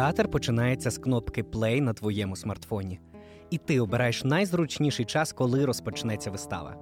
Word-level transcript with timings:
Театр 0.00 0.30
починається 0.30 0.90
з 0.90 0.98
кнопки 0.98 1.42
Play 1.42 1.80
на 1.80 1.92
твоєму 1.92 2.36
смартфоні. 2.36 3.00
І 3.50 3.58
ти 3.58 3.80
обираєш 3.80 4.24
найзручніший 4.24 5.04
час, 5.04 5.32
коли 5.32 5.64
розпочнеться 5.64 6.30
вистава. 6.30 6.76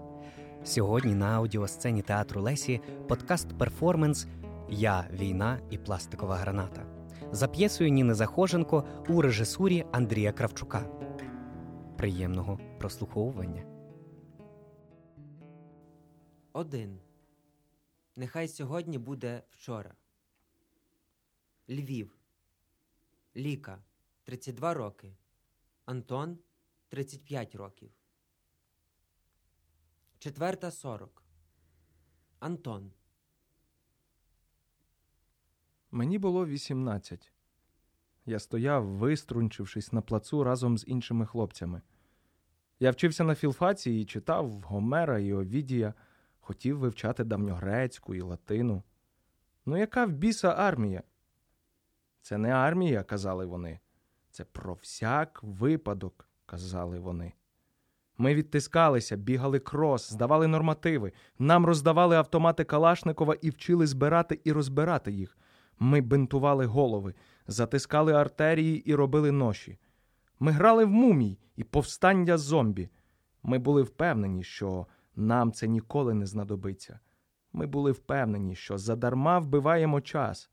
Сьогодні 0.64 1.14
на 1.14 1.36
аудіосцені 1.36 2.02
театру 2.02 2.42
Лесі 2.42 2.80
подкаст 3.08 3.58
перформанс 3.58 4.26
Я, 4.70 5.08
війна 5.12 5.60
і 5.70 5.78
пластикова 5.78 6.36
граната 6.36 6.86
за 7.32 7.48
п'єсою 7.48 7.90
Ніни 7.90 8.14
Захоженко 8.14 8.84
у 9.08 9.22
режисурі 9.22 9.84
Андрія 9.92 10.32
Кравчука. 10.32 10.80
Приємного 11.96 12.58
прослуховування. 12.78 13.62
Один. 16.52 16.98
Нехай 18.16 18.48
сьогодні 18.48 18.98
буде 18.98 19.42
вчора. 19.50 19.94
Львів. 21.70 22.17
Ліка 23.36 23.82
32 24.24 24.74
роки. 24.74 25.16
Антон 25.84 26.38
35 26.88 27.54
років. 27.54 27.90
Четверта 30.18 30.70
40. 30.70 31.22
Антон. 32.38 32.92
Мені 35.90 36.18
було 36.18 36.46
18. 36.46 37.32
Я 38.26 38.38
стояв, 38.38 38.86
виструнчившись 38.86 39.92
на 39.92 40.02
плацу 40.02 40.44
разом 40.44 40.78
з 40.78 40.84
іншими 40.88 41.26
хлопцями. 41.26 41.82
Я 42.80 42.90
вчився 42.90 43.24
на 43.24 43.34
філфаці 43.34 43.90
і 43.90 44.04
читав 44.04 44.50
Гомера 44.50 45.18
і 45.18 45.32
Овідія, 45.32 45.94
хотів 46.40 46.78
вивчати 46.78 47.24
давньогрецьку 47.24 48.14
і 48.14 48.20
латину. 48.20 48.82
Ну, 49.66 49.76
яка 49.76 50.06
в 50.06 50.12
біса 50.12 50.48
армія? 50.48 51.02
Це 52.22 52.38
не 52.38 52.50
армія, 52.50 53.02
казали 53.02 53.46
вони. 53.46 53.80
Це 54.30 54.44
про 54.44 54.74
всяк 54.74 55.40
випадок, 55.42 56.28
казали 56.46 56.98
вони. 56.98 57.32
Ми 58.18 58.34
відтискалися, 58.34 59.16
бігали 59.16 59.58
крос, 59.58 60.12
здавали 60.12 60.46
нормативи, 60.46 61.12
нам 61.38 61.66
роздавали 61.66 62.16
автомати 62.16 62.64
Калашникова 62.64 63.34
і 63.34 63.50
вчили 63.50 63.86
збирати 63.86 64.40
і 64.44 64.52
розбирати 64.52 65.12
їх. 65.12 65.38
Ми 65.78 66.00
бинтували 66.00 66.66
голови, 66.66 67.14
затискали 67.46 68.12
артерії 68.12 68.90
і 68.90 68.94
робили 68.94 69.32
ноші. 69.32 69.78
Ми 70.40 70.52
грали 70.52 70.84
в 70.84 70.90
мумій 70.90 71.38
і 71.56 71.64
повстання 71.64 72.38
зомбі. 72.38 72.88
Ми 73.42 73.58
були 73.58 73.82
впевнені, 73.82 74.44
що 74.44 74.86
нам 75.16 75.52
це 75.52 75.68
ніколи 75.68 76.14
не 76.14 76.26
знадобиться. 76.26 77.00
Ми 77.52 77.66
були 77.66 77.92
впевнені, 77.92 78.54
що 78.54 78.78
задарма 78.78 79.38
вбиваємо 79.38 80.00
час, 80.00 80.50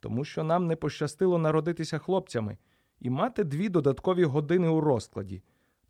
тому 0.00 0.24
що 0.24 0.44
нам 0.44 0.66
не 0.66 0.76
пощастило 0.76 1.38
народитися 1.38 1.98
хлопцями 1.98 2.58
і 3.00 3.10
мати 3.10 3.44
дві 3.44 3.68
додаткові 3.68 4.24
години 4.24 4.68
у 4.68 4.80
розкладі, 4.80 5.42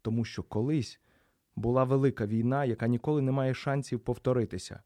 тому 0.02 0.24
що 0.24 0.42
колись 0.42 1.00
була 1.56 1.84
велика 1.84 2.26
війна, 2.26 2.64
яка 2.64 2.86
ніколи 2.86 3.22
не 3.22 3.32
має 3.32 3.54
шансів 3.54 4.00
повторитися. 4.00 4.82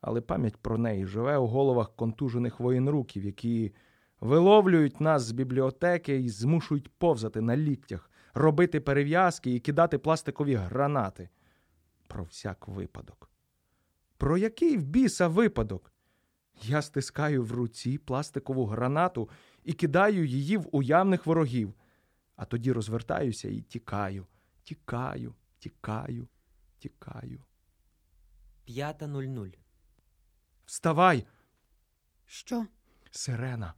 Але 0.00 0.20
пам'ять 0.20 0.56
про 0.56 0.78
неї 0.78 1.06
живе 1.06 1.36
у 1.36 1.46
головах 1.46 1.96
контужених 1.96 2.60
воєнруків, 2.60 3.24
які 3.24 3.74
виловлюють 4.20 5.00
нас 5.00 5.22
з 5.22 5.32
бібліотеки 5.32 6.20
і 6.20 6.28
змушують 6.28 6.88
повзати 6.98 7.40
на 7.40 7.56
ліктях, 7.56 8.10
робити 8.34 8.80
перев'язки 8.80 9.54
і 9.54 9.60
кидати 9.60 9.98
пластикові 9.98 10.54
гранати. 10.54 11.28
Про 12.06 12.24
всяк 12.24 12.68
випадок. 12.68 13.30
Про 14.16 14.38
який 14.38 14.76
в 14.76 14.84
біса 14.84 15.28
випадок? 15.28 15.92
Я 16.62 16.82
стискаю 16.82 17.44
в 17.44 17.52
руці 17.52 17.98
пластикову 17.98 18.66
гранату 18.66 19.30
і 19.64 19.72
кидаю 19.72 20.24
її 20.24 20.56
в 20.56 20.68
уявних 20.72 21.26
ворогів, 21.26 21.74
а 22.36 22.44
тоді 22.44 22.72
розвертаюся 22.72 23.48
і 23.48 23.60
тікаю, 23.60 24.26
тікаю, 24.62 25.34
тікаю, 25.58 26.28
тікаю. 26.78 27.44
П'ята 28.64 29.06
нуль 29.06 29.24
нуль. 29.24 29.48
Вставай, 30.66 31.26
Що? 32.26 32.66
сирена. 33.10 33.74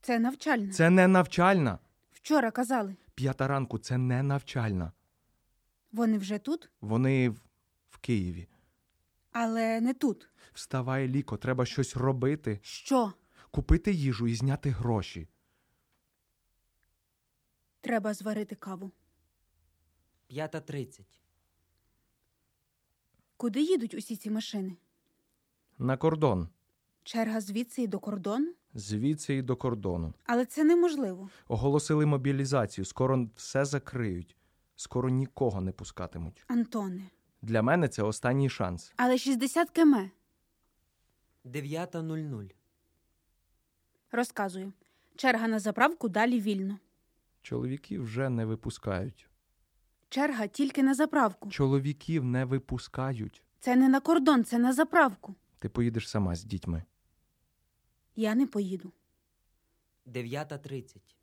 Це 0.00 0.18
навчальна. 0.18 0.72
Це 0.72 0.90
не 0.90 1.08
навчальна. 1.08 1.78
Вчора 2.12 2.50
казали. 2.50 2.96
П'ята 3.14 3.48
ранку 3.48 3.78
це 3.78 3.98
не 3.98 4.22
навчальна. 4.22 4.92
Вони 5.92 6.18
вже 6.18 6.38
тут, 6.38 6.70
Вони 6.80 7.28
в, 7.28 7.40
в 7.90 7.98
Києві. 7.98 8.48
Але 9.38 9.80
не 9.80 9.94
тут. 9.94 10.28
Вставай, 10.52 11.08
ліко, 11.08 11.36
треба 11.36 11.66
щось 11.66 11.96
робити, 11.96 12.60
Що? 12.62 13.12
купити 13.50 13.92
їжу 13.92 14.26
і 14.26 14.34
зняти 14.34 14.70
гроші. 14.70 15.28
Треба 17.80 18.14
зварити 18.14 18.54
каву. 18.54 18.92
П'ята 20.26 20.60
тридцять. 20.60 21.20
Куди 23.36 23.60
їдуть 23.62 23.94
усі 23.94 24.16
ці 24.16 24.30
машини? 24.30 24.76
На 25.78 25.96
кордон. 25.96 26.48
Черга 27.02 27.40
звідси 27.40 27.82
і 27.82 27.86
до 27.86 27.98
кордону? 27.98 28.54
Звідси 28.74 29.34
і 29.34 29.42
до 29.42 29.56
кордону. 29.56 30.14
Але 30.24 30.46
це 30.46 30.64
неможливо. 30.64 31.30
Оголосили 31.48 32.06
мобілізацію. 32.06 32.84
Скоро 32.84 33.28
все 33.36 33.64
закриють. 33.64 34.36
Скоро 34.76 35.08
нікого 35.08 35.60
не 35.60 35.72
пускатимуть. 35.72 36.44
Антоне. 36.48 37.10
Для 37.46 37.62
мене 37.62 37.88
це 37.88 38.02
останній 38.02 38.50
шанс. 38.50 38.92
Але 38.96 39.18
60 39.18 39.70
км. 39.70 39.94
Дев'ята 41.44 42.02
нуль 42.02 42.18
нуль. 42.18 42.44
Розказую. 44.12 44.72
Черга 45.16 45.48
на 45.48 45.58
заправку 45.58 46.08
далі 46.08 46.40
вільно. 46.40 46.78
Чоловіків 47.42 48.02
вже 48.02 48.28
не 48.28 48.44
випускають. 48.44 49.28
Черга 50.08 50.46
тільки 50.46 50.82
на 50.82 50.94
заправку. 50.94 51.50
Чоловіків 51.50 52.24
не 52.24 52.44
випускають. 52.44 53.42
Це 53.60 53.76
не 53.76 53.88
на 53.88 54.00
кордон, 54.00 54.44
це 54.44 54.58
на 54.58 54.72
заправку. 54.72 55.34
Ти 55.58 55.68
поїдеш 55.68 56.08
сама 56.08 56.34
з 56.34 56.44
дітьми. 56.44 56.82
Я 58.16 58.34
не 58.34 58.46
поїду. 58.46 58.92
Дев'ята 60.06 60.58
тридцять. 60.58 61.16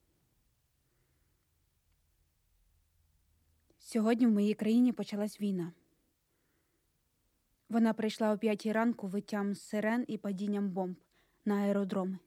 Сьогодні 3.79 4.27
в 4.27 4.31
моїй 4.31 4.53
країні 4.53 4.91
почалась 4.91 5.41
війна. 5.41 5.71
Вона 7.69 7.93
прийшла 7.93 8.33
о 8.33 8.37
п'ятій 8.37 8.71
ранку 8.71 9.07
виттям 9.07 9.55
сирен 9.55 10.05
і 10.07 10.17
падінням 10.17 10.69
бомб 10.69 10.95
на 11.45 11.55
аеродроми. 11.55 12.19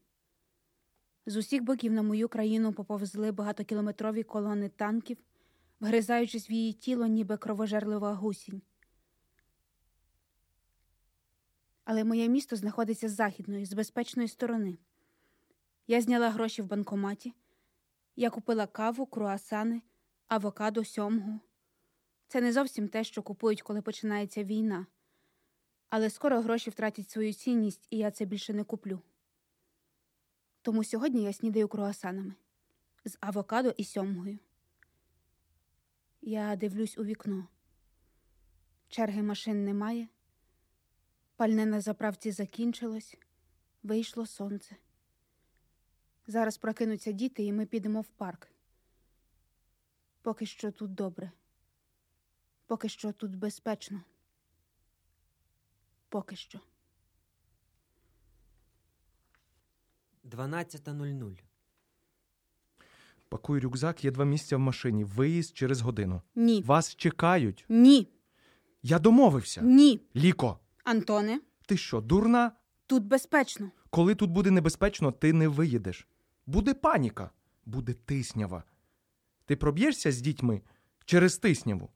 З 1.26 1.36
усіх 1.36 1.62
боків 1.62 1.92
на 1.92 2.02
мою 2.02 2.28
країну 2.28 2.72
поповзли 2.72 3.32
багатокілометрові 3.32 4.22
колони 4.22 4.68
танків, 4.68 5.18
вгризаючись 5.80 6.50
в 6.50 6.52
її 6.52 6.72
тіло, 6.72 7.06
ніби 7.06 7.36
кровожерлива 7.36 8.14
гусінь. 8.14 8.62
Але 11.84 12.04
моє 12.04 12.28
місто 12.28 12.56
знаходиться 12.56 13.08
з 13.08 13.12
західної, 13.12 13.64
з 13.64 13.72
безпечної 13.72 14.28
сторони. 14.28 14.78
Я 15.86 16.00
зняла 16.00 16.30
гроші 16.30 16.62
в 16.62 16.66
банкоматі, 16.66 17.34
я 18.16 18.30
купила 18.30 18.66
каву, 18.66 19.06
круасани, 19.06 19.82
авокадо, 20.28 20.84
сьомгу. 20.84 21.40
Це 22.28 22.40
не 22.40 22.52
зовсім 22.52 22.88
те, 22.88 23.04
що 23.04 23.22
купують, 23.22 23.62
коли 23.62 23.82
починається 23.82 24.44
війна. 24.44 24.86
Але 25.88 26.10
скоро 26.10 26.40
гроші 26.40 26.70
втратять 26.70 27.10
свою 27.10 27.32
цінність, 27.32 27.86
і 27.90 27.98
я 27.98 28.10
це 28.10 28.24
більше 28.24 28.52
не 28.52 28.64
куплю. 28.64 29.00
Тому 30.62 30.84
сьогодні 30.84 31.22
я 31.22 31.32
снідаю 31.32 31.68
круасанами 31.68 32.34
з 33.04 33.16
авокадо 33.20 33.74
і 33.76 33.84
сьомгою. 33.84 34.38
Я 36.22 36.56
дивлюсь 36.56 36.98
у 36.98 37.04
вікно. 37.04 37.48
Черги 38.88 39.22
машин 39.22 39.64
немає. 39.64 40.08
Пальне 41.36 41.66
на 41.66 41.80
заправці 41.80 42.30
закінчилось, 42.30 43.16
вийшло 43.82 44.26
сонце. 44.26 44.76
Зараз 46.26 46.58
прокинуться 46.58 47.12
діти, 47.12 47.44
і 47.44 47.52
ми 47.52 47.66
підемо 47.66 48.00
в 48.00 48.08
парк. 48.08 48.48
Поки 50.22 50.46
що 50.46 50.70
тут 50.70 50.94
добре. 50.94 51.32
Поки 52.66 52.88
що 52.88 53.12
тут 53.12 53.36
безпечно. 53.36 54.02
Поки 56.16 56.36
що. 56.36 56.60
Дванадцята 60.24 60.92
нуль 60.92 61.06
нуль. 61.06 61.36
Пакуй 63.28 63.60
рюкзак, 63.60 64.04
є 64.04 64.10
два 64.10 64.24
місця 64.24 64.56
в 64.56 64.60
машині. 64.60 65.04
Виїзд 65.04 65.56
через 65.56 65.80
годину. 65.80 66.22
Ні. 66.34 66.62
Вас 66.62 66.96
чекають. 66.96 67.64
Ні. 67.68 68.08
Я 68.82 68.98
домовився. 68.98 69.62
Ні. 69.62 70.00
Ліко, 70.16 70.58
Антоне, 70.84 71.40
ти 71.66 71.76
що, 71.76 72.00
дурна? 72.00 72.52
тут 72.86 73.04
безпечно. 73.04 73.70
Коли 73.90 74.14
тут 74.14 74.30
буде 74.30 74.50
небезпечно, 74.50 75.12
ти 75.12 75.32
не 75.32 75.48
виїдеш. 75.48 76.08
Буде 76.46 76.74
паніка, 76.74 77.30
буде 77.66 77.92
тиснява. 77.92 78.64
Ти 79.44 79.56
проб'єшся 79.56 80.12
з 80.12 80.20
дітьми 80.20 80.62
через 81.04 81.38
тисняву. 81.38 81.90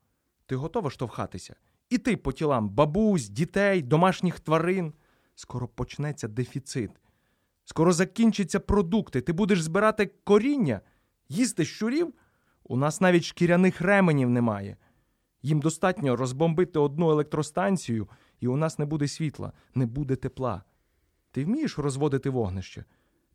Ти 0.46 0.56
готова 0.56 0.90
штовхатися? 0.90 1.56
Іти 1.90 2.16
по 2.16 2.32
тілам 2.32 2.68
бабусь, 2.68 3.28
дітей, 3.28 3.82
домашніх 3.82 4.40
тварин. 4.40 4.92
Скоро 5.34 5.68
почнеться 5.68 6.28
дефіцит. 6.28 6.90
Скоро 7.64 7.92
закінчаться 7.92 8.60
продукти. 8.60 9.20
Ти 9.20 9.32
будеш 9.32 9.62
збирати 9.62 10.06
коріння, 10.24 10.80
їсти 11.28 11.64
щурів. 11.64 12.14
У 12.64 12.76
нас 12.76 13.00
навіть 13.00 13.24
шкіряних 13.24 13.80
ременів 13.80 14.30
немає. 14.30 14.76
Їм 15.42 15.60
достатньо 15.60 16.16
розбомбити 16.16 16.78
одну 16.78 17.10
електростанцію, 17.10 18.08
і 18.40 18.48
у 18.48 18.56
нас 18.56 18.78
не 18.78 18.86
буде 18.86 19.08
світла, 19.08 19.52
не 19.74 19.86
буде 19.86 20.16
тепла. 20.16 20.62
Ти 21.30 21.44
вмієш 21.44 21.78
розводити 21.78 22.30
вогнище? 22.30 22.84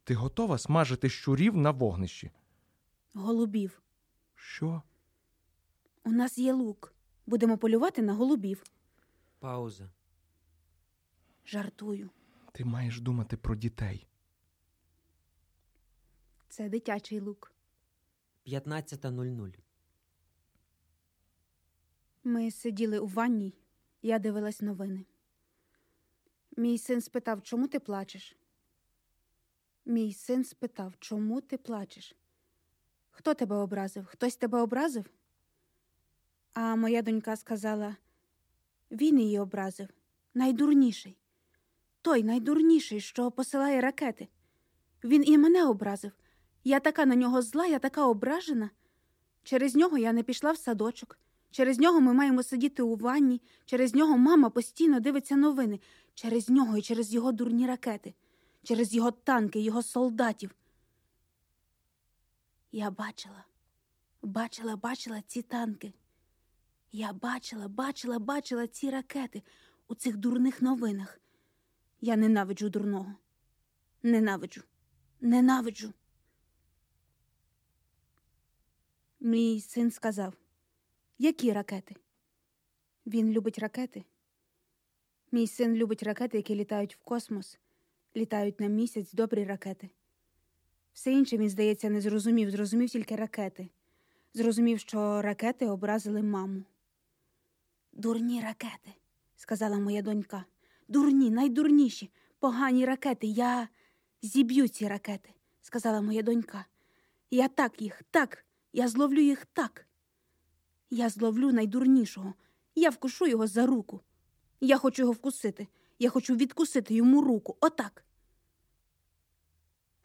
Ти 0.04 0.14
готова 0.14 0.58
смажити 0.58 1.10
щурів 1.10 1.58
на 1.58 1.72
вогнищі? 1.72 2.32
Голубів. 3.14 3.82
Що? 4.36 4.82
У 6.04 6.12
нас 6.12 6.38
є 6.38 6.54
лук. 6.54 6.95
Будемо 7.26 7.58
полювати 7.58 8.02
на 8.02 8.14
голубів. 8.14 8.64
Пауза. 9.40 9.90
Жартую. 11.46 12.10
Ти 12.52 12.66
маєш 12.66 13.00
думати 13.00 13.38
про 13.38 13.56
дітей. 13.56 14.08
Це 16.50 16.70
дитячий 16.70 17.20
лук. 17.20 17.52
15.00. 18.48 19.56
Ми 22.24 22.52
сиділи 22.52 23.00
у 23.00 23.08
ванній, 23.08 23.54
я 24.02 24.20
дивилась 24.20 24.62
новини. 24.62 25.06
Мій 26.58 26.78
син 26.78 27.02
спитав, 27.02 27.42
чому 27.44 27.68
ти 27.68 27.80
плачеш? 27.80 28.38
Мій 29.86 30.14
син 30.14 30.44
спитав, 30.44 30.94
чому 31.00 31.42
ти 31.42 31.58
плачеш? 31.58 32.16
Хто 33.12 33.34
тебе 33.34 33.56
образив? 33.56 34.06
Хтось 34.06 34.36
тебе 34.36 34.62
образив? 34.62 35.10
А 36.56 36.76
моя 36.76 37.02
донька 37.02 37.36
сказала: 37.36 37.96
він 38.92 39.20
її 39.20 39.40
образив, 39.40 39.88
найдурніший. 40.34 41.18
Той 42.02 42.24
найдурніший, 42.24 43.02
що 43.02 43.32
посилає 43.32 43.82
ракети. 43.82 44.28
Він 45.04 45.24
і 45.28 45.38
мене 45.38 45.66
образив. 45.66 46.12
Я 46.64 46.80
така 46.80 47.06
на 47.06 47.16
нього 47.16 47.42
зла, 47.42 47.66
я 47.66 47.80
така 47.80 48.06
ображена. 48.06 48.70
Через 49.44 49.76
нього 49.76 49.98
я 49.98 50.14
не 50.14 50.24
пішла 50.24 50.52
в 50.52 50.58
садочок. 50.58 51.20
Через 51.52 51.80
нього 51.80 52.02
ми 52.02 52.14
маємо 52.14 52.44
сидіти 52.44 52.84
у 52.84 52.96
ванні, 52.96 53.42
через 53.66 53.96
нього 53.96 54.18
мама 54.18 54.50
постійно 54.50 55.00
дивиться 55.00 55.36
новини, 55.36 55.80
через 56.14 56.50
нього 56.50 56.78
і 56.78 56.82
через 56.82 57.14
його 57.14 57.32
дурні 57.32 57.68
ракети, 57.68 58.14
через 58.64 58.94
його 58.94 59.12
танки, 59.12 59.60
його 59.60 59.84
солдатів. 59.84 60.56
Я 62.72 62.92
бачила, 62.92 63.46
бачила, 64.22 64.76
бачила 64.76 65.22
ці 65.22 65.42
танки. 65.42 65.94
Я 66.92 67.14
бачила, 67.14 67.68
бачила, 67.68 68.20
бачила 68.20 68.68
ці 68.68 68.90
ракети 68.90 69.44
у 69.88 69.96
цих 69.96 70.18
дурних 70.18 70.62
новинах. 70.62 71.20
Я 72.02 72.16
ненавиджу 72.16 72.70
дурного. 72.70 73.16
Ненавиджу, 74.04 74.64
ненавиджу. 75.22 75.94
Мій 79.20 79.62
син 79.62 79.92
сказав. 79.92 80.34
Які 81.18 81.54
ракети? 81.54 81.96
Він 83.06 83.32
любить 83.32 83.60
ракети. 83.60 84.06
Мій 85.32 85.48
син 85.48 85.76
любить 85.76 86.04
ракети, 86.04 86.38
які 86.38 86.56
літають 86.56 86.96
в 86.96 87.00
космос, 87.04 87.60
літають 88.16 88.60
на 88.60 88.68
місяць 88.68 89.14
добрі 89.14 89.44
ракети. 89.44 89.90
Все 90.94 91.12
інше 91.12 91.38
він, 91.38 91.50
здається, 91.50 91.90
не 91.90 92.02
зрозумів, 92.02 92.52
зрозумів 92.52 92.90
тільки 92.90 93.16
ракети. 93.16 93.70
Зрозумів, 94.34 94.80
що 94.80 95.22
ракети 95.22 95.68
образили 95.68 96.22
маму. 96.22 96.64
Дурні 97.96 98.42
ракети, 98.42 98.94
сказала 99.36 99.80
моя 99.80 100.02
донька. 100.02 100.46
Дурні, 100.88 101.30
найдурніші, 101.30 102.12
погані 102.40 102.86
ракети. 102.86 103.28
Я 103.28 103.68
зіб'ю 104.22 104.68
ці 104.68 104.88
ракети, 104.88 105.30
сказала 105.62 106.02
моя 106.02 106.22
донька. 106.22 106.66
Я 107.32 107.48
так 107.48 107.82
їх, 107.82 108.04
так, 108.12 108.46
я 108.74 108.88
зловлю 108.88 109.22
їх 109.22 109.46
так. 109.46 109.88
Я 110.90 111.10
зловлю 111.10 111.52
найдурнішого. 111.52 112.34
Я 112.76 112.90
вкушу 112.90 113.28
його 113.28 113.48
за 113.48 113.66
руку. 113.66 114.02
Я 114.62 114.78
хочу 114.78 115.02
його 115.02 115.12
вкусити. 115.12 115.68
Я 116.00 116.10
хочу 116.10 116.36
відкусити 116.36 116.94
йому 116.94 117.22
руку. 117.22 117.58
Отак. 117.60 118.06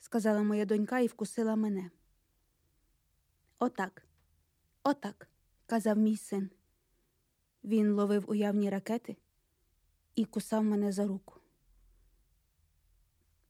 Сказала 0.00 0.42
моя 0.42 0.64
донька 0.64 1.00
і 1.00 1.06
вкусила 1.06 1.56
мене. 1.56 1.90
Отак. 3.58 4.06
Отак, 4.82 5.28
казав 5.66 5.98
мій 5.98 6.16
син. 6.16 6.50
Він 7.64 7.92
ловив 7.92 8.30
уявні 8.30 8.70
ракети 8.70 9.16
і 10.14 10.24
кусав 10.24 10.64
мене 10.64 10.92
за 10.92 11.06
руку. 11.06 11.40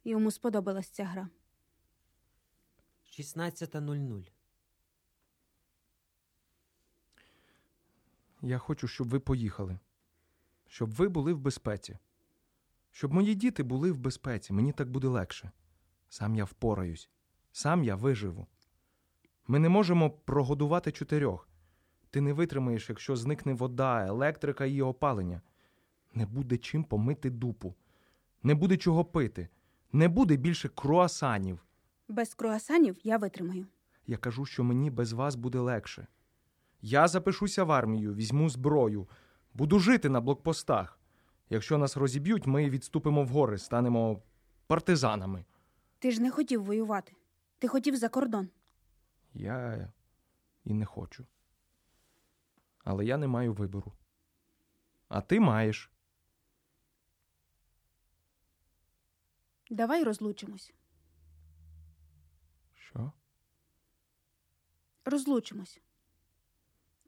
Йому 0.05 0.31
сподобалась 0.31 0.89
ця 0.89 1.05
гра. 1.05 1.29
16.00. 3.19 4.31
Я 8.43 8.59
хочу, 8.59 8.89
щоб 8.89 9.09
ви 9.09 9.21
поїхали, 9.21 9.79
щоб 10.67 10.91
ви 10.91 11.09
були 11.09 11.33
в 11.33 11.39
безпеці, 11.39 11.99
щоб 12.91 13.13
мої 13.13 13.35
діти 13.35 13.63
були 13.63 13.93
в 13.93 13.99
безпеці. 13.99 14.53
Мені 14.53 14.73
так 14.73 14.91
буде 14.91 15.09
легше. 15.09 15.51
Сам 16.09 16.35
я 16.35 16.45
впораюсь, 16.45 17.11
сам 17.53 17.85
я 17.85 17.97
виживу. 17.97 18.47
Ми 19.47 19.59
не 19.59 19.69
можемо 19.69 20.11
прогодувати 20.11 20.93
чотирьох. 20.93 21.50
Ти 22.11 22.21
не 22.21 22.33
витримаєш, 22.33 22.89
якщо 22.89 23.17
зникне 23.17 23.55
вода, 23.55 24.07
електрика 24.07 24.65
і 24.67 24.83
опалення. 24.83 25.41
Не 26.15 26.27
буде 26.27 26.59
чим 26.59 26.85
помити 26.85 27.31
дупу, 27.31 27.75
не 28.43 28.55
буде 28.55 28.77
чого 28.77 29.05
пити, 29.05 29.49
не 29.93 30.09
буде 30.09 30.37
більше 30.37 30.69
круасанів. 30.69 31.67
Без 32.09 32.35
круасанів 32.35 32.97
я 33.03 33.17
витримаю. 33.17 33.67
Я 34.07 34.17
кажу, 34.17 34.47
що 34.47 34.65
мені 34.65 34.91
без 34.91 35.13
вас 35.13 35.35
буде 35.35 35.59
легше. 35.59 36.07
Я 36.83 37.09
запишуся 37.09 37.65
в 37.65 37.73
армію, 37.73 38.15
візьму 38.15 38.49
зброю, 38.51 39.09
буду 39.55 39.79
жити 39.79 40.09
на 40.09 40.21
блокпостах. 40.21 40.99
Якщо 41.51 41.79
нас 41.79 41.97
розіб'ють, 41.97 42.47
ми 42.47 42.71
відступимо 42.71 43.25
в 43.25 43.29
гори, 43.29 43.59
станемо 43.59 44.23
партизанами. 44.67 45.45
Ти 45.99 46.11
ж 46.11 46.23
не 46.23 46.31
хотів 46.31 46.65
воювати. 46.65 47.13
Ти 47.59 47.69
хотів 47.69 47.97
за 47.97 48.09
кордон. 48.09 48.49
Я 49.35 49.89
і 50.65 50.75
не 50.75 50.85
хочу. 50.85 51.27
Але 52.85 53.05
я 53.05 53.17
не 53.17 53.27
маю 53.27 53.53
вибору. 53.53 53.93
А 55.09 55.21
ти 55.21 55.41
маєш. 55.41 55.91
Давай 59.71 60.05
розлучимось. 60.05 60.73
Що? 62.75 63.13
Розлучимось. 65.05 65.81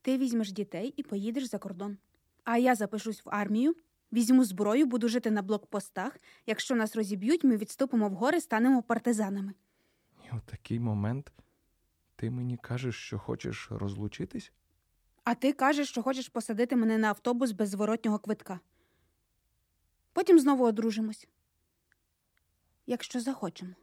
Ти 0.02 0.18
візьмеш 0.18 0.52
дітей 0.52 0.94
і 0.96 1.02
поїдеш 1.02 1.44
за 1.44 1.58
кордон. 1.58 1.98
А 2.44 2.58
я 2.58 2.74
запишусь 2.74 3.24
в 3.24 3.28
армію, 3.30 3.76
візьму 4.12 4.44
зброю, 4.44 4.86
буду 4.86 5.08
жити 5.08 5.30
на 5.30 5.42
блокпостах. 5.42 6.18
Якщо 6.46 6.74
нас 6.74 6.96
розіб'ють, 6.96 7.44
ми 7.44 7.56
відступимо 7.56 8.08
в 8.08 8.12
гори, 8.14 8.40
станемо 8.40 8.82
партизанами. 8.82 9.54
І 10.24 10.36
у 10.36 10.40
такий 10.40 10.80
момент 10.80 11.32
ти 12.16 12.30
мені 12.30 12.56
кажеш, 12.56 12.96
що 12.96 13.18
хочеш 13.18 13.68
розлучитись? 13.70 14.52
А 15.24 15.34
ти 15.34 15.52
кажеш, 15.52 15.88
що 15.88 16.02
хочеш 16.02 16.28
посадити 16.28 16.76
мене 16.76 16.98
на 16.98 17.08
автобус 17.08 17.50
без 17.50 17.68
зворотнього 17.68 18.18
квитка. 18.18 18.60
Потім 20.12 20.38
знову 20.38 20.64
одружимось. 20.64 21.28
Якщо 22.86 23.20
захочемо. 23.20 23.74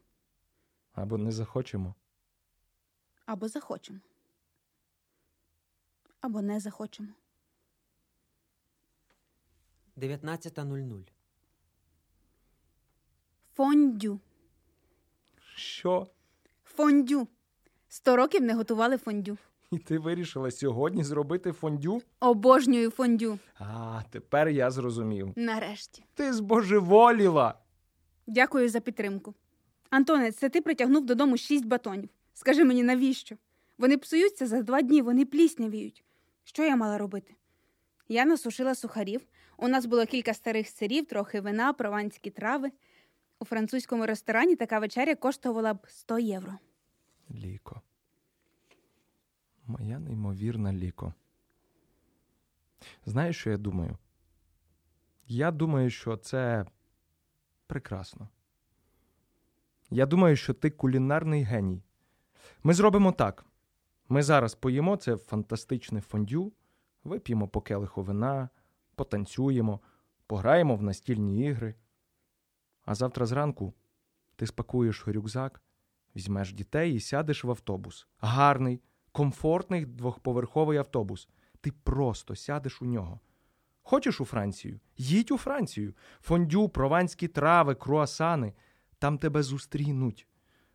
Або 0.93 1.17
не 1.17 1.31
захочемо. 1.31 1.96
Або 3.25 3.48
захочемо. 3.48 4.00
Або 6.22 6.41
не 6.41 6.60
захочемо. 6.60 7.10
19.00. 9.98 11.03
Фондю. 13.55 14.19
Що? 15.55 16.08
Фондю. 16.63 17.27
Сто 17.89 18.15
років 18.15 18.41
не 18.41 18.53
готували 18.53 18.98
фондю. 18.98 19.38
І 19.71 19.77
ти 19.77 19.97
вирішила 19.99 20.51
сьогодні 20.51 21.03
зробити 21.03 21.51
фондю? 21.51 22.01
Обожнюю 22.19 22.89
фондю. 22.91 23.39
А, 23.59 24.01
тепер 24.09 24.49
я 24.49 24.71
зрозумів. 24.71 25.33
Нарешті. 25.35 26.03
Ти 26.13 26.33
збожеволіла. 26.33 27.53
Дякую 28.27 28.69
за 28.69 28.79
підтримку. 28.79 29.33
Антоне, 29.89 30.31
це 30.31 30.49
ти 30.49 30.61
притягнув 30.61 31.05
додому 31.05 31.38
шість 31.38 31.65
батонів. 31.65 32.09
Скажи 32.33 32.65
мені, 32.65 32.83
навіщо? 32.83 33.35
Вони 33.77 33.97
псуються 33.97 34.47
за 34.47 34.61
два 34.61 34.81
дні, 34.81 35.01
вони 35.01 35.25
пліснявіють. 35.25 36.03
Що 36.43 36.63
я 36.63 36.75
мала 36.75 36.97
робити? 36.97 37.35
Я 38.07 38.25
насушила 38.25 38.75
сухарів. 38.75 39.21
У 39.57 39.67
нас 39.67 39.85
було 39.85 40.05
кілька 40.05 40.33
старих 40.33 40.67
сирів, 40.67 41.05
трохи 41.05 41.41
вина, 41.41 41.73
прованські 41.73 42.29
трави. 42.29 42.71
У 43.39 43.45
французькому 43.45 44.05
ресторані 44.05 44.55
така 44.55 44.79
вечеря 44.79 45.15
коштувала 45.15 45.73
б 45.73 45.77
100 45.88 46.19
євро. 46.19 46.53
Ліко. 47.31 47.81
Моя 49.69 49.99
неймовірна 49.99 50.73
ліко. 50.73 51.13
Знаєш, 53.05 53.38
що 53.38 53.49
я 53.49 53.57
думаю? 53.57 53.97
Я 55.27 55.51
думаю, 55.51 55.89
що 55.89 56.17
це 56.17 56.65
прекрасно. 57.67 58.29
Я 59.89 60.05
думаю, 60.05 60.35
що 60.35 60.53
ти 60.53 60.69
кулінарний 60.69 61.43
геній. 61.43 61.83
Ми 62.63 62.73
зробимо 62.73 63.11
так. 63.11 63.45
Ми 64.07 64.23
зараз 64.23 64.55
поїмо 64.55 64.97
це 64.97 65.17
фантастичне 65.17 66.01
фондю, 66.01 66.53
вип'ємо 67.03 67.47
по 67.47 67.61
келиху 67.61 68.03
вина, 68.03 68.49
потанцюємо, 68.95 69.79
пограємо 70.27 70.75
в 70.75 70.83
настільні 70.83 71.45
ігри. 71.45 71.75
А 72.85 72.95
завтра 72.95 73.25
зранку 73.25 73.73
ти 74.35 74.47
спакуєш 74.47 75.07
рюкзак, 75.07 75.61
візьмеш 76.15 76.53
дітей 76.53 76.93
і 76.93 76.99
сядеш 76.99 77.43
в 77.43 77.49
автобус. 77.49 78.07
Гарний, 78.19 78.81
комфортний 79.19 79.85
двохповерховий 79.85 80.77
автобус. 80.77 81.27
Ти 81.61 81.71
просто 81.83 82.35
сядеш 82.35 82.81
у 82.81 82.85
нього. 82.85 83.19
Хочеш 83.83 84.21
у 84.21 84.25
Францію? 84.25 84.79
Їдь 84.97 85.31
у 85.31 85.38
Францію. 85.38 85.93
Фондю, 86.21 86.69
прованські 86.69 87.27
трави, 87.27 87.75
круасани. 87.75 88.53
Там 88.99 89.17
тебе 89.17 89.43
зустрінуть, 89.43 90.27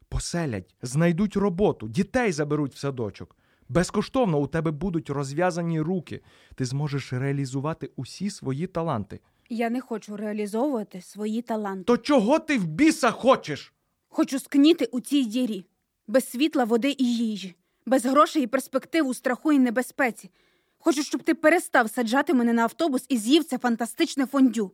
поселять, 0.09 0.75
знайдуть 0.83 1.37
роботу, 1.37 1.89
дітей 1.89 2.33
заберуть 2.33 2.75
в 2.75 2.79
садочок. 2.79 3.37
Безкоштовно 3.69 4.39
у 4.39 4.47
тебе 4.47 4.71
будуть 4.71 5.11
розв'язані 5.11 5.81
руки. 5.81 6.21
Ти 6.55 6.65
зможеш 6.65 7.13
реалізувати 7.13 7.91
усі 7.97 8.31
свої 8.31 8.67
таланти. 8.67 9.21
Я 9.49 9.71
не 9.71 9.81
хочу 9.81 10.17
реалізовувати 10.17 11.01
свої 11.01 11.43
таланти. 11.43 11.85
То 11.85 11.99
чого 11.99 12.39
ти 12.39 12.59
в 12.59 12.67
біса 12.67 13.11
хочеш? 13.11 13.73
Хочу 14.09 14.39
скніти 14.39 14.85
у 14.85 15.01
цій 15.01 15.25
дірі, 15.25 15.67
без 16.07 16.29
світла, 16.31 16.65
води 16.65 16.95
і 16.99 17.17
їжі, 17.17 17.55
без 17.87 18.05
грошей 18.05 18.43
і 18.43 18.47
перспектив 18.47 19.07
у 19.07 19.15
страху 19.15 19.53
і 19.53 19.59
небезпеці. 19.59 20.31
Хочу, 20.79 21.03
щоб 21.03 21.23
ти 21.23 21.35
перестав 21.35 21.91
саджати 21.91 22.35
мене 22.35 22.53
на 22.53 22.63
автобус 22.63 23.07
і 23.09 23.19
з'їв 23.19 23.45
це 23.45 23.59
фантастичне 23.59 24.27
фондю. 24.27 24.73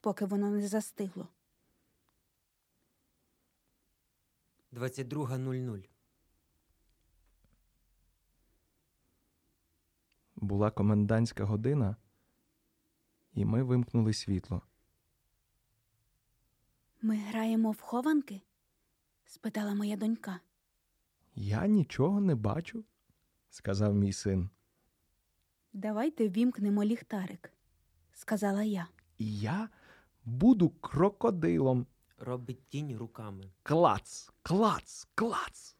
Поки 0.00 0.24
воно 0.24 0.50
не 0.50 0.68
застигло. 0.68 1.28
22.00. 4.72 5.88
Була 10.36 10.70
комендантська 10.70 11.44
година, 11.44 11.96
і 13.32 13.44
ми 13.44 13.62
вимкнули 13.62 14.12
світло. 14.12 14.62
Ми 17.02 17.16
граємо 17.16 17.70
в 17.70 17.80
хованки? 17.80 18.40
Спитала 19.26 19.74
моя 19.74 19.96
донька. 19.96 20.40
Я 21.34 21.66
нічого 21.66 22.20
не 22.20 22.34
бачу, 22.34 22.84
сказав 23.50 23.94
мій 23.94 24.12
син. 24.12 24.50
Давайте 25.72 26.28
вімкнемо 26.28 26.84
ліхтарик, 26.84 27.52
сказала 28.12 28.62
я. 28.62 28.86
І 29.18 29.38
я 29.38 29.68
буду 30.24 30.70
крокодилом. 30.70 31.86
Робить 32.18 32.68
тінь 32.68 32.96
руками. 32.96 33.50
Клац, 33.62 34.30
клац, 34.42 35.08
клац. 35.14 35.76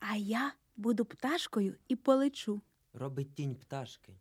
А 0.00 0.16
я 0.16 0.52
буду 0.76 1.04
пташкою 1.04 1.74
і 1.88 1.96
полечу, 1.96 2.60
Робить 2.92 3.34
тінь 3.34 3.54
пташки. 3.56 4.12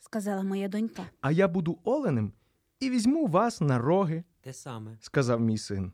сказала 0.00 0.42
моя 0.42 0.68
донька. 0.68 1.06
А 1.20 1.30
я 1.32 1.48
буду 1.48 1.78
оленем 1.84 2.32
і 2.80 2.90
візьму 2.90 3.26
вас 3.26 3.60
на 3.60 3.78
роги, 3.78 4.24
Те 4.40 4.52
саме. 4.52 4.96
сказав 5.00 5.40
мій 5.40 5.58
син. 5.58 5.92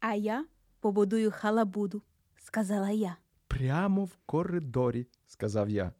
А 0.00 0.14
я 0.14 0.44
побудую 0.80 1.30
халабуду, 1.30 2.02
сказала 2.36 2.90
я, 2.90 3.16
Прямо 3.46 4.04
в 4.04 4.16
коридорі, 4.26 5.06
сказав 5.26 5.68
я. 5.68 5.92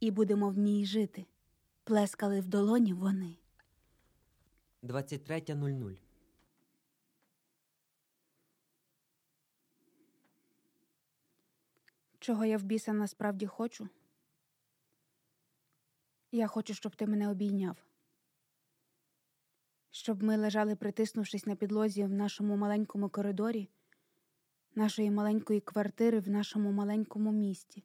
і 0.00 0.10
будемо 0.10 0.50
в 0.50 0.58
ній 0.58 0.86
жити. 0.86 1.26
Плескали 1.84 2.40
в 2.40 2.48
долоні 2.48 2.92
вони. 2.94 3.36
23.00. 4.82 5.98
Чого 12.18 12.44
я 12.44 12.58
в 12.58 12.62
біса 12.62 12.92
насправді 12.92 13.46
хочу? 13.46 13.88
Я 16.32 16.46
хочу, 16.46 16.74
щоб 16.74 16.96
ти 16.96 17.06
мене 17.06 17.28
обійняв. 17.30 17.76
Щоб 19.90 20.22
ми 20.22 20.36
лежали, 20.36 20.76
притиснувшись 20.76 21.46
на 21.46 21.56
підлозі 21.56 22.04
в 22.04 22.10
нашому 22.12 22.56
маленькому 22.56 23.08
коридорі, 23.08 23.68
нашої 24.78 25.10
маленької 25.10 25.60
квартири 25.60 26.20
в 26.20 26.28
нашому 26.28 26.72
маленькому 26.72 27.32
місті, 27.32 27.84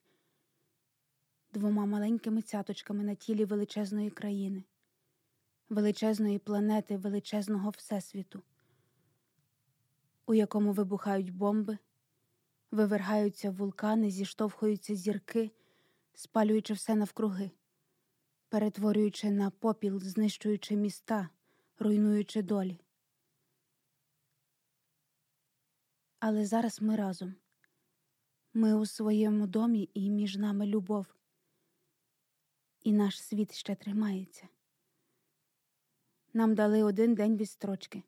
двома 1.53 1.85
маленькими 1.85 2.41
цяточками 2.41 3.03
на 3.03 3.15
тілі 3.15 3.45
величезної 3.45 4.09
країни, 4.09 4.63
величезної 5.69 6.39
планети, 6.39 6.97
величезного 6.97 7.69
всесвіту, 7.69 8.43
у 10.25 10.33
якому 10.33 10.71
вибухають 10.71 11.33
бомби 11.33 11.77
вивергаються 12.71 13.51
вулкани, 13.51 14.11
зіштовхуються 14.11 14.95
зірки, 14.95 15.51
спалюючи 16.13 16.73
все 16.73 16.95
навкруги, 16.95 17.51
перетворюючи 18.49 19.31
на 19.31 19.49
попіл, 19.49 19.99
знищуючи 19.99 20.75
міста, 20.75 21.29
руйнуючи 21.79 22.41
долі. 22.41 22.82
Але 26.25 26.45
зараз 26.45 26.81
ми 26.81 26.95
разом. 26.95 27.35
Ми 28.53 28.75
у 28.75 28.85
своєму 28.85 29.47
домі 29.47 29.89
і 29.93 30.09
між 30.09 30.37
нами 30.37 30.65
любов. 30.65 31.05
І 32.81 32.93
наш 32.93 33.21
світ 33.21 33.53
ще 33.53 33.75
тримається. 33.75 34.47
Нам 36.33 36.55
дали 36.55 36.83
один 36.83 37.15
день 37.15 37.37
відстрочки. 37.37 38.03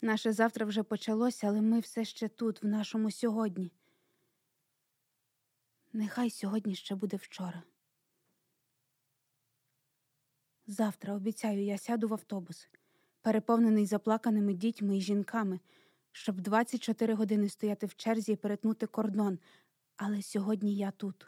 Наше 0.00 0.32
завтра 0.32 0.66
вже 0.66 0.82
почалося, 0.82 1.46
але 1.46 1.60
ми 1.60 1.80
все 1.80 2.04
ще 2.04 2.28
тут, 2.28 2.62
в 2.62 2.66
нашому 2.66 3.10
сьогодні. 3.10 3.72
Нехай 5.92 6.30
сьогодні 6.30 6.74
ще 6.74 6.94
буде 6.94 7.16
вчора. 7.16 7.62
Завтра, 10.66 11.14
обіцяю, 11.14 11.64
я 11.64 11.78
сяду 11.78 12.08
в 12.08 12.12
автобус, 12.12 12.68
переповнений 13.20 13.86
заплаканими 13.86 14.54
дітьми 14.54 14.96
і 14.96 15.00
жінками, 15.00 15.60
щоб 16.12 16.40
24 16.40 17.14
години 17.14 17.48
стояти 17.48 17.86
в 17.86 17.94
черзі 17.94 18.32
і 18.32 18.36
перетнути 18.36 18.86
кордон. 18.86 19.38
Але 19.96 20.22
сьогодні 20.22 20.74
я 20.74 20.90
тут. 20.90 21.26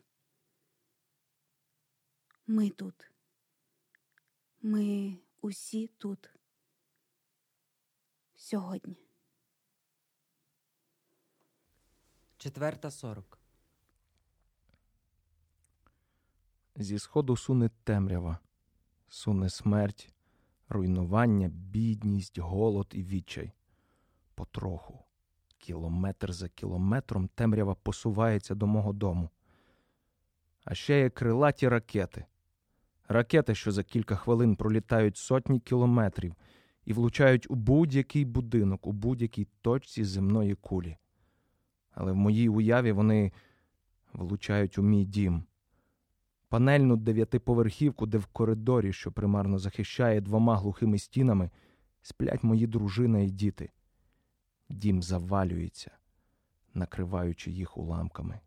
Ми 2.46 2.70
тут. 2.70 3.10
Ми 4.62 5.16
усі 5.40 5.86
тут 5.86 6.30
сьогодні. 8.34 8.96
4.40. 12.38 13.22
Зі 16.76 16.98
сходу 16.98 17.36
суне 17.36 17.70
темрява, 17.84 18.38
суне 19.08 19.50
смерть, 19.50 20.14
руйнування, 20.68 21.48
бідність, 21.48 22.38
голод 22.38 22.86
і 22.92 23.02
відчай. 23.02 23.52
Потроху, 24.42 24.98
кілометр 25.58 26.32
за 26.32 26.48
кілометром 26.48 27.28
темрява 27.34 27.74
посувається 27.74 28.54
до 28.54 28.66
мого 28.66 28.92
дому. 28.92 29.30
А 30.64 30.74
ще 30.74 31.00
є 31.00 31.10
крилаті 31.10 31.68
ракети. 31.68 32.24
Ракети, 33.08 33.54
що 33.54 33.72
за 33.72 33.82
кілька 33.82 34.16
хвилин 34.16 34.56
пролітають 34.56 35.16
сотні 35.16 35.60
кілометрів 35.60 36.34
і 36.84 36.92
влучають 36.92 37.50
у 37.50 37.54
будь-який 37.54 38.24
будинок, 38.24 38.86
у 38.86 38.92
будь-якій 38.92 39.48
точці 39.60 40.04
земної 40.04 40.54
кулі. 40.54 40.96
Але 41.90 42.12
в 42.12 42.16
моїй 42.16 42.48
уяві 42.48 42.92
вони 42.92 43.32
влучають 44.12 44.78
у 44.78 44.82
мій 44.82 45.04
дім. 45.04 45.44
Панельну 46.48 46.96
дев'ятиповерхівку, 46.96 48.06
де 48.06 48.18
в 48.18 48.26
коридорі, 48.26 48.92
що 48.92 49.12
примарно 49.12 49.58
захищає 49.58 50.20
двома 50.20 50.56
глухими 50.56 50.98
стінами, 50.98 51.50
сплять 52.00 52.42
мої 52.42 52.66
дружина 52.66 53.18
і 53.18 53.30
діти. 53.30 53.70
Дім 54.72 55.02
завалюється, 55.02 55.90
накриваючи 56.74 57.50
їх 57.50 57.76
уламками. 57.76 58.40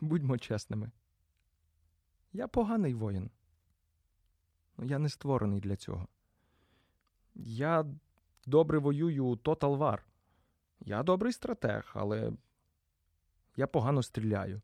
Будьмо 0.00 0.38
чесними. 0.38 0.90
Я 2.32 2.48
поганий 2.48 2.94
воїн. 2.94 3.30
Ну, 4.76 4.84
я 4.84 4.98
не 4.98 5.08
створений 5.08 5.60
для 5.60 5.76
цього. 5.76 6.08
Я 7.34 7.86
добре 8.46 8.78
воюю 8.78 9.26
у 9.26 9.36
Total 9.36 9.78
War. 9.78 9.98
Я 10.80 11.02
добрий 11.02 11.32
стратег, 11.32 11.92
але 11.94 12.32
я 13.56 13.66
погано 13.66 14.02
стріляю. 14.02 14.62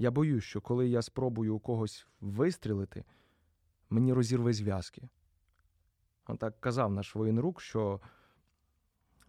Я 0.00 0.10
боюсь, 0.10 0.44
що 0.44 0.60
коли 0.60 0.88
я 0.88 1.02
спробую 1.02 1.56
у 1.56 1.58
когось 1.58 2.06
вистрілити, 2.20 3.04
мені 3.90 4.12
розірве 4.12 4.52
зв'язки. 4.52 5.08
Так 6.38 6.60
казав 6.60 6.92
наш 6.92 7.14
воєнрук, 7.14 7.60
що 7.60 8.00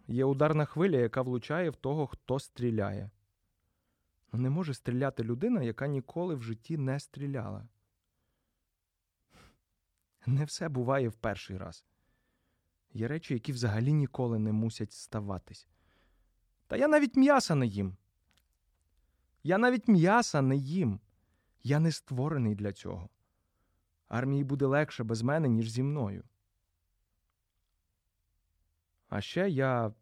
є 0.06 0.24
ударна 0.24 0.64
хвиля, 0.64 0.96
яка 0.96 1.22
влучає 1.22 1.70
в 1.70 1.76
того, 1.76 2.06
хто 2.06 2.38
стріляє. 2.38 3.10
Ну, 4.32 4.40
не 4.40 4.50
може 4.50 4.74
стріляти 4.74 5.22
людина, 5.24 5.62
яка 5.62 5.86
ніколи 5.86 6.34
в 6.34 6.42
житті 6.42 6.76
не 6.76 7.00
стріляла. 7.00 7.68
Не 10.26 10.44
все 10.44 10.68
буває 10.68 11.08
в 11.08 11.14
перший 11.16 11.58
раз. 11.58 11.84
Є 12.92 13.08
речі, 13.08 13.34
які 13.34 13.52
взагалі 13.52 13.92
ніколи 13.92 14.38
не 14.38 14.52
мусять 14.52 14.92
ставатись. 14.92 15.68
Та 16.66 16.76
я 16.76 16.88
навіть 16.88 17.16
м'яса 17.16 17.54
не 17.54 17.66
їм. 17.66 17.96
Я 19.42 19.58
навіть 19.58 19.88
м'яса 19.88 20.42
не 20.42 20.56
їм. 20.56 21.00
Я 21.62 21.78
не 21.80 21.92
створений 21.92 22.54
для 22.54 22.72
цього. 22.72 23.08
Армії 24.08 24.44
буде 24.44 24.66
легше 24.66 25.04
без 25.04 25.22
мене, 25.22 25.48
ніж 25.48 25.70
зі 25.70 25.82
мною. 25.82 26.24
А 29.08 29.20
ще 29.20 29.50
я 29.50 29.94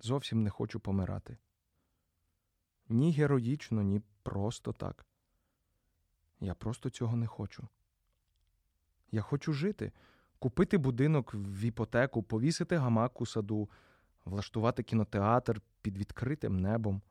зовсім 0.00 0.42
не 0.42 0.50
хочу 0.50 0.80
помирати. 0.80 1.38
Ні 2.88 3.12
героїчно, 3.12 3.82
ні 3.82 4.02
просто 4.22 4.72
так. 4.72 5.06
Я 6.40 6.54
просто 6.54 6.90
цього 6.90 7.16
не 7.16 7.26
хочу. 7.26 7.68
Я 9.10 9.22
хочу 9.22 9.52
жити, 9.52 9.92
купити 10.38 10.78
будинок 10.78 11.34
в 11.34 11.64
іпотеку, 11.64 12.22
повісити 12.22 12.76
гамак 12.76 13.20
у 13.20 13.26
саду, 13.26 13.70
влаштувати 14.24 14.82
кінотеатр 14.82 15.60
під 15.82 15.98
відкритим 15.98 16.60
небом. 16.60 17.02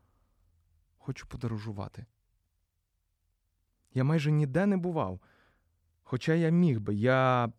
Хочу 0.98 1.28
подорожувати. 1.28 2.06
Я 3.94 4.04
майже 4.04 4.32
ніде 4.32 4.66
не 4.66 4.78
бував. 4.78 5.20
Хоча 6.04 6.34
я 6.34 6.50
міг 6.50 6.80
би, 6.80 6.96
я 6.96 7.52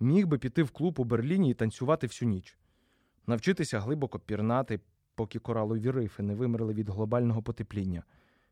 міг 0.00 0.26
би 0.26 0.38
піти 0.38 0.62
в 0.62 0.70
клуб 0.70 1.00
у 1.00 1.04
Берліні 1.04 1.50
і 1.50 1.54
танцювати 1.54 2.06
всю 2.06 2.28
ніч, 2.28 2.58
навчитися 3.26 3.80
глибоко 3.80 4.18
пірнати, 4.18 4.80
поки 5.14 5.38
коралові 5.38 5.90
рифи 5.90 6.22
не 6.22 6.34
вимерли 6.34 6.74
від 6.74 6.88
глобального 6.88 7.42
потепління, 7.42 8.04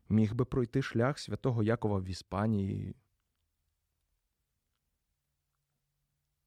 міг 0.09 0.35
би 0.35 0.45
пройти 0.45 0.83
шлях 0.83 1.19
святого 1.19 1.63
Якова 1.63 1.99
в 1.99 2.05
Іспанії. 2.05 2.97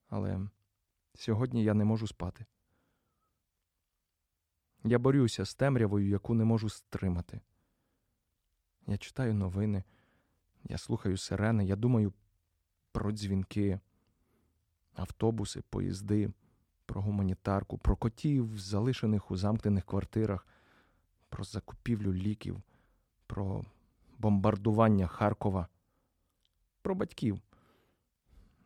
Але 0.09 0.47
сьогодні 1.13 1.63
я 1.63 1.73
не 1.73 1.85
можу 1.85 2.07
спати. 2.07 2.45
Я 4.87 4.99
борюся 4.99 5.45
з 5.45 5.55
темрявою, 5.55 6.09
яку 6.09 6.33
не 6.33 6.45
можу 6.45 6.69
стримати. 6.69 7.41
Я 8.87 8.97
читаю 8.97 9.33
новини, 9.33 9.83
я 10.63 10.77
слухаю 10.77 11.17
сирени, 11.17 11.65
я 11.65 11.75
думаю 11.75 12.13
про 12.91 13.11
дзвінки, 13.11 13.79
автобуси, 14.93 15.63
поїзди, 15.69 16.31
про 16.85 17.01
гуманітарку, 17.01 17.77
про 17.77 17.95
котів, 17.95 18.59
залишених 18.59 19.31
у 19.31 19.37
замкнених 19.37 19.85
квартирах, 19.85 20.47
про 21.29 21.43
закупівлю 21.43 22.13
ліків, 22.13 22.61
про 23.25 23.63
бомбардування 24.17 25.07
Харкова, 25.07 25.67
про 26.81 26.95
батьків, 26.95 27.41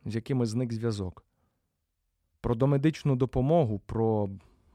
з 0.04 0.14
якими 0.14 0.46
зник 0.46 0.72
зв'язок, 0.72 1.24
про 2.40 2.54
домедичну 2.54 3.16
допомогу, 3.16 3.78
про 3.78 4.30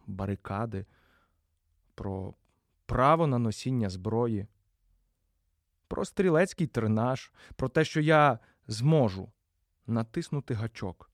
барикади, 0.07 0.85
про 1.97 2.33
право 2.85 3.27
на 3.27 3.37
носіння 3.37 3.89
зброї, 3.89 4.47
про 5.87 6.05
стрілецький 6.05 6.67
тренаж, 6.67 7.31
про 7.55 7.69
те, 7.69 7.85
що 7.85 8.01
я 8.01 8.39
зможу 8.67 9.31
натиснути 9.87 10.53
гачок 10.53 11.11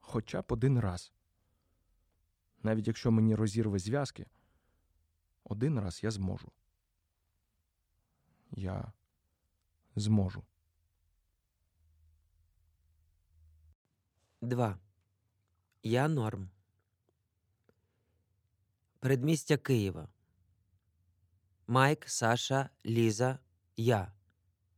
хоча 0.00 0.42
б 0.42 0.44
один 0.48 0.80
раз. 0.80 1.12
Навіть 2.62 2.86
якщо 2.86 3.10
мені 3.10 3.34
розірве 3.34 3.78
зв'язки, 3.78 4.26
один 5.44 5.80
раз 5.80 6.04
я 6.04 6.10
зможу. 6.10 6.52
Я 8.50 8.92
зможу. 9.96 10.44
2. 14.40 14.78
Я 15.82 16.08
норм. 16.08 16.50
Передмістя 19.00 19.56
Києва. 19.56 20.08
Майк, 21.66 22.04
Саша, 22.06 22.68
Ліза, 22.86 23.38
я. 23.76 24.12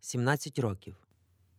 17 0.01 0.59
років. 0.59 0.97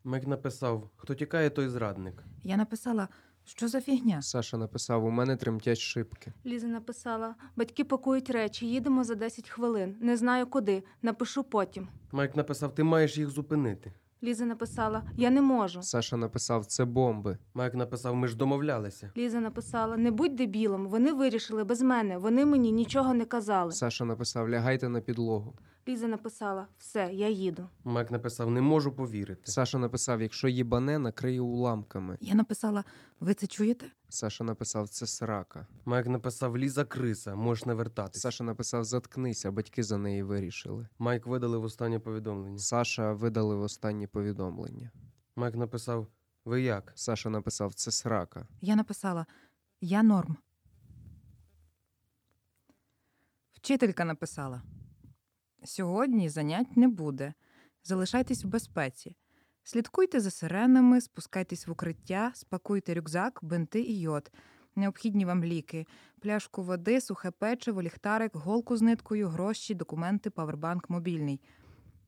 Мек 0.03 0.27
написав: 0.27 0.89
хто 0.95 1.15
тікає, 1.15 1.49
той 1.49 1.69
зрадник. 1.69 2.23
Я 2.43 2.57
написала, 2.57 3.07
що 3.45 3.67
за 3.67 3.81
фігня? 3.81 4.21
Саша 4.21 4.57
написав: 4.57 5.05
у 5.05 5.09
мене 5.09 5.35
тремтять 5.35 5.77
шибки. 5.77 6.33
Ліза 6.45 6.67
написала: 6.67 7.35
батьки 7.55 7.83
пакують 7.83 8.29
речі, 8.29 8.67
їдемо 8.67 9.03
за 9.03 9.15
10 9.15 9.49
хвилин. 9.49 9.97
Не 10.01 10.17
знаю 10.17 10.47
куди. 10.47 10.83
Напишу 11.01 11.43
потім. 11.43 11.87
Майк 12.11 12.35
написав: 12.35 12.75
ти 12.75 12.83
маєш 12.83 13.17
їх 13.17 13.29
зупинити. 13.29 13.93
Ліза 14.23 14.45
написала: 14.45 15.03
Я 15.17 15.29
не 15.29 15.41
можу. 15.41 15.81
Саша 15.83 16.17
написав: 16.17 16.65
це 16.65 16.85
бомби. 16.85 17.37
Майк 17.53 17.73
написав: 17.73 18.15
ми 18.15 18.27
ж 18.27 18.37
домовлялися. 18.37 19.11
Ліза 19.17 19.39
написала: 19.39 19.97
Не 19.97 20.11
будь 20.11 20.35
дебілом. 20.35 20.87
Вони 20.87 21.13
вирішили 21.13 21.63
без 21.63 21.81
мене. 21.81 22.17
Вони 22.17 22.45
мені 22.45 22.71
нічого 22.71 23.13
не 23.13 23.25
казали. 23.25 23.71
Саша 23.71 24.05
написав: 24.05 24.49
лягайте 24.49 24.89
на 24.89 25.01
підлогу. 25.01 25.53
Ліза 25.87 26.07
написала: 26.07 26.67
Все, 26.77 27.09
я 27.13 27.29
їду. 27.29 27.69
Майк 27.83 28.11
написав: 28.11 28.51
не 28.51 28.61
можу 28.61 28.91
повірити. 28.91 29.51
Саша 29.51 29.77
написав: 29.77 30.21
якщо 30.21 30.47
їбане, 30.47 30.99
накриє 30.99 31.41
уламками. 31.41 32.17
Я 32.21 32.35
написала, 32.35 32.83
ви 33.19 33.33
це 33.33 33.47
чуєте? 33.47 33.85
Саша 34.09 34.43
написав: 34.43 34.89
це 34.89 35.07
срака. 35.07 35.67
Майк 35.85 36.07
написав: 36.07 36.57
Ліза 36.57 36.85
криса, 36.85 37.35
можеш 37.35 37.65
не 37.65 37.73
вертатись. 37.73 38.21
Саша 38.21 38.43
написав: 38.43 38.83
заткнися, 38.83 39.51
батьки 39.51 39.83
за 39.83 39.97
неї 39.97 40.23
вирішили. 40.23 40.87
Майк 40.99 41.27
видалив 41.27 41.63
останнє 41.63 41.99
повідомлення. 41.99 42.59
Саша 42.59 43.13
видалив 43.13 43.61
останні 43.61 44.07
повідомлення. 44.07 44.91
Майк 45.35 45.55
написав: 45.55 46.07
Ви 46.45 46.61
як? 46.61 46.91
Саша 46.95 47.29
написав: 47.29 47.73
це 47.73 47.91
срака. 47.91 48.47
Я 48.61 48.75
написала, 48.75 49.25
я 49.81 50.03
норм. 50.03 50.37
Вчителька 53.53 54.05
написала: 54.05 54.61
Сьогодні 55.63 56.29
занять 56.29 56.77
не 56.77 56.87
буде. 56.87 57.33
Залишайтесь 57.83 58.43
в 58.43 58.47
безпеці. 58.47 59.15
Слідкуйте 59.63 60.19
за 60.19 60.31
сиренами, 60.31 61.01
спускайтесь 61.01 61.67
в 61.67 61.71
укриття, 61.71 62.31
спакуйте 62.35 62.93
рюкзак, 62.93 63.39
бинти 63.41 63.81
і 63.81 63.99
йод, 63.99 64.31
необхідні 64.75 65.25
вам 65.25 65.43
ліки, 65.43 65.87
пляшку 66.19 66.63
води, 66.63 67.01
сухе 67.01 67.31
печиво, 67.31 67.81
ліхтарик, 67.81 68.35
голку 68.35 68.77
з 68.77 68.81
ниткою, 68.81 69.27
гроші, 69.27 69.73
документи, 69.73 70.29
павербанк, 70.29 70.89
мобільний. 70.89 71.41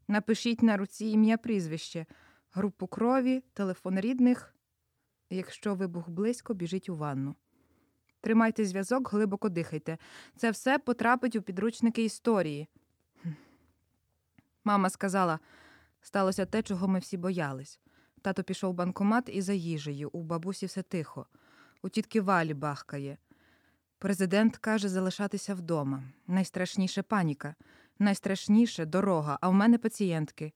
Напишіть 0.08 0.64
на 0.64 0.78
руці 0.78 1.06
ім'я 1.06 1.38
прізвище, 1.38 2.06
групу 2.52 2.88
крові, 2.88 3.44
телефон 3.54 4.00
рідних. 4.00 4.56
Якщо 5.30 5.76
вибух 5.76 6.10
близько, 6.10 6.54
біжіть 6.54 6.90
у 6.90 6.96
ванну. 6.96 7.36
Тримайте 8.22 8.66
зв'язок, 8.66 9.14
глибоко 9.14 9.50
дихайте. 9.50 9.98
Це 10.36 10.52
все 10.52 10.78
потрапить 10.78 11.36
у 11.36 11.42
підручники 11.42 12.04
історії. 12.04 12.68
Мама 14.64 14.90
сказала, 14.90 15.40
сталося 16.02 16.46
те, 16.46 16.62
чого 16.62 16.88
ми 16.88 17.00
всі 17.00 17.18
боялись. 17.18 17.80
Тато 18.22 18.44
пішов 18.44 18.72
в 18.72 18.76
банкомат 18.76 19.30
і 19.34 19.42
за 19.42 19.54
їжею. 19.54 20.10
У 20.14 20.24
бабусі 20.24 20.66
все 20.66 20.82
тихо. 20.82 21.26
У 21.82 21.90
тітки 21.90 22.22
Валі 22.22 22.54
бахкає. 22.54 23.18
Президент 24.00 24.58
каже 24.58 24.90
залишатися 24.90 25.56
вдома. 25.56 26.04
Найстрашніше 26.28 27.02
паніка, 27.02 27.56
найстрашніше 28.00 28.86
дорога, 28.86 29.38
а 29.42 29.50
в 29.50 29.54
мене 29.54 29.78
пацієнтки. 29.78 30.54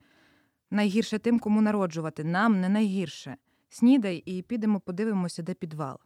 Найгірше 0.71 1.19
тим, 1.19 1.39
кому 1.39 1.61
народжувати. 1.61 2.23
Нам 2.23 2.61
не 2.61 2.69
найгірше. 2.69 3.37
Снідай 3.69 4.17
і 4.17 4.41
підемо 4.41 4.79
подивимося, 4.79 5.43
де 5.43 5.53
підвал. 5.53 5.99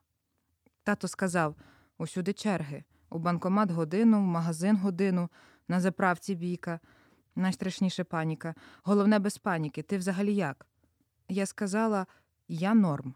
Тато 0.84 1.08
сказав: 1.08 1.56
усюди 1.98 2.34
черги. 2.34 2.84
У 3.10 3.20
банкомат 3.20 3.72
годину, 3.72 4.18
в 4.18 4.24
магазин 4.24 4.78
годину, 4.78 5.30
на 5.68 5.82
заправці 5.82 6.36
бійка. 6.36 6.80
Найстрашніше 7.38 8.04
паніка. 8.04 8.56
Головне 8.84 9.19
без 9.19 9.38
паніки. 9.38 9.82
Ти 9.82 9.97
взагалі 9.97 10.36
як? 10.36 10.65
Я 11.30 11.45
сказала: 11.45 12.06
я 12.47 12.73
норм. 12.73 13.13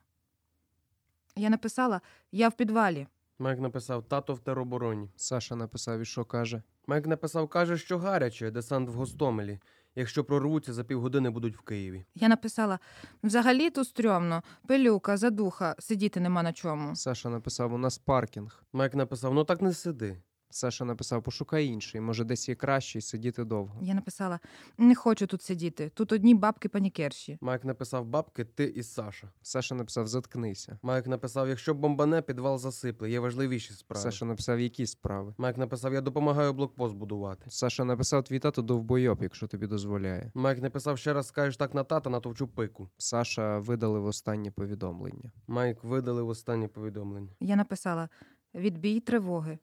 Я 1.35 1.49
написала: 1.49 2.01
я 2.31 2.49
в 2.49 2.57
підвалі. 2.57 3.07
Майк 3.39 3.59
написав: 3.59 4.03
тато 4.03 4.33
в 4.33 4.39
теробороні. 4.39 5.09
Саша 5.15 5.55
написав: 5.55 5.99
і 5.99 6.05
що 6.05 6.25
каже? 6.25 6.61
Майк 6.87 7.07
написав: 7.07 7.47
каже, 7.47 7.77
що 7.77 7.97
гаряче, 7.97 8.51
десант 8.51 8.89
в 8.89 8.93
Гостомелі. 8.93 9.59
Якщо 9.95 10.23
прорвуться, 10.23 10.73
за 10.73 10.83
півгодини 10.83 11.29
будуть 11.29 11.57
в 11.57 11.61
Києві. 11.61 12.05
Я 12.15 12.27
написала: 12.27 12.79
взагалі 13.23 13.69
то 13.69 13.85
стрьомно, 13.85 14.43
пилюка, 14.67 15.17
задуха, 15.17 15.75
сидіти 15.79 16.19
нема 16.19 16.43
на 16.43 16.53
чому. 16.53 16.95
Саша 16.95 17.29
написав: 17.29 17.73
у 17.73 17.77
нас 17.77 17.97
паркінг. 17.97 18.63
Майк 18.73 18.95
написав: 18.95 19.33
ну 19.33 19.43
так 19.43 19.61
не 19.61 19.73
сиди. 19.73 20.17
Саша 20.51 20.85
написав: 20.85 21.23
пошукай 21.23 21.65
інший, 21.65 22.01
може, 22.01 22.23
десь 22.23 22.49
є 22.49 22.55
кращий, 22.55 23.01
сидіти 23.01 23.43
довго. 23.43 23.79
Я 23.81 23.93
написала: 23.93 24.39
не 24.77 24.95
хочу 24.95 25.27
тут 25.27 25.41
сидіти. 25.41 25.91
Тут 25.93 26.11
одні 26.11 26.35
бабки 26.35 26.69
панікерші. 26.69 27.37
Майк 27.41 27.65
написав 27.65 28.05
бабки, 28.05 28.45
ти 28.45 28.63
і 28.63 28.83
Саша. 28.83 29.31
Саша 29.41 29.75
написав: 29.75 30.07
заткнися. 30.07 30.79
Майк 30.81 31.07
написав, 31.07 31.49
якщо 31.49 31.73
бомбане, 31.73 32.21
підвал 32.21 32.57
засипле, 32.57 33.09
є 33.09 33.19
важливіші 33.19 33.73
справи. 33.73 34.03
Саша 34.03 34.25
написав, 34.25 34.59
які 34.59 34.85
справи. 34.85 35.33
Майк 35.37 35.57
написав, 35.57 35.93
я 35.93 36.01
допомагаю 36.01 36.53
блокпост 36.53 36.95
будувати. 36.95 37.45
Саша 37.49 37.85
написав: 37.85 38.23
твій 38.23 38.39
тато 38.39 38.61
довбойоб, 38.61 39.23
якщо 39.23 39.47
тобі 39.47 39.67
дозволяє. 39.67 40.31
Майк 40.33 40.61
написав, 40.61 40.97
ще 40.97 41.13
раз 41.13 41.27
скажеш 41.27 41.57
так 41.57 41.73
на 41.73 41.83
тата, 41.83 42.09
натовчу 42.09 42.47
пику. 42.47 42.89
Саша 42.97 43.59
видалив 43.59 44.05
останнє 44.05 44.51
повідомлення. 44.51 45.31
Майк 45.47 45.83
видалив 45.83 46.27
останнє 46.29 46.67
повідомлення. 46.67 47.29
Я 47.39 47.55
написала: 47.55 48.09
відбій 48.55 48.99
тривоги. 48.99 49.57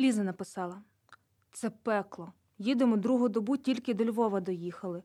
Ліза 0.00 0.24
написала: 0.24 0.82
Це 1.52 1.70
пекло. 1.70 2.32
Їдемо 2.58 2.96
другу 2.96 3.28
добу, 3.28 3.56
тільки 3.56 3.94
до 3.94 4.04
Львова 4.04 4.40
доїхали. 4.40 5.02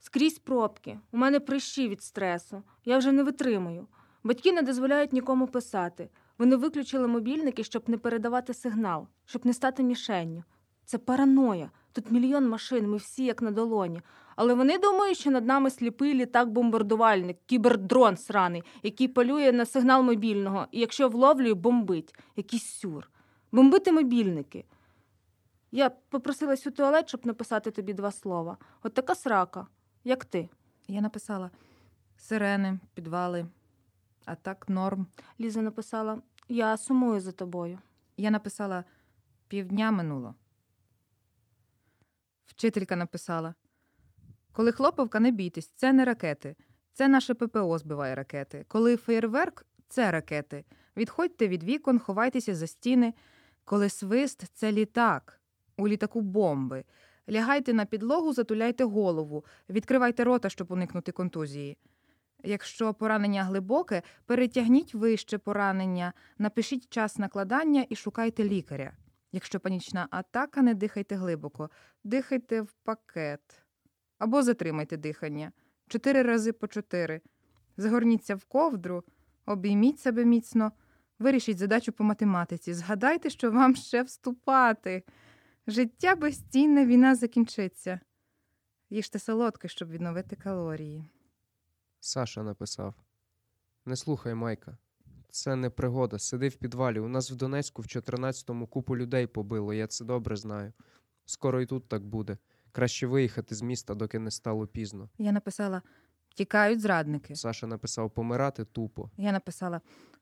Скрізь 0.00 0.38
пробки. 0.38 1.00
У 1.12 1.16
мене 1.16 1.40
прищі 1.40 1.88
від 1.88 2.02
стресу. 2.02 2.62
Я 2.84 2.98
вже 2.98 3.12
не 3.12 3.22
витримую. 3.22 3.86
Батьки 4.24 4.52
не 4.52 4.62
дозволяють 4.62 5.12
нікому 5.12 5.46
писати. 5.46 6.08
Вони 6.38 6.56
виключили 6.56 7.06
мобільники, 7.06 7.64
щоб 7.64 7.82
не 7.86 7.98
передавати 7.98 8.54
сигнал, 8.54 9.06
щоб 9.26 9.46
не 9.46 9.54
стати 9.54 9.82
мішенню. 9.82 10.44
Це 10.84 10.98
параноя. 10.98 11.70
Тут 11.92 12.10
мільйон 12.10 12.48
машин, 12.48 12.90
ми 12.90 12.96
всі 12.96 13.24
як 13.24 13.42
на 13.42 13.50
долоні. 13.50 14.02
Але 14.36 14.54
вони 14.54 14.78
думають, 14.78 15.18
що 15.18 15.30
над 15.30 15.46
нами 15.46 15.70
сліпий 15.70 16.14
літак-бомбардувальник, 16.14 17.36
кібердрон 17.46 18.16
сраний, 18.16 18.62
який 18.82 19.08
полює 19.08 19.52
на 19.52 19.66
сигнал 19.66 20.02
мобільного, 20.02 20.66
і 20.70 20.80
якщо 20.80 21.08
вловлює, 21.08 21.54
бомбить. 21.54 22.14
Якийсь 22.36 22.66
сюр. 22.66 23.10
Бомбити 23.52 23.92
мобільники. 23.92 24.64
Я 25.70 25.90
попросилась 25.90 26.66
у 26.66 26.70
туалет, 26.70 27.08
щоб 27.08 27.26
написати 27.26 27.70
тобі 27.70 27.92
два 27.92 28.12
слова. 28.12 28.56
От 28.82 28.94
така 28.94 29.14
срака, 29.14 29.66
як 30.04 30.24
ти. 30.24 30.48
Я 30.88 31.00
написала: 31.00 31.50
сирени, 32.16 32.78
підвали, 32.94 33.46
а 34.24 34.34
так 34.34 34.68
норм. 34.68 35.06
Ліза 35.40 35.62
написала: 35.62 36.22
Я 36.48 36.76
сумую 36.76 37.20
за 37.20 37.32
тобою. 37.32 37.78
Я 38.16 38.30
написала: 38.30 38.84
півдня 39.48 39.90
минуло. 39.90 40.34
Вчителька 42.46 42.96
написала: 42.96 43.54
Коли 44.52 44.72
хлоповка, 44.72 45.20
не 45.20 45.30
бійтесь, 45.30 45.68
це 45.68 45.92
не 45.92 46.04
ракети. 46.04 46.56
Це 46.92 47.08
наше 47.08 47.34
ППО 47.34 47.78
збиває 47.78 48.14
ракети. 48.14 48.64
Коли 48.68 48.96
феєрверк 48.96 49.66
це 49.88 50.10
ракети. 50.10 50.64
Відходьте 50.96 51.48
від 51.48 51.64
вікон, 51.64 51.98
ховайтеся 51.98 52.54
за 52.54 52.66
стіни. 52.66 53.14
Коли 53.68 53.88
свист 53.88 54.44
це 54.54 54.72
літак. 54.72 55.40
У 55.76 55.88
літаку 55.88 56.20
бомби. 56.20 56.84
Лягайте 57.30 57.74
на 57.74 57.84
підлогу, 57.84 58.32
затуляйте 58.32 58.84
голову, 58.84 59.44
відкривайте 59.68 60.24
рота, 60.24 60.48
щоб 60.48 60.72
уникнути 60.72 61.12
контузії. 61.12 61.78
Якщо 62.44 62.94
поранення 62.94 63.44
глибоке, 63.44 64.02
перетягніть 64.26 64.94
вище 64.94 65.38
поранення, 65.38 66.12
напишіть 66.38 66.88
час 66.88 67.18
накладання 67.18 67.86
і 67.88 67.96
шукайте 67.96 68.44
лікаря. 68.44 68.92
Якщо 69.32 69.60
панічна 69.60 70.08
атака, 70.10 70.62
не 70.62 70.74
дихайте 70.74 71.14
глибоко, 71.14 71.70
дихайте 72.04 72.60
в 72.60 72.72
пакет. 72.72 73.62
Або 74.18 74.42
затримайте 74.42 74.96
дихання. 74.96 75.52
Чотири 75.88 76.22
рази 76.22 76.52
по 76.52 76.66
чотири. 76.66 77.20
Загорніться 77.76 78.34
в 78.34 78.44
ковдру, 78.44 79.04
обійміть 79.46 80.00
себе 80.00 80.24
міцно, 80.24 80.72
вирішіть 81.18 81.58
задачу 81.58 81.92
по 81.92 82.04
математиці. 82.04 82.74
Згадайте, 82.74 83.30
що 83.30 83.50
вам 83.50 83.76
ще 83.76 84.02
вступати. 84.02 85.02
Життя 85.66 86.14
безцінне, 86.16 86.86
війна 86.86 87.14
закінчиться. 87.14 88.00
Їжте 88.90 89.18
солодке, 89.18 89.68
щоб 89.68 89.90
відновити 89.90 90.36
калорії. 90.36 91.04
Саша 92.00 92.42
написав: 92.42 92.94
Не 93.84 93.96
слухай 93.96 94.34
Майка. 94.34 94.78
Це 95.30 95.56
не 95.56 95.70
пригода. 95.70 96.18
Сиди 96.18 96.48
в 96.48 96.56
підвалі. 96.56 97.00
У 97.00 97.08
нас 97.08 97.30
в 97.30 97.34
Донецьку 97.34 97.82
в 97.82 97.84
14-му 97.84 98.66
купу 98.66 98.96
людей 98.96 99.26
побило, 99.26 99.74
я 99.74 99.86
це 99.86 100.04
добре 100.04 100.36
знаю. 100.36 100.72
Скоро 101.24 101.60
і 101.60 101.66
тут 101.66 101.88
так 101.88 102.04
буде. 102.04 102.38
Краще 102.72 103.06
виїхати 103.06 103.54
з 103.54 103.62
міста, 103.62 103.94
доки 103.94 104.18
не 104.18 104.30
стало 104.30 104.66
пізно. 104.66 105.08
Я 105.18 105.32
написала: 105.32 105.82
тікають 106.34 106.80
зрадники. 106.80 107.36
Саша 107.36 107.66
написав 107.66 108.10
помирати 108.10 108.64
тупо. 108.64 109.10
Я 109.16 109.32
написала: 109.32 109.80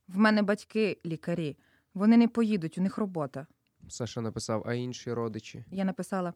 в 0.08 0.18
мене 0.18 0.42
батьки 0.42 0.98
лікарі. 1.06 1.56
Вони 1.94 2.16
не 2.16 2.28
поїдуть, 2.28 2.78
у 2.78 2.82
них 2.82 2.98
робота. 2.98 3.46
Саша 3.88 4.20
написав, 4.20 4.62
а 4.66 4.74
інші 4.74 5.12
родичі. 5.12 5.64
Я 5.70 5.84
написала: 5.84 6.34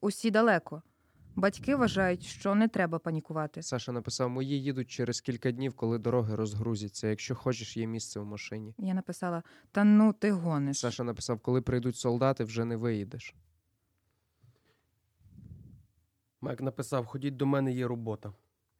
усі 0.00 0.30
далеко. 0.30 0.82
Батьки 1.34 1.76
вважають, 1.76 2.22
що 2.22 2.54
не 2.54 2.68
треба 2.68 2.98
панікувати. 2.98 3.62
Саша 3.62 3.92
написав: 3.92 4.30
мої 4.30 4.62
їдуть 4.62 4.90
через 4.90 5.20
кілька 5.20 5.50
днів, 5.50 5.74
коли 5.74 5.98
дороги 5.98 6.34
розгрузяться. 6.34 7.08
Якщо 7.08 7.34
хочеш, 7.34 7.76
є 7.76 7.86
місце 7.86 8.20
в 8.20 8.24
машині. 8.24 8.74
Я 8.78 8.94
написала: 8.94 9.42
Та 9.72 9.84
ну 9.84 10.12
ти 10.12 10.32
гониш. 10.32 10.78
Саша 10.78 11.04
написав, 11.04 11.40
коли 11.40 11.62
прийдуть 11.62 11.96
солдати, 11.96 12.44
вже 12.44 12.64
не 12.64 12.76
виїдеш. 12.76 13.34
Майк 16.40 16.60
написав, 16.60 17.06
ходіть 17.06 17.36
до 17.36 17.46
мене, 17.46 17.72
є 17.72 17.86
робота. 17.86 18.32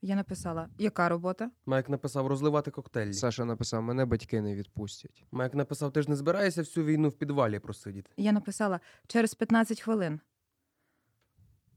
Я 0.05 0.17
написала: 0.17 0.69
Яка 0.79 1.09
робота? 1.09 1.51
Майк 1.67 1.89
написав, 1.89 2.27
розливати 2.27 2.71
коктейлі. 2.71 3.13
Саша 3.13 3.45
написав, 3.45 3.83
мене 3.83 4.05
батьки 4.05 4.41
не 4.41 4.55
відпустять. 4.55 5.25
Майк 5.33 5.55
написав, 5.55 5.93
ти 5.93 6.03
ж 6.03 6.11
не 6.11 6.17
збираєшся 6.17 6.61
всю 6.61 6.87
війну 6.87 7.09
в 7.09 7.13
підвалі 7.13 7.59
просидіти. 7.59 8.11
Я 8.17 8.33
написала 8.33 8.81
через 9.07 9.35
15 9.35 9.81
хвилин. 9.81 10.21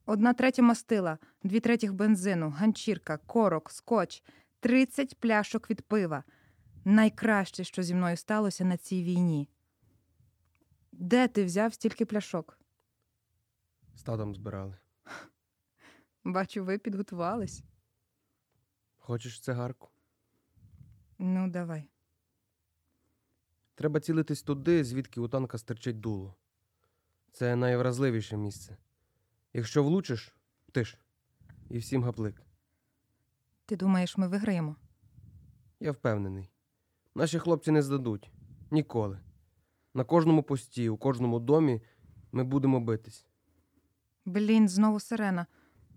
Одна 0.06 0.34
третя 0.34 0.62
мастила, 0.62 1.18
дві 1.44 1.60
третіх 1.60 1.94
бензину, 1.94 2.50
ганчірка, 2.50 3.18
корок, 3.18 3.72
скотч, 3.72 4.24
30 4.60 5.20
пляшок 5.20 5.70
від 5.70 5.82
пива. 5.82 6.24
Найкраще, 6.86 7.64
що 7.64 7.84
зі 7.84 7.96
мною 7.96 8.18
сталося 8.18 8.66
на 8.66 8.78
цій 8.78 9.04
війні. 9.04 9.50
Де 10.92 11.28
ти 11.28 11.46
взяв 11.46 11.74
стільки 11.74 12.06
пляшок? 12.06 12.60
З 13.96 14.04
татом 14.04 14.36
збирали. 14.36 14.78
Бачу, 16.24 16.66
ви 16.66 16.78
підготувались. 16.78 17.64
Хочеш 19.06 19.40
цигарку? 19.40 19.90
Ну, 21.20 21.50
давай. 21.50 21.90
Треба 23.76 24.00
цілитись 24.00 24.44
туди, 24.44 24.84
звідки 24.84 25.22
у 25.22 25.28
танка 25.28 25.58
стирчить 25.58 26.00
дуло. 26.00 26.36
Це 27.32 27.56
найвразливіше 27.56 28.38
місце. 28.38 28.78
Якщо 29.54 29.84
влучиш, 29.84 30.36
тиш. 30.72 30.98
І 31.70 31.78
всім 31.78 32.04
гаплик. 32.04 32.42
Ти 33.66 33.76
думаєш, 33.76 34.18
ми 34.18 34.28
виграємо? 34.28 34.76
Я 35.80 35.92
впевнений. 35.92 36.52
Наші 37.16 37.40
хлопці 37.40 37.72
не 37.72 37.82
здадуть. 37.82 38.32
Ніколи. 38.72 39.20
На 39.94 40.04
кожному 40.04 40.44
пості, 40.44 40.90
у 40.90 40.98
кожному 40.98 41.40
домі 41.40 41.82
ми 42.32 42.44
будемо 42.44 42.80
битись. 42.80 43.26
Блін, 44.26 44.70
знову 44.70 45.00
сирена. 45.00 45.46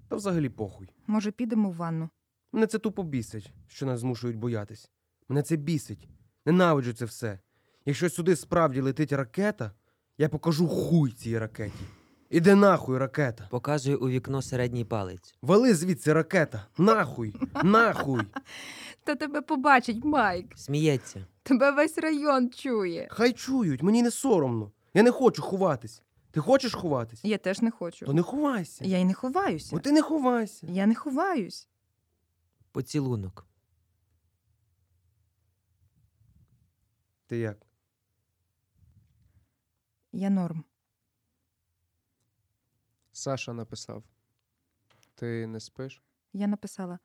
Та 0.09 0.17
взагалі 0.17 0.49
похуй. 0.49 0.89
Може, 1.07 1.31
підемо 1.31 1.71
в 1.71 1.75
ванну? 1.75 2.11
Мене 2.53 2.67
це 2.67 2.79
тупо 2.79 3.03
бісить, 3.03 3.53
що 3.69 3.87
нас 3.87 4.01
змушують 4.01 4.37
боятись. 4.37 4.91
Мене 5.29 5.43
це 5.43 5.57
бісить. 5.57 6.09
Ненавиджу 6.47 6.93
це 6.93 7.05
все. 7.05 7.39
Якщо 7.87 8.11
сюди 8.11 8.37
справді 8.37 8.81
летить 8.81 9.13
ракета, 9.13 9.73
я 10.19 10.29
покажу 10.29 10.69
хуй 10.69 11.13
цій 11.13 11.39
ракеті. 11.39 11.85
Іде 12.31 12.55
нахуй 12.55 12.99
ракета. 12.99 13.49
Показує 13.51 13.97
у 13.97 14.09
вікно 14.09 14.43
середній 14.43 14.85
палець. 14.85 15.35
Вали 15.43 15.75
звідси 15.75 16.13
ракета. 16.13 16.67
Нахуй. 16.79 17.35
Нахуй. 17.65 18.23
Та 19.05 19.15
тебе 19.15 19.41
побачить, 19.41 20.05
Майк. 20.05 20.59
Сміється. 20.59 21.27
Тебе 21.43 21.71
весь 21.71 21.99
район 21.99 22.51
чує. 22.51 23.09
Хай 23.11 23.33
чують, 23.33 23.83
мені 23.83 24.03
не 24.03 24.11
соромно. 24.11 24.73
Я 24.95 25.03
не 25.03 25.11
хочу 25.11 25.43
ховатись. 25.43 26.03
Ти 26.31 26.41
хочеш 26.41 26.75
ховатись? 26.75 27.21
Я 27.25 27.39
теж 27.39 27.61
не 27.63 27.71
хочу. 27.71 28.07
То 28.07 28.13
не 28.13 28.23
ховайся. 28.23 28.85
Я 28.85 28.99
й 28.99 29.05
не 29.05 29.15
ховаюся. 29.15 29.69
Бо 29.73 29.81
ти 29.81 29.93
не 29.93 30.03
ховайся. 30.03 30.67
Я 30.71 30.87
не 30.87 30.95
ховаюсь. 30.95 31.68
Поцілунок. 32.73 33.47
Ти 37.27 37.39
як? 37.39 37.67
Я 40.13 40.31
норм. 40.31 40.65
Саша 43.13 43.53
написав: 43.53 44.05
Ти 45.15 45.47
не 45.47 45.61
спиш? 45.61 46.03
Я 46.33 46.47
написала 46.47 46.99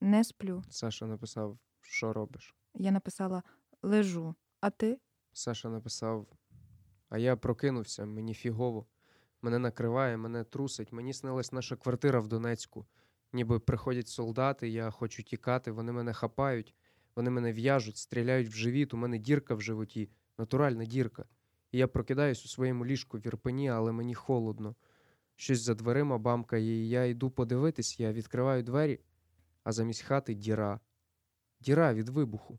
не 0.00 0.24
сплю. 0.24 0.62
Саша 0.70 1.06
написав, 1.06 1.58
що 1.80 2.12
робиш? 2.12 2.54
Я 2.74 2.90
написала 2.90 3.42
лежу. 3.82 4.34
А 4.60 4.70
ти? 4.70 4.98
Саша 5.32 5.68
написав: 5.68 6.26
А 7.08 7.18
я 7.18 7.36
прокинувся, 7.36 8.04
мені 8.04 8.34
фігово. 8.34 8.86
Мене 9.42 9.58
накриває, 9.58 10.16
мене 10.16 10.44
трусить. 10.44 10.92
Мені 10.92 11.12
снилась 11.12 11.52
наша 11.52 11.76
квартира 11.76 12.20
в 12.20 12.28
Донецьку. 12.28 12.86
Ніби 13.32 13.58
приходять 13.58 14.08
солдати, 14.08 14.68
я 14.68 14.90
хочу 14.90 15.22
тікати, 15.22 15.70
вони 15.70 15.92
мене 15.92 16.12
хапають, 16.12 16.74
вони 17.16 17.30
мене 17.30 17.52
в'яжуть, 17.52 17.96
стріляють 17.96 18.48
в 18.48 18.52
живіт, 18.52 18.94
у 18.94 18.96
мене 18.96 19.18
дірка 19.18 19.54
в 19.54 19.60
животі, 19.60 20.10
натуральна 20.38 20.84
дірка. 20.84 21.24
І 21.72 21.78
я 21.78 21.88
прокидаюсь 21.88 22.44
у 22.44 22.48
своєму 22.48 22.86
ліжку 22.86 23.18
в 23.18 23.26
Ірпені, 23.26 23.70
але 23.70 23.92
мені 23.92 24.14
холодно. 24.14 24.74
Щось 25.36 25.60
за 25.60 25.74
дверима 25.74 26.18
бамкає, 26.18 26.84
і 26.84 26.88
я 26.88 27.04
йду 27.04 27.30
подивитись, 27.30 28.00
я 28.00 28.12
відкриваю 28.12 28.62
двері, 28.62 29.00
а 29.64 29.72
замість 29.72 30.02
хати 30.02 30.34
діра. 30.34 30.80
Діра 31.60 31.94
від 31.94 32.08
вибуху. 32.08 32.58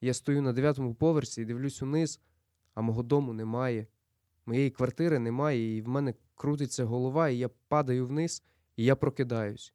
Я 0.00 0.14
стою 0.14 0.42
на 0.42 0.52
дев'ятому 0.52 0.94
поверсі 0.94 1.42
і 1.42 1.44
дивлюсь 1.44 1.82
униз, 1.82 2.20
а 2.74 2.80
мого 2.80 3.02
дому 3.02 3.32
немає. 3.32 3.86
Моєї 4.46 4.70
квартири 4.70 5.18
немає, 5.18 5.76
і 5.76 5.82
в 5.82 5.88
мене 5.88 6.14
крутиться 6.34 6.84
голова, 6.84 7.28
і 7.28 7.38
я 7.38 7.48
падаю 7.48 8.06
вниз, 8.06 8.42
і 8.76 8.84
я 8.84 8.96
прокидаюсь. 8.96 9.74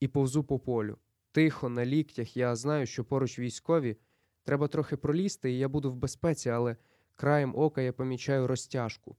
І 0.00 0.08
повзу 0.08 0.44
по 0.44 0.58
полю. 0.58 0.98
Тихо, 1.32 1.68
на 1.68 1.86
ліктях, 1.86 2.36
я 2.36 2.56
знаю, 2.56 2.86
що 2.86 3.04
поруч 3.04 3.38
військові. 3.38 3.96
Треба 4.44 4.68
трохи 4.68 4.96
пролізти, 4.96 5.52
і 5.52 5.58
я 5.58 5.68
буду 5.68 5.92
в 5.92 5.96
безпеці, 5.96 6.50
але 6.50 6.76
краєм 7.14 7.54
ока 7.56 7.80
я 7.80 7.92
помічаю 7.92 8.46
розтяжку. 8.46 9.16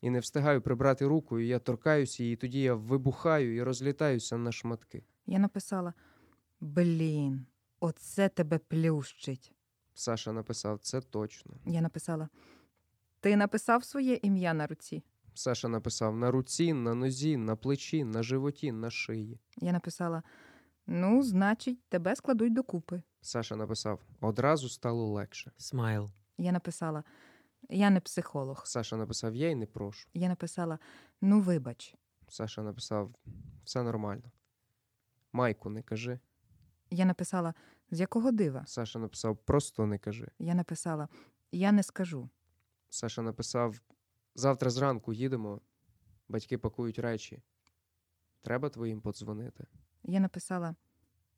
І 0.00 0.10
не 0.10 0.18
встигаю 0.20 0.62
прибрати 0.62 1.06
руку, 1.06 1.40
і 1.40 1.46
я 1.46 1.58
торкаюся, 1.58 2.24
і 2.24 2.36
тоді 2.36 2.60
я 2.60 2.74
вибухаю 2.74 3.56
і 3.56 3.62
розлітаюся 3.62 4.38
на 4.38 4.52
шматки. 4.52 5.04
Я 5.26 5.38
написала: 5.38 5.94
Блін, 6.60 7.46
оце 7.80 8.28
тебе 8.28 8.58
плющить. 8.58 9.52
Саша 9.94 10.32
написав 10.32 10.78
це 10.78 11.00
точно. 11.00 11.54
Я 11.66 11.80
написала: 11.80 12.28
Ти 13.20 13.36
написав 13.36 13.84
своє 13.84 14.14
ім'я 14.22 14.54
на 14.54 14.66
руці? 14.66 15.02
Саша 15.36 15.68
написав 15.68 16.16
на 16.16 16.30
руці, 16.30 16.72
на 16.72 16.94
нозі, 16.94 17.36
на 17.36 17.56
плечі, 17.56 18.04
на 18.04 18.22
животі, 18.22 18.72
на 18.72 18.90
шиї. 18.90 19.40
Я 19.56 19.72
написала: 19.72 20.22
Ну, 20.86 21.22
значить, 21.22 21.88
тебе 21.88 22.16
складуть 22.16 22.54
докупи. 22.54 23.02
Саша 23.20 23.56
написав 23.56 24.00
одразу 24.20 24.68
стало 24.68 25.12
легше. 25.12 25.52
Смайл. 25.56 26.10
Я 26.38 26.52
написала: 26.52 27.04
Я 27.68 27.90
не 27.90 28.00
психолог. 28.00 28.66
Саша 28.66 28.96
написав 28.96 29.34
я 29.34 29.50
й 29.50 29.54
не 29.54 29.66
прошу. 29.66 30.08
Я 30.14 30.28
написала: 30.28 30.78
Ну, 31.20 31.40
вибач. 31.40 31.94
Саша 32.28 32.62
написав 32.62 33.14
все 33.64 33.82
нормально. 33.82 34.32
Майку, 35.32 35.70
не 35.70 35.82
кажи. 35.82 36.20
Я 36.90 37.04
написала: 37.04 37.54
З 37.90 38.00
якого 38.00 38.30
дива? 38.32 38.64
Саша 38.66 38.98
написав 38.98 39.36
просто 39.36 39.86
не 39.86 39.98
кажи. 39.98 40.28
Я 40.38 40.54
написала: 40.54 41.08
Я 41.52 41.72
не 41.72 41.82
скажу. 41.82 42.30
Саша 42.90 43.22
написав: 43.22 43.80
завтра 44.36 44.70
зранку 44.70 45.12
їдемо, 45.12 45.60
батьки 46.28 46.58
пакують 46.58 46.98
речі. 46.98 47.42
Треба 48.42 48.68
твоїм 48.68 49.00
подзвонити. 49.00 49.66
Я 50.04 50.20
написала: 50.20 50.74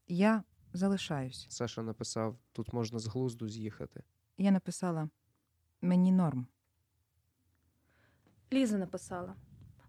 Я 0.08 0.42
залишаюсь. 0.72 1.46
Саша 1.50 1.82
написав: 1.82 2.38
тут 2.52 2.72
можна 2.72 2.98
з 2.98 3.06
глузду 3.06 3.48
з'їхати. 3.48 4.02
Я 4.38 4.50
написала: 4.50 5.08
Мені 5.82 6.12
норм. 6.12 6.46
Ліза 8.52 8.78
написала: 8.78 9.34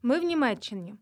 Ми 0.01 0.19
в 0.19 0.23
Німеччині, 0.23 0.95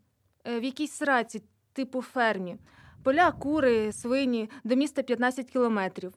е, 0.43 0.59
в 0.59 0.63
якійсь 0.63 0.91
сраці, 0.91 1.43
типу 1.73 2.01
фермі. 2.01 2.57
Поля, 3.03 3.31
кури, 3.31 3.91
свині, 3.91 4.49
до 4.63 4.75
міста 4.75 5.03
15 5.03 5.51
кілометрів. 5.51 6.13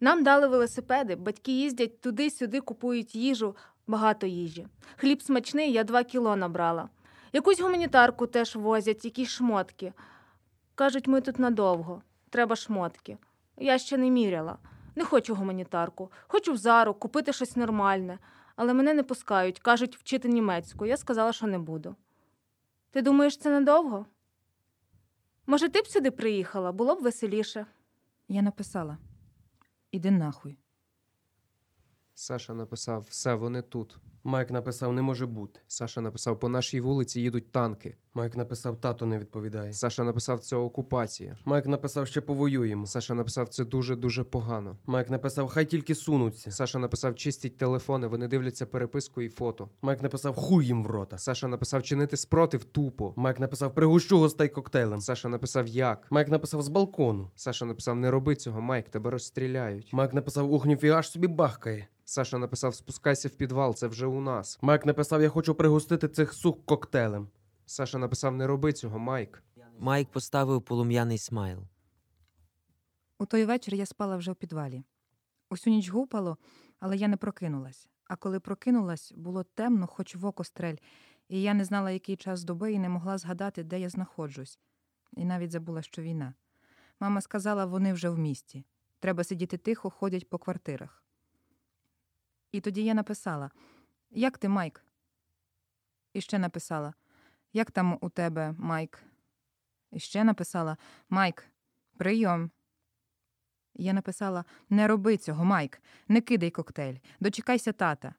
Нам 0.00 0.24
дали 0.24 0.48
велосипеди, 0.48 1.16
батьки 1.16 1.52
їздять 1.52 2.00
туди-сюди, 2.00 2.60
купують 2.60 3.14
їжу, 3.14 3.56
багато 3.86 4.26
їжі. 4.26 4.66
Хліб 4.96 5.22
смачний, 5.22 5.72
я 5.72 5.84
2 5.84 6.04
кіло 6.04 6.36
набрала. 6.36 6.88
Якусь 7.32 7.60
гуманітарку 7.60 8.26
теж 8.26 8.56
возять, 8.56 9.04
якісь 9.04 9.28
шмотки. 9.28 9.92
Кажуть, 10.74 11.06
ми 11.06 11.20
тут 11.20 11.38
надовго. 11.38 12.02
Треба 12.30 12.56
шмотки. 12.56 13.18
Я 13.56 13.78
ще 13.78 13.96
не 13.96 14.10
міряла. 14.10 14.58
Не 14.96 15.04
хочу 15.04 15.34
гуманітарку. 15.34 16.12
Хочу 16.28 16.52
в 16.52 16.56
зару, 16.56 16.94
купити 16.94 17.32
щось 17.32 17.56
нормальне. 17.56 18.18
Але 18.56 18.74
мене 18.74 18.94
не 18.94 19.02
пускають, 19.02 19.58
кажуть 19.58 19.96
вчити 19.96 20.28
німецьку. 20.28 20.86
Я 20.86 20.96
сказала, 20.96 21.32
що 21.32 21.46
не 21.46 21.58
буду. 21.58 21.96
Ти 22.90 23.02
думаєш, 23.02 23.36
це 23.36 23.50
надовго? 23.50 24.06
Може, 25.46 25.68
ти 25.68 25.82
б 25.82 25.86
сюди 25.86 26.10
приїхала, 26.10 26.72
було 26.72 26.94
б 26.94 27.02
веселіше. 27.02 27.66
Я 28.28 28.42
написала: 28.42 28.98
Іди 29.90 30.10
нахуй. 30.10 30.58
Саша 32.20 32.54
написав: 32.54 33.06
все, 33.08 33.34
вони 33.34 33.62
тут. 33.62 33.98
Майк 34.24 34.50
написав, 34.50 34.92
не 34.92 35.02
може 35.02 35.26
бути. 35.26 35.60
Саша 35.68 36.00
написав: 36.00 36.40
по 36.40 36.48
нашій 36.48 36.80
вулиці 36.80 37.20
їдуть 37.20 37.52
танки. 37.52 37.96
Майк 38.14 38.36
написав, 38.36 38.80
тато 38.80 39.06
не 39.06 39.18
відповідає. 39.18 39.72
Саша 39.72 40.04
написав: 40.04 40.40
це 40.40 40.56
окупація. 40.56 41.36
Майк 41.44 41.66
написав, 41.66 42.06
ще 42.06 42.20
повоюємо. 42.20 42.86
Саша 42.86 43.14
написав: 43.14 43.48
це 43.48 43.64
дуже 43.64 43.96
дуже 43.96 44.24
погано. 44.24 44.76
Майк 44.86 45.10
написав, 45.10 45.48
хай 45.48 45.64
тільки 45.64 45.94
сунуться. 45.94 46.50
Саша 46.50 46.78
написав: 46.78 47.14
чистіть 47.14 47.56
телефони, 47.56 48.06
вони 48.06 48.28
дивляться 48.28 48.66
переписку 48.66 49.22
і 49.22 49.28
фото. 49.28 49.68
Майк 49.82 50.02
написав, 50.02 50.34
хуй 50.34 50.66
їм 50.66 50.84
в 50.84 50.86
рота. 50.86 51.18
Саша 51.18 51.48
написав: 51.48 51.82
чинити 51.82 52.16
спротив 52.16 52.64
тупо. 52.64 53.14
Майк 53.16 53.40
написав, 53.40 53.74
пригощу 53.74 54.18
гостей 54.18 54.48
коктейлем. 54.48 55.00
Саша 55.00 55.28
написав: 55.28 55.66
як. 55.66 56.06
Майк 56.10 56.28
написав 56.28 56.62
з 56.62 56.68
балкону. 56.68 57.30
Саша 57.36 57.64
написав: 57.64 57.96
не 57.96 58.10
роби 58.10 58.36
цього, 58.36 58.60
Майк, 58.60 58.88
тебе 58.88 59.10
розстріляють. 59.10 59.92
Майк 59.92 60.14
написав, 60.14 60.52
ух, 60.52 60.66
ніфіга 60.66 61.02
ж 61.02 61.10
собі 61.10 61.26
бахкає. 61.26 61.88
Саша 62.10 62.38
написав: 62.38 62.74
спускайся 62.74 63.28
в 63.28 63.30
підвал, 63.30 63.74
це 63.74 63.86
вже 63.86 64.06
у 64.10 64.20
нас. 64.20 64.58
Майк 64.62 64.86
написав, 64.86 65.22
я 65.22 65.28
хочу 65.28 65.54
пригостити 65.54 66.08
цих 66.08 66.32
сук 66.32 66.66
коктейлем. 66.66 67.28
Саша 67.66 67.98
написав: 67.98 68.34
не 68.34 68.46
роби 68.46 68.72
цього, 68.72 68.98
Майк. 68.98 69.42
Майк 69.78 70.08
поставив 70.08 70.62
полум'яний 70.62 71.18
смайл. 71.18 71.58
У 73.18 73.26
той 73.26 73.44
вечір 73.44 73.74
я 73.74 73.86
спала 73.86 74.16
вже 74.16 74.32
в 74.32 74.36
підвалі. 74.36 74.82
Усю 75.50 75.70
ніч 75.70 75.88
гупало, 75.90 76.36
але 76.80 76.96
я 76.96 77.08
не 77.08 77.16
прокинулась. 77.16 77.88
А 78.04 78.16
коли 78.16 78.40
прокинулась, 78.40 79.12
було 79.16 79.42
темно, 79.42 79.86
хоч 79.86 80.16
в 80.16 80.26
око 80.26 80.44
стрель, 80.44 80.76
і 81.28 81.42
я 81.42 81.54
не 81.54 81.64
знала, 81.64 81.90
який 81.90 82.16
час 82.16 82.44
доби, 82.44 82.72
і 82.72 82.78
не 82.78 82.88
могла 82.88 83.18
згадати, 83.18 83.62
де 83.62 83.80
я 83.80 83.88
знаходжусь. 83.88 84.58
І 85.12 85.24
навіть 85.24 85.50
забула, 85.50 85.82
що 85.82 86.02
війна. 86.02 86.34
Мама 87.00 87.20
сказала, 87.20 87.64
вони 87.64 87.92
вже 87.92 88.08
в 88.08 88.18
місті. 88.18 88.64
Треба 89.00 89.24
сидіти 89.24 89.56
тихо, 89.56 89.90
ходять 89.90 90.28
по 90.28 90.38
квартирах. 90.38 91.04
І 92.52 92.60
тоді 92.60 92.84
я 92.84 92.94
написала: 92.94 93.50
Як 94.10 94.38
ти, 94.38 94.48
Майк? 94.48 94.84
І 96.12 96.20
ще 96.20 96.38
написала: 96.38 96.94
Як 97.52 97.70
там 97.70 97.98
у 98.00 98.08
тебе, 98.08 98.54
Майк? 98.58 99.02
І 99.92 99.98
ще 99.98 100.24
написала: 100.24 100.76
Майк, 101.08 101.44
прийом. 101.96 102.50
Я 103.74 103.92
написала: 103.92 104.44
Не 104.70 104.88
роби 104.88 105.16
цього, 105.16 105.44
Майк, 105.44 105.82
не 106.08 106.20
кидай 106.20 106.50
коктейль, 106.50 106.96
дочекайся 107.20 107.72
тата. 107.72 108.14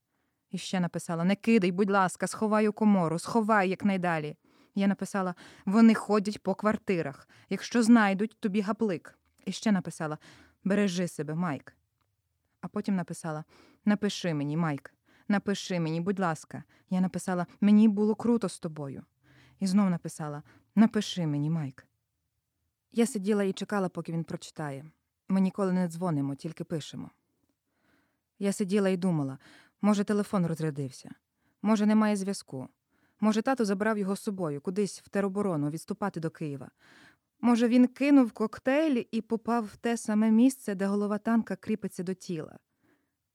І 0.50 0.58
ще 0.58 0.80
написала: 0.80 1.24
Не 1.24 1.36
кидай, 1.36 1.72
будь 1.72 1.90
ласка, 1.90 2.28
сховай 2.28 2.68
у 2.68 2.74
комору, 2.74 3.20
сховай 3.20 3.70
якнайдалі. 3.70 4.36
Я 4.76 4.88
написала: 4.88 5.36
Вони 5.66 5.94
ходять 5.94 6.44
по 6.44 6.56
квартирах. 6.56 7.30
Якщо 7.50 7.84
знайдуть, 7.84 8.40
тобі 8.40 8.62
гаплик. 8.62 9.20
І 9.46 9.52
ще 9.52 9.72
написала: 9.72 10.18
Бережи 10.64 11.08
себе, 11.08 11.36
Майк. 11.36 11.76
А 12.62 12.68
потім 12.68 12.96
написала: 12.96 13.44
Напиши 13.86 14.34
мені, 14.34 14.58
Майк, 14.58 14.94
напиши 15.32 15.80
мені, 15.80 16.02
будь 16.02 16.20
ласка. 16.20 16.64
Я 16.90 17.02
написала: 17.02 17.48
Мені 17.62 17.88
було 17.88 18.16
круто 18.16 18.50
з 18.50 18.60
тобою. 18.60 19.04
І 19.60 19.68
знов 19.68 19.90
написала: 19.90 20.44
Напиши 20.76 21.28
мені, 21.28 21.50
Майк. 21.50 21.88
Я 22.92 23.06
сиділа 23.06 23.44
і 23.44 23.54
чекала, 23.54 23.90
поки 23.90 24.12
він 24.12 24.24
прочитає. 24.24 24.86
Ми 25.28 25.42
ніколи 25.42 25.74
не 25.74 25.88
дзвонимо, 25.88 26.36
тільки 26.36 26.64
пишемо. 26.64 27.12
Я 28.40 28.54
сиділа 28.54 28.90
і 28.90 28.98
думала, 28.98 29.38
може, 29.82 30.04
телефон 30.04 30.46
розрядився, 30.46 31.12
може, 31.62 31.86
немає 31.86 32.16
зв'язку. 32.16 32.68
Може, 33.20 33.42
тато 33.42 33.66
забрав 33.66 33.98
його 33.98 34.16
з 34.16 34.22
собою 34.22 34.62
кудись 34.62 35.02
в 35.02 35.10
тероборону 35.10 35.70
відступати 35.70 36.20
до 36.20 36.30
Києва. 36.30 36.72
Може, 37.42 37.68
він 37.68 37.88
кинув 37.88 38.32
коктейль 38.32 39.04
і 39.12 39.22
попав 39.22 39.66
в 39.66 39.76
те 39.76 39.98
саме 39.98 40.32
місце, 40.32 40.76
де 40.76 40.86
голова 40.86 41.18
танка 41.18 41.56
кріпиться 41.56 42.04
до 42.04 42.14
тіла. 42.14 42.60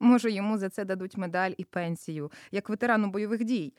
Може, 0.01 0.31
йому 0.31 0.59
за 0.59 0.69
це 0.69 0.85
дадуть 0.85 1.17
медаль 1.17 1.53
і 1.57 1.65
пенсію, 1.65 2.33
як 2.51 2.69
ветерану 2.69 3.11
бойових 3.11 3.45
дій. 3.45 3.75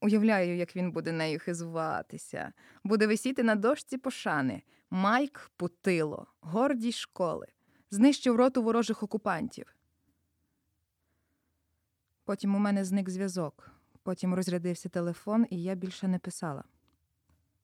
Уявляю, 0.00 0.56
як 0.56 0.76
він 0.76 0.92
буде 0.92 1.12
нею 1.12 1.38
хизуватися, 1.38 2.52
буде 2.84 3.06
висіти 3.06 3.42
на 3.42 3.54
дошці 3.54 3.98
пошани. 3.98 4.62
Майк 4.90 5.50
Путило, 5.56 6.26
гордість 6.40 6.98
школи, 6.98 7.46
знищив 7.90 8.36
роту 8.36 8.62
ворожих 8.62 9.02
окупантів. 9.02 9.74
Потім 12.24 12.54
у 12.54 12.58
мене 12.58 12.84
зник 12.84 13.10
зв'язок, 13.10 13.70
потім 14.02 14.34
розрядився 14.34 14.88
телефон, 14.88 15.46
і 15.50 15.62
я 15.62 15.74
більше 15.74 16.08
не 16.08 16.18
писала. 16.18 16.64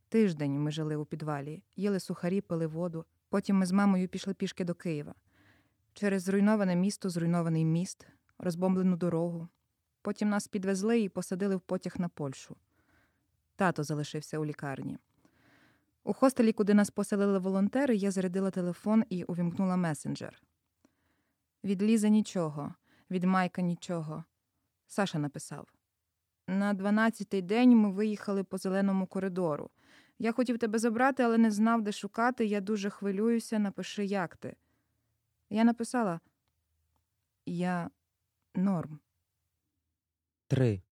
Тиждень 0.09 0.63
ми 0.63 0.71
жили 0.71 0.97
у 0.97 1.05
підвалі, 1.05 1.63
їли 1.77 2.01
сухарі, 2.01 2.41
пили 2.41 2.67
воду. 2.67 3.05
Потім 3.29 3.57
ми 3.57 3.67
з 3.67 3.73
мамою 3.73 4.09
пішли 4.09 4.35
пішки 4.35 4.65
до 4.65 4.75
Києва. 4.75 5.15
Через 5.95 6.23
зруйноване 6.23 6.77
місто, 6.77 7.11
зруйнований 7.11 7.65
міст, 7.65 8.07
розбомблену 8.39 8.97
дорогу. 8.97 9.49
Потім 10.03 10.29
нас 10.29 10.49
підвезли 10.49 11.01
і 11.01 11.09
посадили 11.09 11.57
в 11.57 11.61
потяг 11.61 11.95
на 11.99 12.09
Польщу. 12.09 12.57
Тато 13.57 13.85
залишився 13.85 14.39
у 14.39 14.45
лікарні. 14.45 14.99
У 16.05 16.13
хостелі, 16.13 16.53
куди 16.53 16.75
нас 16.75 16.91
поселили 16.91 17.39
волонтери, 17.39 17.97
я 17.97 18.11
зарядила 18.11 18.51
телефон 18.51 19.05
і 19.09 19.25
увімкнула 19.25 19.77
месенджер. 19.77 20.43
Від 21.65 21.83
Лізи 21.83 22.09
нічого, 22.09 22.75
від 23.11 23.25
Майка 23.25 23.63
нічого. 23.63 24.25
Саша 24.87 25.19
написав. 25.19 25.69
На 26.49 26.75
дванадцятий 26.75 27.43
день 27.43 27.77
ми 27.77 27.91
виїхали 27.91 28.45
по 28.45 28.59
зеленому 28.59 29.07
коридору. 29.07 29.71
Я 30.19 30.33
хотів 30.33 30.59
тебе 30.59 30.79
забрати, 30.79 31.23
але 31.23 31.39
не 31.39 31.51
знав, 31.51 31.83
де 31.83 31.93
шукати. 31.93 32.45
Я 32.47 32.61
дуже 32.61 32.91
хвилююся. 32.91 33.59
Напиши, 33.59 34.05
як 34.05 34.37
ти. 34.37 34.57
Я 35.55 35.65
написала: 35.65 36.21
Я 37.47 37.91
норм. 38.55 39.01
3. 40.49 40.83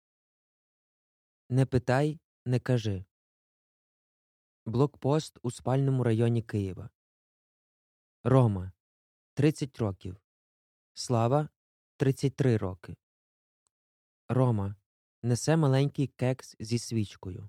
Не 1.49 1.67
питай, 1.67 2.21
не 2.45 2.61
кажи. 2.61 3.05
Блокпост 4.65 5.39
у 5.43 5.51
спальному 5.51 6.05
районі 6.05 6.43
Києва. 6.43 6.91
Рома 8.25 8.73
30 9.35 9.79
років. 9.79 10.17
Слава 10.95 11.49
33 11.97 12.57
роки. 12.57 12.97
Рома 14.29 14.77
несе 15.23 15.57
маленький 15.57 16.07
кекс 16.07 16.57
зі 16.61 16.79
свічкою. 16.79 17.49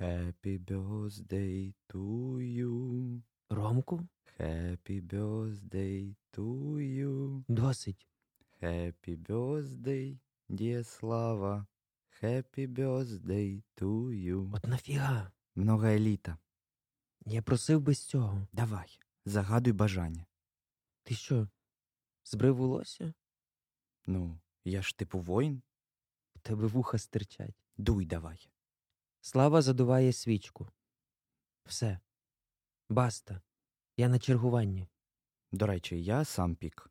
Happy 0.00 0.58
birthday 0.58 1.74
to 1.88 2.00
you. 2.38 3.22
Ромку? 3.50 4.08
Happy 4.38 5.00
birthday 5.00 6.16
to 6.32 6.78
you. 6.78 7.44
Досить. 7.48 8.08
Happy 8.60 9.16
birthday, 9.16 10.18
dear 10.48 10.82
Слава. 10.84 11.66
Happy 12.22 12.66
birthday 12.66 13.62
to 13.76 14.10
you. 14.10 14.54
От 14.54 14.66
нафіга? 14.66 15.32
Много 15.54 15.86
еліта. 15.86 16.38
Я 17.26 17.42
просив 17.42 17.80
без 17.80 18.06
цього. 18.06 18.46
Давай, 18.52 18.98
загадуй 19.24 19.72
бажання. 19.72 20.26
Ти 21.02 21.14
що? 21.14 21.48
Збрив 22.24 22.56
волосся? 22.56 23.14
Ну, 24.06 24.40
я 24.64 24.82
ж 24.82 24.96
типу 24.96 25.18
воїн. 25.18 25.62
У 26.36 26.38
тебе 26.38 26.66
вуха 26.66 26.98
стирчать. 26.98 27.56
Дуй 27.76 28.06
давай. 28.06 28.48
Слава 29.20 29.62
задуває 29.62 30.12
свічку. 30.12 30.68
Все. 31.64 32.00
Баста. 32.88 33.40
Я 33.96 34.08
на 34.08 34.18
чергуванні. 34.18 34.88
До 35.52 35.66
речі, 35.66 36.02
я 36.02 36.24
сам 36.24 36.56
пік. 36.56 36.90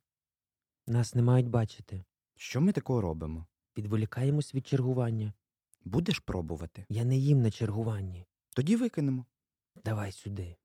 Нас 0.86 1.14
не 1.14 1.22
мають 1.22 1.48
бачити. 1.48 2.04
Що 2.36 2.60
ми 2.60 2.72
такого 2.72 3.00
робимо? 3.00 3.46
Відволікаємось 3.78 4.54
від 4.54 4.66
чергування. 4.66 5.32
Будеш 5.84 6.18
пробувати? 6.18 6.86
Я 6.88 7.04
не 7.04 7.16
їм 7.16 7.42
на 7.42 7.50
чергуванні. 7.50 8.26
Тоді 8.54 8.76
викинемо. 8.76 9.26
Давай 9.84 10.12
сюди. 10.12 10.56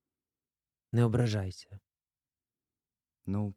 Не 0.92 1.04
ображайся. 1.04 1.80
Ну, 3.26 3.54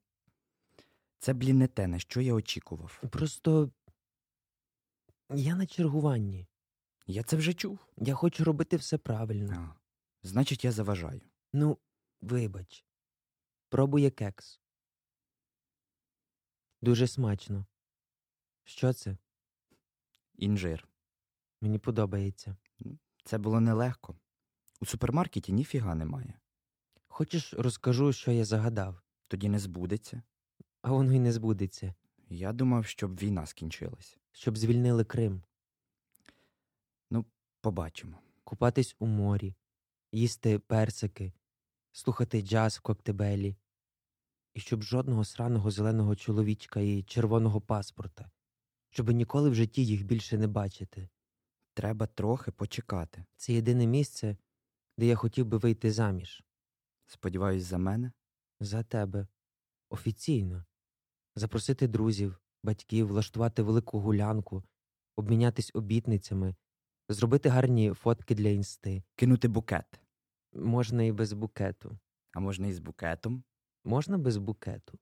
це, 1.18 1.32
блін, 1.32 1.58
не 1.58 1.66
те, 1.66 1.86
на 1.86 1.98
що 1.98 2.20
я 2.20 2.34
очікував. 2.34 3.02
Просто 3.10 3.70
я 5.30 5.54
на 5.56 5.66
чергуванні. 5.66 6.46
Я 7.06 7.22
це 7.22 7.36
вже 7.36 7.54
чув. 7.54 7.78
Я 7.96 8.14
хочу 8.14 8.44
робити 8.44 8.76
все 8.76 8.98
правильно. 8.98 9.52
А, 9.52 9.78
значить, 10.22 10.64
я 10.64 10.72
заважаю. 10.72 11.20
Ну, 11.52 11.78
вибач. 12.22 12.84
Пробує 13.68 14.10
кекс. 14.10 14.60
Дуже 16.82 17.06
смачно. 17.06 17.66
Що 18.64 18.92
це? 18.92 19.16
Інжир. 20.34 20.88
Мені 21.60 21.78
подобається. 21.78 22.56
Це 23.24 23.38
було 23.38 23.60
нелегко. 23.60 24.16
У 24.80 24.86
супермаркеті 24.86 25.52
ніфіга 25.52 25.94
немає. 25.94 26.40
Хочеш, 27.08 27.54
розкажу, 27.54 28.12
що 28.12 28.32
я 28.32 28.44
загадав, 28.44 29.02
Тоді 29.28 29.48
не 29.48 29.58
збудеться. 29.58 30.22
а 30.82 30.90
воно 30.92 31.12
й 31.12 31.18
не 31.20 31.32
збудеться, 31.32 31.94
Я 32.28 32.52
думав, 32.52 32.86
щоб 32.86 33.20
війна 33.20 33.46
скінчилась. 33.46 34.18
щоб 34.32 34.58
звільнили 34.58 35.04
Крим, 35.04 35.42
Ну, 37.10 37.24
Побачимо. 37.60 38.18
купатись 38.44 38.96
у 38.98 39.06
морі, 39.06 39.54
їсти 40.12 40.58
персики, 40.58 41.32
слухати 41.92 42.42
джаз 42.42 42.76
в 42.76 42.80
коктебелі, 42.80 43.56
і 44.54 44.60
щоб 44.60 44.82
жодного 44.82 45.24
сраного 45.24 45.70
зеленого 45.70 46.16
чоловічка 46.16 46.80
і 46.80 47.02
червоного 47.02 47.60
паспорта, 47.60 48.30
щоб 48.90 49.10
ніколи 49.10 49.50
в 49.50 49.54
житті 49.54 49.86
їх 49.86 50.04
більше 50.04 50.38
не 50.38 50.46
бачити. 50.46 51.08
Треба 51.74 52.06
трохи 52.06 52.50
почекати. 52.50 53.24
Це 53.36 53.52
єдине 53.52 53.86
місце, 53.86 54.36
де 54.98 55.06
я 55.06 55.16
хотів 55.16 55.46
би 55.46 55.58
вийти 55.58 55.92
заміж. 55.92 56.44
Сподіваюсь, 57.06 57.64
за 57.64 57.78
мене. 57.78 58.12
За 58.60 58.82
тебе. 58.82 59.26
Офіційно. 59.90 60.64
Запросити 61.36 61.88
друзів, 61.88 62.40
батьків, 62.62 63.06
влаштувати 63.06 63.62
велику 63.62 64.00
гулянку, 64.00 64.62
обмінятись 65.16 65.70
обітницями, 65.74 66.54
зробити 67.08 67.48
гарні 67.48 67.92
фотки 67.92 68.34
для 68.34 68.48
інсти. 68.48 69.02
Кинути 69.14 69.48
букет. 69.48 70.01
Можна 70.52 71.02
і 71.02 71.12
без 71.12 71.32
букету. 71.32 71.98
А 72.32 72.40
можна 72.40 72.66
і 72.66 72.72
з 72.72 72.78
букетом. 72.78 73.44
Можна 73.84 74.18
без 74.18 74.36
букету. 74.36 74.98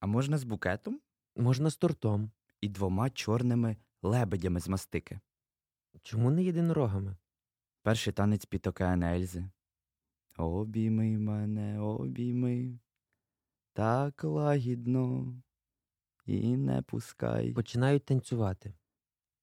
А 0.00 0.06
можна 0.06 0.38
з 0.38 0.44
букетом 0.44 1.00
Можна 1.36 1.70
з 1.70 1.76
тортом. 1.76 2.30
і 2.60 2.68
двома 2.68 3.10
чорними 3.10 3.76
лебедями 4.02 4.60
з 4.60 4.68
мастики. 4.68 5.20
Чому 6.02 6.30
не 6.30 6.44
єдинорогами? 6.44 7.16
Перший 7.82 8.12
танець 8.12 8.44
під 8.44 8.66
океан 8.66 9.02
Ельзи. 9.02 9.50
Обійми 10.36 11.18
мене, 11.18 11.80
обійми. 11.80 12.78
Так 13.72 14.24
лагідно. 14.24 15.34
І 16.26 16.56
не 16.56 16.82
пускай. 16.82 17.52
Починають 17.52 18.04
танцювати. 18.04 18.74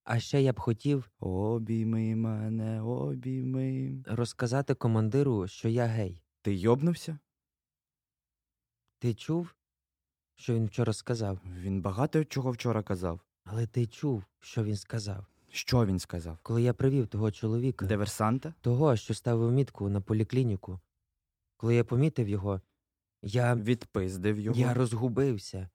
А 0.06 0.20
ще 0.20 0.41
я 0.41 0.54
б 0.54 0.60
хотів 0.60 1.12
Обійми 1.20 2.15
мене, 2.15 2.82
обійми. 2.82 4.04
розказати 4.06 4.74
командиру, 4.74 5.48
що 5.48 5.70
я 5.70 5.86
гей. 5.86 6.22
Ти 6.41 6.56
йобнувся? 6.56 7.20
Ти 9.00 9.13
чув, 9.13 9.56
що 10.36 10.54
він 10.56 10.65
вчора 10.65 10.94
сказав? 10.94 11.39
Він 11.58 11.82
багато 11.82 12.26
чого 12.26 12.52
вчора 12.52 12.84
казав. 12.84 13.20
Але 13.44 13.68
ти 13.68 13.88
чув, 13.88 14.24
що 14.39 14.63
він 14.63 14.78
сказав. 14.78 15.26
Що 15.50 15.86
він 15.86 16.00
сказав? 16.00 16.38
Коли 16.44 16.62
я 16.62 16.74
привів 16.74 17.08
того 17.08 17.32
чоловіка. 17.32 17.86
Диверсанта? 17.86 18.54
того, 18.62 18.96
що 18.96 19.13
ставив 19.13 19.52
мітку 19.52 19.89
на 19.89 20.02
поліклініку. 20.02 20.80
Коли 21.58 21.76
я 21.76 21.84
помітив 21.84 22.30
його, 22.30 22.62
я, 23.22 23.56
Відпиздив 23.56 24.39
його. 24.39 24.60
я 24.60 24.74
розгубився. 24.74 25.70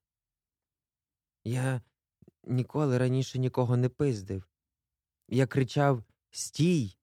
Я 1.44 1.82
ніколи 2.44 2.98
раніше 2.98 3.38
нікого 3.38 3.76
не 3.76 3.88
пиздив. 3.88 4.48
Я 5.28 5.46
кричав 5.46 6.02
Стій. 6.30 6.96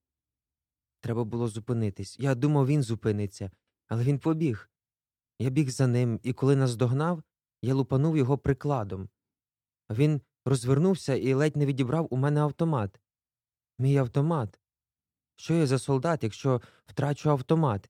Треба 1.00 1.24
було 1.24 1.48
зупинитись. 1.48 2.20
Я 2.20 2.36
думав, 2.36 2.68
він 2.68 2.84
зупиниться, 2.84 3.52
але 3.88 4.04
він 4.04 4.20
побіг. 4.20 4.70
Я 5.40 5.50
біг 5.50 5.70
за 5.70 5.88
ним, 5.88 6.20
і 6.24 6.34
коли 6.34 6.56
нас 6.56 6.76
догнав, 6.76 7.24
я 7.62 7.74
лупанув 7.74 8.18
його 8.18 8.38
прикладом. 8.38 9.10
Він 9.90 10.22
розвернувся 10.46 11.16
і 11.16 11.34
ледь 11.34 11.56
не 11.58 11.66
відібрав 11.66 12.08
у 12.10 12.18
мене 12.18 12.42
автомат. 12.42 13.00
Мій 13.80 13.98
автомат. 13.98 14.60
Що 15.36 15.54
я 15.54 15.68
за 15.68 15.80
солдат, 15.80 16.24
якщо 16.24 16.62
втрачу 16.86 17.30
автомат? 17.30 17.90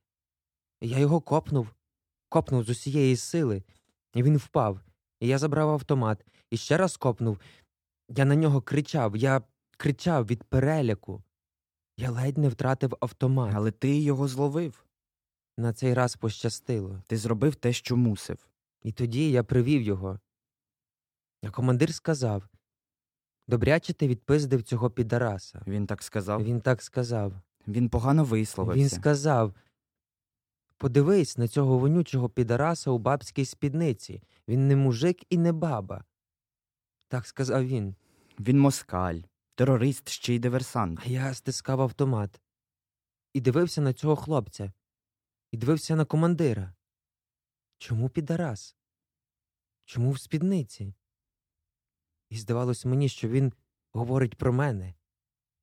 Я 0.82 1.00
його 1.00 1.22
копнув, 1.22 1.68
копнув 2.30 2.64
з 2.64 2.70
усієї 2.70 3.16
сили, 3.16 3.64
і 4.14 4.24
він 4.24 4.38
впав. 4.38 4.80
І 5.20 5.28
я 5.28 5.38
забрав 5.38 5.70
автомат 5.70 6.26
і 6.50 6.58
ще 6.58 6.78
раз 6.78 6.98
копнув. 6.98 7.40
Я 8.10 8.26
на 8.26 8.36
нього 8.36 8.62
кричав, 8.62 9.16
я 9.16 9.42
кричав 9.78 10.26
від 10.26 10.44
переляку. 10.44 11.24
Я 11.98 12.12
ледь 12.12 12.38
не 12.38 12.50
втратив 12.50 12.98
автомат. 13.00 13.54
Але 13.56 13.72
ти 13.72 14.00
його 14.00 14.28
зловив. 14.28 14.86
На 15.58 15.74
цей 15.74 15.94
раз 15.94 16.16
пощастило. 16.16 17.02
Ти 17.08 17.18
зробив 17.18 17.56
те, 17.56 17.74
що 17.74 17.98
мусив. 17.98 18.48
І 18.84 18.92
тоді 18.92 19.32
я 19.32 19.44
привів 19.44 19.82
його. 19.82 20.20
А 21.44 21.50
командир 21.50 21.94
сказав 21.94 22.44
Добряче 23.48 23.94
ти 23.94 24.08
відпиздив 24.08 24.64
цього 24.64 24.90
підараса. 24.90 25.64
Він 25.68 25.88
так 25.88 26.04
сказав. 26.04 26.44
Він 26.44 26.62
так 26.62 26.82
сказав. 26.82 27.34
Він 27.68 27.90
погано 27.90 28.24
висловився. 28.24 28.82
Він 28.82 28.90
сказав 28.90 29.54
Подивись 30.78 31.38
на 31.38 31.48
цього 31.48 31.78
вонючого 31.78 32.30
підараса 32.30 32.92
у 32.92 32.98
бабській 32.98 33.46
спідниці. 33.46 34.24
Він 34.48 34.68
не 34.68 34.76
мужик 34.76 35.18
і 35.30 35.38
не 35.38 35.52
баба. 35.52 36.04
Так 37.08 37.28
сказав 37.28 37.68
він. 37.68 37.96
Він 38.40 38.60
москаль, 38.60 39.20
терорист, 39.56 40.10
ще 40.10 40.34
й 40.34 40.40
диверсант. 40.40 41.00
А 41.04 41.10
я 41.10 41.34
стискав 41.34 41.82
автомат 41.82 42.42
і 43.34 43.42
дивився 43.42 43.82
на 43.82 43.94
цього 43.94 44.16
хлопця, 44.16 44.72
і 45.52 45.58
дивився 45.58 45.96
на 45.96 46.06
командира. 46.06 46.74
Чому 47.78 48.10
підарас? 48.10 48.76
Чому 49.86 50.12
в 50.12 50.20
спідниці? 50.20 50.94
І 52.30 52.38
здавалось 52.38 52.86
мені, 52.86 53.10
що 53.10 53.30
він 53.30 53.54
говорить 53.92 54.36
про 54.36 54.54
мене, 54.54 54.94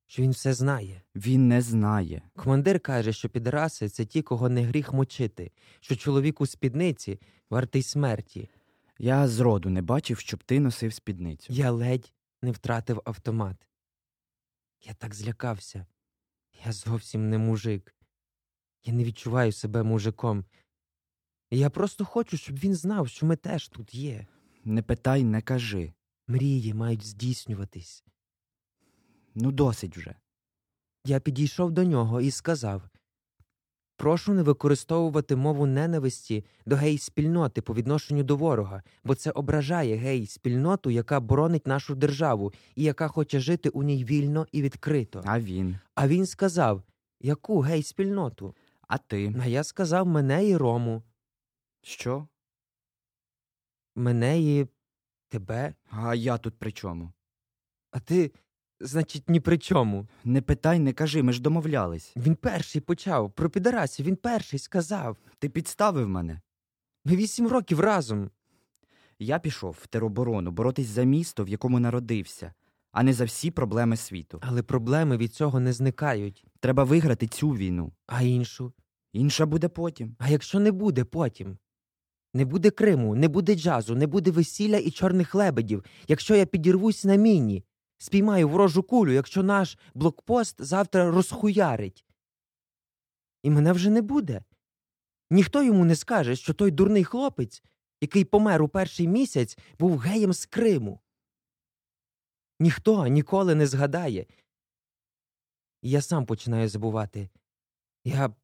що 0.07 0.21
він 0.21 0.31
все 0.31 0.53
знає. 0.53 1.01
Він 1.15 1.47
не 1.47 1.61
знає. 1.61 2.29
Командир 2.35 2.79
каже, 2.79 3.13
що 3.13 3.29
підараси 3.29 3.89
це 3.89 4.05
ті, 4.05 4.21
кого 4.21 4.49
не 4.49 4.63
гріх 4.63 4.93
мочити, 4.93 5.51
що 5.79 5.95
чоловік 5.95 6.41
у 6.41 6.45
спідниці 6.45 7.19
вартий 7.49 7.83
смерті. 7.83 8.49
Я 8.97 9.27
зроду 9.27 9.69
не 9.69 9.81
бачив, 9.81 10.19
щоб 10.19 10.43
ти 10.43 10.59
носив 10.59 10.93
спідницю. 10.93 11.53
Я 11.53 11.71
ледь 11.71 12.13
не 12.41 12.51
втратив 12.51 13.01
автомат. 13.05 13.67
Я 14.81 14.93
так 14.93 15.15
злякався. 15.15 15.85
Я 16.65 16.71
зовсім 16.71 17.29
не 17.29 17.37
мужик. 17.37 17.95
Я 18.83 18.93
не 18.93 19.03
відчуваю 19.03 19.51
себе 19.51 19.83
мужиком. 19.83 20.45
Я 21.51 21.69
просто 21.69 22.05
хочу, 22.05 22.37
щоб 22.37 22.59
він 22.59 22.75
знав, 22.75 23.09
що 23.09 23.25
ми 23.25 23.35
теж 23.35 23.67
тут 23.67 23.95
є. 23.95 24.27
Не 24.63 24.81
питай, 24.81 25.23
не 25.23 25.41
кажи. 25.41 25.93
Мрії 26.27 26.73
мають 26.73 27.05
здійснюватись. 27.05 28.03
Ну, 29.35 29.51
досить 29.51 29.97
вже. 29.97 30.15
Я 31.05 31.19
підійшов 31.19 31.71
до 31.71 31.83
нього 31.83 32.21
і 32.21 32.31
сказав 32.31 32.89
Прошу 33.97 34.33
не 34.33 34.43
використовувати 34.43 35.35
мову 35.35 35.65
ненависті 35.65 36.45
до 36.65 36.75
гей-спільноти 36.75 37.61
по 37.61 37.73
відношенню 37.73 38.23
до 38.23 38.35
ворога, 38.35 38.83
бо 39.03 39.15
це 39.15 39.31
ображає 39.31 39.95
гей-спільноту, 39.95 40.89
яка 40.89 41.19
боронить 41.19 41.67
нашу 41.67 41.95
державу 41.95 42.53
і 42.75 42.83
яка 42.83 43.07
хоче 43.07 43.39
жити 43.39 43.69
у 43.69 43.83
ній 43.83 44.03
вільно 44.05 44.47
і 44.51 44.61
відкрито. 44.61 45.23
А 45.25 45.39
він. 45.39 45.77
А 45.95 46.07
він 46.07 46.25
сказав 46.25 46.83
Яку 47.21 47.59
гей-спільноту? 47.59 48.55
А 48.87 48.97
ти? 48.97 49.35
А 49.41 49.47
я 49.47 49.63
сказав 49.63 50.07
мене 50.07 50.47
і 50.47 50.57
Рому, 50.57 51.03
Що? 51.81 52.27
мене 53.95 54.39
і 54.41 54.67
тебе, 55.29 55.73
А 55.89 56.15
я 56.15 56.37
тут 56.37 56.55
при 56.59 56.71
чому? 56.71 57.11
а 57.91 57.99
ти, 57.99 58.31
значить, 58.79 59.29
ні 59.29 59.39
при 59.39 59.57
чому. 59.57 60.07
Не 60.23 60.41
питай, 60.41 60.79
не 60.79 60.93
кажи, 60.93 61.23
ми 61.23 61.33
ж 61.33 61.41
домовлялись. 61.41 62.13
Він 62.15 62.35
перший 62.35 62.81
почав 62.81 63.31
про 63.31 63.49
підарасів, 63.49 64.05
він 64.05 64.15
перший 64.15 64.59
сказав. 64.59 65.17
Ти 65.39 65.49
підставив 65.49 66.09
мене. 66.09 66.41
Ми 67.05 67.15
вісім 67.15 67.47
років 67.47 67.79
разом. 67.79 68.29
Я 69.19 69.39
пішов 69.39 69.77
в 69.81 69.87
тероборону 69.87 70.51
боротись 70.51 70.87
за 70.87 71.03
місто, 71.03 71.43
в 71.43 71.49
якому 71.49 71.79
народився, 71.79 72.53
а 72.91 73.03
не 73.03 73.13
за 73.13 73.25
всі 73.25 73.51
проблеми 73.51 73.97
світу. 73.97 74.39
Але 74.41 74.63
проблеми 74.63 75.17
від 75.17 75.33
цього 75.33 75.59
не 75.59 75.73
зникають. 75.73 76.45
Треба 76.59 76.83
виграти 76.83 77.27
цю 77.27 77.49
війну. 77.49 77.91
А 78.07 78.21
іншу? 78.21 78.73
Інша 79.13 79.45
буде 79.45 79.67
потім. 79.67 80.15
А 80.19 80.29
якщо 80.29 80.59
не 80.59 80.71
буде 80.71 81.03
потім? 81.03 81.57
Не 82.33 82.45
буде 82.45 82.69
Криму, 82.69 83.15
не 83.15 83.27
буде 83.27 83.55
джазу, 83.55 83.95
не 83.95 84.07
буде 84.07 84.31
весілля 84.31 84.77
і 84.77 84.91
чорних 84.91 85.35
лебедів, 85.35 85.83
якщо 86.07 86.35
я 86.35 86.45
підірвусь 86.45 87.05
на 87.05 87.15
міні, 87.15 87.63
спіймаю 87.97 88.49
ворожу 88.49 88.83
кулю, 88.83 89.11
якщо 89.11 89.43
наш 89.43 89.77
блокпост 89.93 90.63
завтра 90.63 91.11
розхуярить. 91.11 92.05
І 93.43 93.49
мене 93.49 93.73
вже 93.73 93.89
не 93.89 94.01
буде. 94.01 94.43
Ніхто 95.29 95.63
йому 95.63 95.85
не 95.85 95.95
скаже, 95.95 96.35
що 96.35 96.53
той 96.53 96.71
дурний 96.71 97.03
хлопець, 97.03 97.63
який 98.01 98.25
помер 98.25 98.61
у 98.61 98.67
перший 98.67 99.07
місяць, 99.07 99.57
був 99.79 99.97
геєм 99.97 100.33
з 100.33 100.45
Криму. 100.45 100.99
Ніхто 102.59 103.07
ніколи 103.07 103.55
не 103.55 103.67
згадає. 103.67 104.25
Я 105.81 106.01
сам 106.01 106.25
починаю 106.25 106.69
забувати. 106.69 107.29
Я 108.05 108.35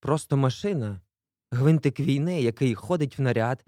просто 0.00 0.36
машина, 0.36 1.00
гвинтик 1.50 2.00
війни, 2.00 2.42
який 2.42 2.74
ходить 2.74 3.18
в 3.18 3.22
наряд, 3.22 3.64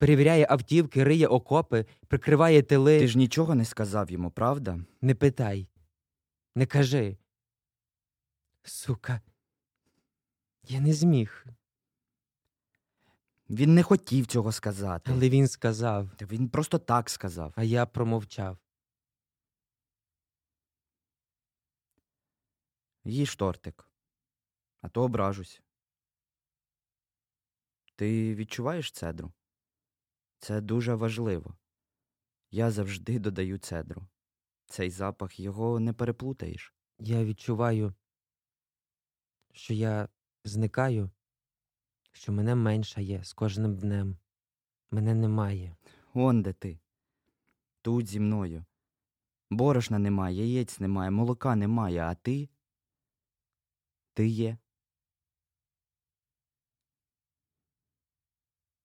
перевіряє 0.00 0.46
автівки, 0.50 1.04
риє 1.04 1.26
окопи, 1.26 1.86
прикриває 2.08 2.62
тили. 2.62 2.98
Ти 2.98 3.08
ж 3.08 3.18
нічого 3.18 3.54
не 3.54 3.64
сказав 3.64 4.10
йому, 4.10 4.30
правда? 4.30 4.80
Не 5.00 5.14
питай, 5.14 5.68
не 6.54 6.66
кажи. 6.66 7.16
Сука. 8.62 9.20
Я 10.68 10.80
не 10.80 10.92
зміг, 10.92 11.44
Він 13.50 13.74
не 13.74 13.82
хотів 13.82 14.26
цього 14.26 14.52
сказати. 14.52 15.10
але 15.14 15.28
він 15.28 15.48
сказав, 15.48 16.10
Та 16.16 16.24
Він 16.26 16.48
просто 16.48 16.78
так 16.78 17.10
сказав. 17.10 17.52
а 17.56 17.62
я 17.62 17.86
промовчав. 17.86 18.58
Їж 23.04 23.36
тортик. 23.36 23.88
А 24.80 24.88
то 24.88 25.02
ображусь. 25.02 25.62
Ти 27.96 28.34
відчуваєш 28.34 28.92
цедру? 28.92 29.32
Це 30.40 30.60
дуже 30.60 30.94
важливо. 30.94 31.54
Я 32.50 32.70
завжди 32.70 33.18
додаю 33.18 33.58
цедру. 33.58 34.06
Цей 34.66 34.90
запах 34.90 35.40
його 35.40 35.80
не 35.80 35.92
переплутаєш. 35.92 36.74
Я 36.98 37.24
відчуваю, 37.24 37.94
що 39.52 39.74
я 39.74 40.08
зникаю, 40.44 41.10
що 42.12 42.32
мене 42.32 42.54
меншає 42.54 43.24
з 43.24 43.32
кожним 43.32 43.76
днем. 43.76 44.16
Мене 44.90 45.14
немає. 45.14 45.76
Он 46.14 46.42
де 46.42 46.52
ти. 46.52 46.80
Тут 47.82 48.06
зі 48.06 48.20
мною. 48.20 48.64
Борошна 49.50 49.98
немає, 49.98 50.36
яєць 50.36 50.80
немає, 50.80 51.10
молока 51.10 51.56
немає, 51.56 52.00
а 52.00 52.14
ти? 52.14 52.48
Ти 54.14 54.28
є. 54.28 54.58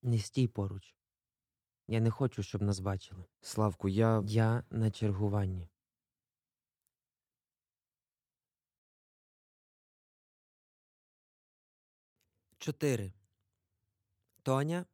Не 0.01 0.19
стій 0.19 0.47
поруч. 0.47 0.94
Я 1.87 1.99
не 1.99 2.09
хочу, 2.11 2.43
щоб 2.43 2.61
нас 2.61 2.79
бачили. 2.79 3.25
Славку, 3.41 3.89
я. 3.89 4.23
Я 4.27 4.63
на 4.69 4.91
чергуванні. 4.91 5.69
Чотири. 12.57 13.13
Тоня, 14.41 14.85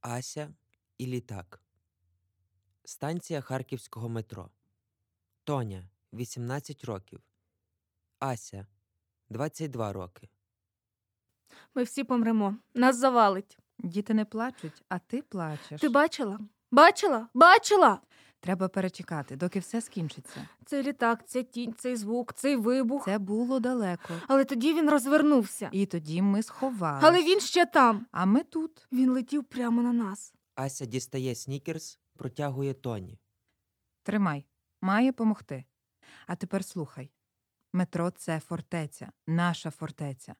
Ася 0.00 0.54
і 0.98 1.06
літак. 1.06 1.62
Станція 2.84 3.40
Харківського 3.40 4.08
метро. 4.08 4.50
Тоня 5.44 5.90
18 6.12 6.84
років. 6.84 7.20
Ася 8.18 8.66
22 9.28 9.92
роки. 9.92 10.28
Ми 11.74 11.82
всі 11.82 12.04
помремо. 12.04 12.56
Нас 12.74 12.96
завалить. 12.98 13.58
Діти 13.78 14.14
не 14.14 14.24
плачуть, 14.24 14.82
а 14.88 14.98
ти 14.98 15.22
плачеш. 15.22 15.80
Ти 15.80 15.88
бачила? 15.88 16.38
Бачила? 16.70 17.28
Бачила? 17.34 18.00
Треба 18.40 18.68
перечекати, 18.68 19.36
доки 19.36 19.58
все 19.58 19.80
скінчиться. 19.80 20.48
Цей 20.64 20.82
літак, 20.82 21.26
ця 21.28 21.42
тінь, 21.42 21.74
цей 21.78 21.96
звук, 21.96 22.32
цей 22.32 22.56
вибух. 22.56 23.04
Це 23.04 23.18
було 23.18 23.60
далеко. 23.60 24.14
Але 24.28 24.44
тоді 24.44 24.74
він 24.74 24.90
розвернувся. 24.90 25.68
І 25.72 25.86
тоді 25.86 26.22
ми 26.22 26.42
сховали. 26.42 27.00
Але 27.02 27.22
він 27.22 27.40
ще 27.40 27.66
там. 27.66 28.06
А 28.12 28.26
ми 28.26 28.42
тут. 28.44 28.86
Він 28.92 29.10
летів 29.10 29.44
прямо 29.44 29.82
на 29.82 29.92
нас. 29.92 30.34
Ася 30.54 30.86
дістає 30.86 31.34
снікерс, 31.34 31.98
протягує 32.16 32.74
Тоні. 32.74 33.18
Тримай, 34.02 34.46
має 34.80 35.12
помогти. 35.12 35.64
А 36.26 36.36
тепер 36.36 36.64
слухай: 36.64 37.10
метро 37.72 38.10
це 38.10 38.40
фортеця, 38.40 39.12
наша 39.26 39.70
фортеця. 39.70 40.34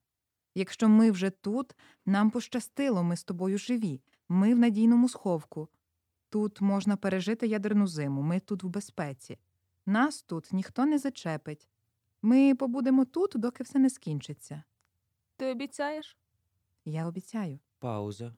Якщо 0.58 0.88
ми 0.88 1.10
вже 1.10 1.30
тут, 1.30 1.76
нам 2.06 2.30
пощастило, 2.30 3.02
ми 3.02 3.16
з 3.16 3.24
тобою 3.24 3.58
живі, 3.58 4.00
ми 4.28 4.54
в 4.54 4.58
надійному 4.58 5.08
сховку. 5.08 5.68
Тут 6.28 6.60
можна 6.60 6.96
пережити 6.96 7.46
ядерну 7.46 7.86
зиму, 7.86 8.22
ми 8.22 8.40
тут 8.40 8.62
в 8.62 8.68
безпеці. 8.68 9.38
Нас 9.86 10.22
тут 10.22 10.52
ніхто 10.52 10.86
не 10.86 10.98
зачепить. 10.98 11.68
Ми 12.22 12.54
побудемо 12.54 13.04
тут, 13.04 13.32
доки 13.34 13.62
все 13.64 13.78
не 13.78 13.90
скінчиться. 13.90 14.62
Ти 15.36 15.46
обіцяєш? 15.52 16.16
Я 16.84 17.06
обіцяю. 17.06 17.58
Пауза. 17.78 18.34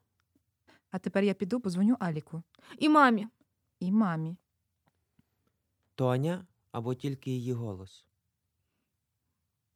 А 0.90 0.98
тепер 0.98 1.24
я 1.24 1.34
піду 1.34 1.60
позвоню 1.60 1.96
Аліку 2.00 2.42
І 2.78 2.88
мамі. 2.88 3.28
і 3.80 3.92
мамі. 3.92 4.36
Тоня 5.94 6.46
або 6.72 6.94
тільки 6.94 7.30
її 7.30 7.52
голос. 7.52 8.04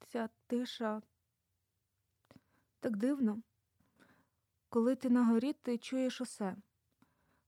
Ця 0.07 0.29
тиша. 0.47 1.01
Так 2.85 2.97
дивно. 2.97 3.41
Коли 4.69 4.95
ти 4.95 5.09
на 5.09 5.25
горі, 5.25 5.53
ти 5.53 5.77
чуєш 5.77 6.21
усе. 6.21 6.55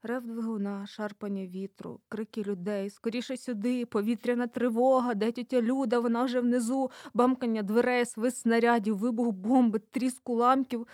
Рев 0.03 0.27
двигуна, 0.27 0.88
шарпання 0.88 1.47
вітру, 1.47 2.01
крики 2.09 2.43
людей, 2.43 2.89
скоріше 2.89 3.38
сюди, 3.38 3.85
повітряна 3.85 4.47
тривога, 4.47 5.13
де 5.13 5.31
тітя 5.31 5.61
Люда, 5.61 5.99
вона 5.99 6.23
вже 6.23 6.41
внизу, 6.41 6.91
бамкання 7.13 7.63
дверей, 7.63 8.05
свист 8.05 8.38
снарядів, 8.38 8.97
вибух 8.97 9.31
бомби, 9.31 9.79
тріск 9.79 10.29
уламків. 10.29 10.88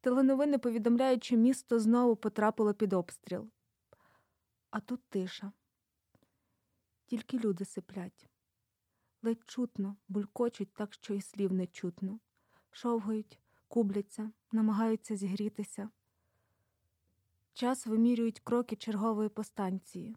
Теленовини 0.00 0.58
повідомляють, 0.58 1.24
що 1.24 1.36
місто 1.36 1.78
знову 1.78 2.16
потрапило 2.16 2.74
під 2.74 2.92
обстріл. 2.92 3.50
А 4.70 4.80
тут 4.80 5.00
тиша. 5.08 5.52
Тільки 7.06 7.38
люди 7.38 7.64
сиплять. 7.64 8.28
Ледь 9.22 9.42
чутно, 9.46 9.96
булькочуть 10.08 10.74
так, 10.74 10.94
що 10.94 11.14
й 11.14 11.20
слів 11.20 11.52
не 11.52 11.66
чутно. 11.66 12.20
Шовгають, 12.70 13.38
кубляться, 13.68 14.30
намагаються 14.52 15.16
зігрітися. 15.16 15.90
Час 17.52 17.86
вимірюють 17.86 18.40
кроки 18.40 18.76
чергової 18.76 19.28
постанції. 19.28 20.16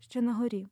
Що 0.00 0.22
на 0.22 0.34
горі? 0.34 0.68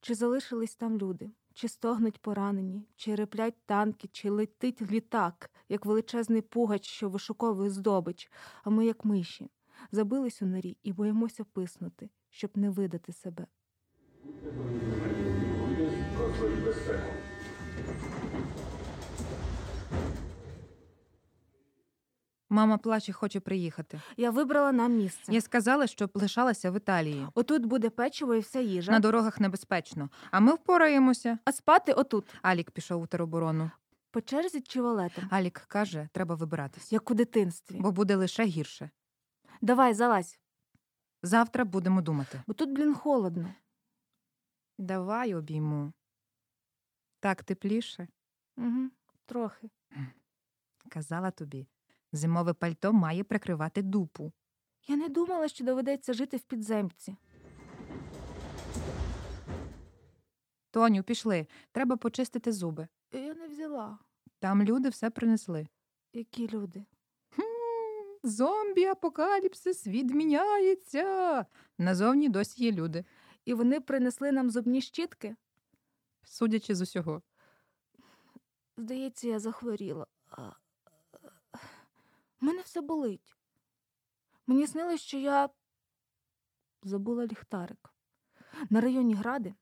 Чи 0.00 0.14
залишились 0.14 0.74
там 0.76 0.98
люди? 0.98 1.30
Чи 1.54 1.68
стогнуть 1.68 2.18
поранені, 2.18 2.88
чи 2.96 3.14
реплять 3.14 3.56
танки, 3.66 4.08
чи 4.12 4.30
летить 4.30 4.82
літак, 4.82 5.50
як 5.68 5.86
величезний 5.86 6.42
пугач, 6.42 6.86
що 6.86 7.08
вишуковує 7.08 7.70
здобич, 7.70 8.30
а 8.64 8.70
ми, 8.70 8.86
як 8.86 9.04
миші, 9.04 9.50
забились 9.92 10.42
у 10.42 10.46
норі 10.46 10.76
і 10.82 10.92
боїмося 10.92 11.44
писнути. 11.44 12.10
щоб 12.30 12.50
не 12.54 12.70
видати 12.70 13.12
себе. 13.12 13.46
Мама 22.52 22.78
плаче, 22.78 23.12
хоче 23.12 23.40
приїхати. 23.40 24.00
Я 24.16 24.30
вибрала 24.30 24.72
нам 24.72 24.92
місце. 24.92 25.32
Я 25.32 25.40
сказала, 25.40 25.86
щоб 25.86 26.10
лишалася 26.14 26.70
в 26.70 26.76
Італії. 26.76 27.26
Отут 27.34 27.66
буде 27.66 27.90
печиво 27.90 28.34
і 28.34 28.40
вся 28.40 28.60
їжа. 28.60 28.92
На 28.92 29.00
дорогах 29.00 29.40
небезпечно. 29.40 30.10
А 30.30 30.40
ми 30.40 30.54
впораємося. 30.54 31.38
А 31.44 31.52
спати 31.52 31.92
отут. 31.92 32.34
Алік 32.42 32.70
пішов 32.70 33.02
у 33.02 33.06
тероборону. 33.06 33.70
По 34.10 34.20
черзі 34.20 34.60
чи 34.60 34.82
валетом? 34.82 35.24
Алік 35.30 35.58
каже, 35.68 36.08
треба 36.12 36.34
вибиратись, 36.34 36.92
Як 36.92 37.10
у 37.10 37.14
дитинстві. 37.14 37.76
бо 37.80 37.92
буде 37.92 38.16
лише 38.16 38.44
гірше. 38.44 38.90
Давай, 39.60 39.94
залазь, 39.94 40.38
Завтра 41.22 41.64
будемо 41.64 42.02
думати. 42.02 42.42
бо 42.46 42.54
тут, 42.54 42.70
блін, 42.72 42.94
холодно. 42.94 43.54
Давай 44.78 45.34
обійму. 45.34 45.92
Так 47.20 47.42
тепліше, 47.44 48.08
Угу. 48.56 48.90
Трохи. 49.26 49.70
казала 50.88 51.30
тобі. 51.30 51.66
Зимове 52.12 52.52
пальто 52.54 52.92
має 52.92 53.24
прикривати 53.24 53.82
дупу. 53.82 54.32
Я 54.88 54.96
не 54.96 55.08
думала, 55.08 55.48
що 55.48 55.64
доведеться 55.64 56.12
жити 56.12 56.36
в 56.36 56.40
підземці. 56.40 57.16
Тоню, 60.70 61.02
пішли. 61.02 61.46
Треба 61.72 61.96
почистити 61.96 62.52
зуби. 62.52 62.88
Я 63.12 63.34
не 63.34 63.48
взяла. 63.48 63.98
Там 64.38 64.62
люди 64.62 64.88
все 64.88 65.10
принесли. 65.10 65.66
Які 66.12 66.48
люди? 66.48 66.84
Хм, 67.36 67.42
зомбі, 68.28 68.84
апокаліпсис 68.84 69.86
відміняється. 69.86 71.46
Назовні 71.78 72.28
досі 72.28 72.64
є 72.64 72.72
люди, 72.72 73.04
І 73.44 73.54
вони 73.54 73.80
принесли 73.80 74.32
нам 74.32 74.50
зубні 74.50 74.80
щітки. 74.80 75.36
судячи 76.24 76.74
з 76.74 76.80
усього. 76.80 77.22
Здається, 78.76 79.28
я 79.28 79.38
захворіла. 79.38 80.06
Мене 82.40 82.62
все 82.62 82.80
болить. 82.80 83.36
Мені 84.46 84.66
снилось, 84.66 85.00
що 85.00 85.18
я 85.18 85.48
забула 86.82 87.26
ліхтарик. 87.26 87.94
На 88.70 88.80
районі 88.80 89.14
гради 89.14 89.54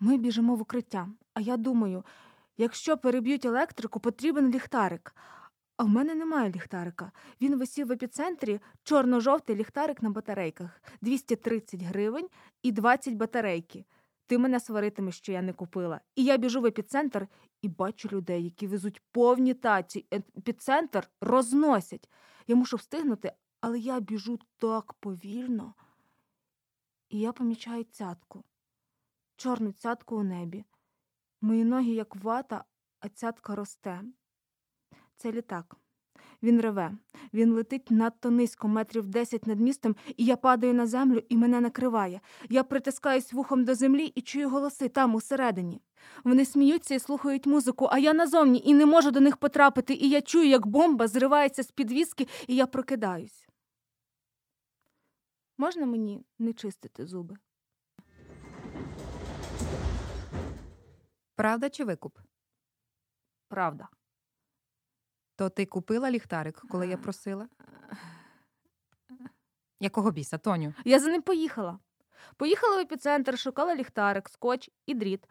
ми 0.00 0.18
біжимо 0.18 0.56
в 0.56 0.60
укриття, 0.60 1.08
а 1.34 1.40
я 1.40 1.56
думаю, 1.56 2.04
якщо 2.56 2.96
переб'ють 2.96 3.44
електрику, 3.44 4.00
потрібен 4.00 4.50
ліхтарик. 4.50 5.14
А 5.76 5.84
в 5.84 5.88
мене 5.88 6.14
немає 6.14 6.50
ліхтарика. 6.50 7.12
Він 7.40 7.58
висів 7.58 7.86
в 7.86 7.92
епіцентрі 7.92 8.60
чорно-жовтий 8.82 9.56
ліхтарик 9.56 10.02
на 10.02 10.10
батарейках 10.10 10.82
230 11.00 11.82
гривень 11.82 12.28
і 12.62 12.72
20 12.72 13.14
батарейки. 13.14 13.84
Ти 14.30 14.38
мене 14.38 14.60
сваритимеш, 14.60 15.16
що 15.16 15.32
я 15.32 15.42
не 15.42 15.52
купила. 15.52 16.00
І 16.16 16.24
я 16.24 16.36
біжу 16.36 16.60
в 16.60 16.66
епіцентр 16.66 17.28
і 17.62 17.68
бачу 17.68 18.08
людей, 18.08 18.44
які 18.44 18.66
везуть 18.66 19.02
повні 19.12 19.54
таці. 19.54 20.06
Епіцентр 20.12 21.10
розносять. 21.20 22.08
Я 22.46 22.56
мушу 22.56 22.76
встигнути, 22.76 23.32
але 23.60 23.78
я 23.78 24.00
біжу 24.00 24.38
так 24.56 24.92
повільно. 24.92 25.74
І 27.08 27.20
я 27.20 27.32
помічаю 27.32 27.84
цятку. 27.84 28.44
Чорну 29.36 29.72
цятку 29.72 30.16
у 30.16 30.22
небі. 30.22 30.64
Мої 31.40 31.64
ноги 31.64 31.90
як 31.90 32.16
вата, 32.16 32.64
а 33.00 33.08
цятка 33.08 33.54
росте. 33.54 34.02
Це 35.16 35.32
літак. 35.32 35.76
Він 36.42 36.60
реве. 36.60 36.92
Він 37.34 37.52
летить 37.52 37.90
надто 37.90 38.30
низько, 38.30 38.68
метрів 38.68 39.06
10 39.06 39.46
над 39.46 39.60
містом, 39.60 39.96
і 40.16 40.24
я 40.24 40.36
падаю 40.36 40.74
на 40.74 40.86
землю, 40.86 41.22
і 41.28 41.36
мене 41.36 41.60
накриває. 41.60 42.20
Я 42.48 42.64
притискаюсь 42.64 43.32
вухом 43.32 43.64
до 43.64 43.74
землі 43.74 44.06
і 44.06 44.20
чую 44.20 44.48
голоси 44.48 44.88
там, 44.88 45.14
усередині. 45.14 45.82
Вони 46.24 46.44
сміються 46.44 46.94
і 46.94 46.98
слухають 46.98 47.46
музику, 47.46 47.88
а 47.92 47.98
я 47.98 48.14
назовні 48.14 48.62
і 48.64 48.74
не 48.74 48.86
можу 48.86 49.10
до 49.10 49.20
них 49.20 49.36
потрапити, 49.36 49.94
і 49.94 50.08
я 50.08 50.20
чую, 50.20 50.48
як 50.48 50.66
бомба 50.66 51.08
зривається 51.08 51.62
з 51.62 51.70
підвіски, 51.70 52.26
і 52.46 52.56
я 52.56 52.66
прокидаюсь. 52.66 53.46
Можна 55.58 55.86
мені 55.86 56.24
не 56.38 56.52
чистити 56.52 57.06
зуби? 57.06 57.36
Правда 61.36 61.70
чи 61.70 61.84
викуп? 61.84 62.18
Правда. 63.48 63.88
То 65.40 65.48
ти 65.48 65.66
купила 65.66 66.10
ліхтарик, 66.10 66.62
коли 66.70 66.88
я 66.88 66.96
просила? 66.96 67.48
Якого 69.80 70.10
біса, 70.10 70.38
Тоню? 70.38 70.74
Я 70.84 70.98
за 70.98 71.10
ним 71.10 71.22
поїхала. 71.22 71.78
Поїхала 72.36 72.76
в 72.76 72.78
епіцентр, 72.78 73.38
шукала 73.38 73.74
ліхтарик, 73.74 74.28
скотч 74.28 74.70
і 74.86 74.94
дріт, 74.94 75.28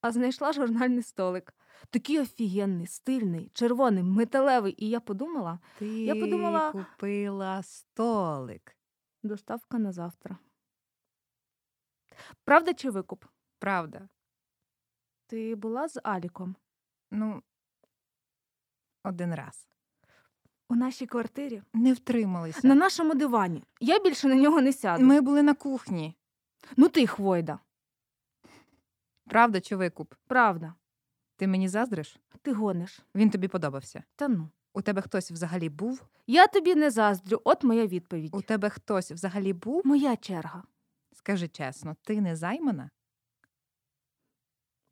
а 0.00 0.12
знайшла 0.12 0.52
журнальний 0.52 1.02
столик. 1.02 1.54
Такий 1.90 2.20
офігенний, 2.20 2.86
стильний, 2.86 3.50
червоний, 3.54 4.02
металевий, 4.02 4.74
і 4.84 4.88
я 4.88 5.00
подумала, 5.00 5.58
Ти 5.78 6.04
Я 6.04 6.14
подумала- 6.14 6.72
купила 6.72 7.62
столик. 7.62 8.76
доставка 9.22 9.78
на 9.78 9.92
завтра. 9.92 10.38
Правда 12.44 12.74
чи 12.74 12.90
викуп? 12.90 13.24
Правда. 13.58 14.08
Ти 15.26 15.54
була 15.54 15.88
з 15.88 16.00
Аліком 16.04 16.56
Ну, 17.10 17.42
один 19.06 19.34
раз. 19.34 19.68
у 20.68 20.74
нашій 20.74 21.06
квартирі? 21.06 21.62
Не 21.74 21.92
втрималися. 21.92 22.68
На 22.68 22.74
нашому 22.74 23.14
дивані. 23.14 23.64
Я 23.80 24.00
більше 24.00 24.28
на 24.28 24.34
нього 24.34 24.60
не 24.60 24.72
сяду. 24.72 25.04
Ми 25.04 25.20
були 25.20 25.42
на 25.42 25.54
кухні. 25.54 26.16
Ну 26.76 26.88
ти 26.88 27.06
хвойда. 27.06 27.58
Правда 29.26 29.60
чи 29.60 29.76
викуп? 29.76 30.14
Правда. 30.26 30.74
Ти 31.36 31.46
мені 31.46 31.68
заздриш? 31.68 32.16
Ти 32.42 32.52
гониш. 32.52 33.00
Він 33.14 33.30
тобі 33.30 33.48
подобався. 33.48 34.04
Та 34.16 34.28
ну. 34.28 34.48
У 34.72 34.82
тебе 34.82 35.02
хтось 35.02 35.30
взагалі 35.30 35.68
був? 35.68 36.02
Я 36.26 36.46
тобі 36.46 36.74
не 36.74 36.90
заздрю, 36.90 37.40
от 37.44 37.64
моя 37.64 37.86
відповідь. 37.86 38.34
У 38.34 38.42
тебе 38.42 38.70
хтось 38.70 39.10
взагалі 39.10 39.52
був? 39.52 39.82
Моя 39.86 40.16
черга. 40.16 40.62
Скажи 41.12 41.48
чесно, 41.48 41.96
ти 42.02 42.20
не 42.20 42.36
займана? 42.36 42.90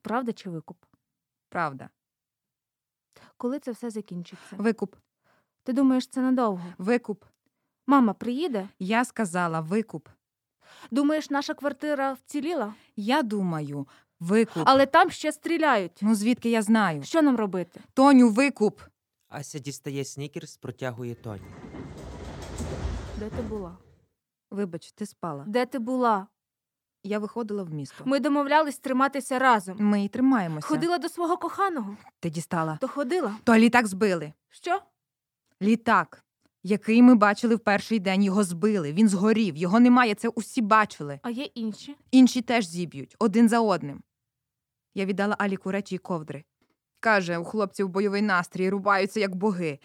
Правда 0.03 0.33
чи 0.33 0.51
викуп? 0.51 0.77
Правда. 1.49 1.89
Коли 3.37 3.59
це 3.59 3.71
все 3.73 3.91
закінчиться? 3.91 4.57
Викуп. 4.59 4.95
Ти 5.63 5.73
думаєш, 5.73 6.07
це 6.07 6.21
надовго? 6.21 6.65
Викуп. 6.79 7.25
Мама 7.87 8.13
приїде? 8.13 8.69
Я 8.79 9.05
сказала 9.05 9.61
викуп. 9.61 10.09
Думаєш, 10.91 11.31
наша 11.31 11.55
квартира 11.55 12.13
вціліла? 12.13 12.75
Я 12.97 13.23
думаю, 13.23 13.89
викуп. 14.21 14.63
Але 14.67 14.87
там 14.87 15.11
ще 15.11 15.33
стріляють. 15.33 15.99
Ну 16.03 16.15
звідки 16.15 16.51
я 16.51 16.63
знаю? 16.63 17.03
Що 17.03 17.23
нам 17.23 17.37
робити? 17.37 17.81
Тоню, 17.95 18.31
викуп. 18.31 18.81
Ася 19.29 19.59
дістає 19.59 20.05
снікерс, 20.05 20.57
протягує 20.57 21.15
Тоні. 21.15 21.43
Де 23.19 23.31
ти 23.31 23.43
була? 23.43 23.79
Вибач, 24.51 24.93
ти 24.93 25.07
спала. 25.07 25.45
Де 25.47 25.67
ти 25.67 25.79
була? 25.79 26.27
Я 27.07 27.19
виходила 27.19 27.63
в 27.63 27.71
місто. 27.71 28.05
Ми 28.07 28.21
домовлялись 28.21 28.79
триматися 28.79 29.39
разом. 29.39 29.77
Ми 29.81 30.05
й 30.05 30.09
тримаємося. 30.09 30.67
Ходила 30.67 30.99
до 30.99 31.09
свого 31.09 31.37
коханого. 31.37 31.97
Ти 32.21 32.31
дістала. 32.31 32.79
То 32.81 32.89
ходила. 32.89 33.37
То 33.45 33.57
літак 33.57 33.87
збили. 33.87 34.33
Що? 34.49 34.81
Літак, 35.63 36.25
який 36.63 37.03
ми 37.03 37.15
бачили 37.15 37.55
в 37.55 37.61
перший 37.61 37.99
день, 37.99 38.23
його 38.23 38.45
збили. 38.45 38.93
Він 38.93 39.09
згорів. 39.09 39.57
Його 39.57 39.81
немає. 39.81 40.15
Це 40.15 40.29
усі 40.29 40.63
бачили. 40.63 41.21
А 41.23 41.31
є 41.31 41.45
інші? 41.45 41.97
Інші 42.11 42.43
теж 42.43 42.67
зіб'ють 42.67 43.17
один 43.19 43.49
за 43.49 43.61
одним. 43.61 44.03
Я 44.95 45.05
віддала 45.05 45.37
Аліку 45.39 45.71
речі 45.71 45.95
й 45.95 45.99
ковдри. 45.99 46.45
Каже, 47.01 47.39
у 47.39 47.45
хлопців 47.45 47.89
бойовий 47.89 48.23
настрій 48.23 48.71
рубаються, 48.71 49.21
як 49.21 49.35
боги. 49.35 49.79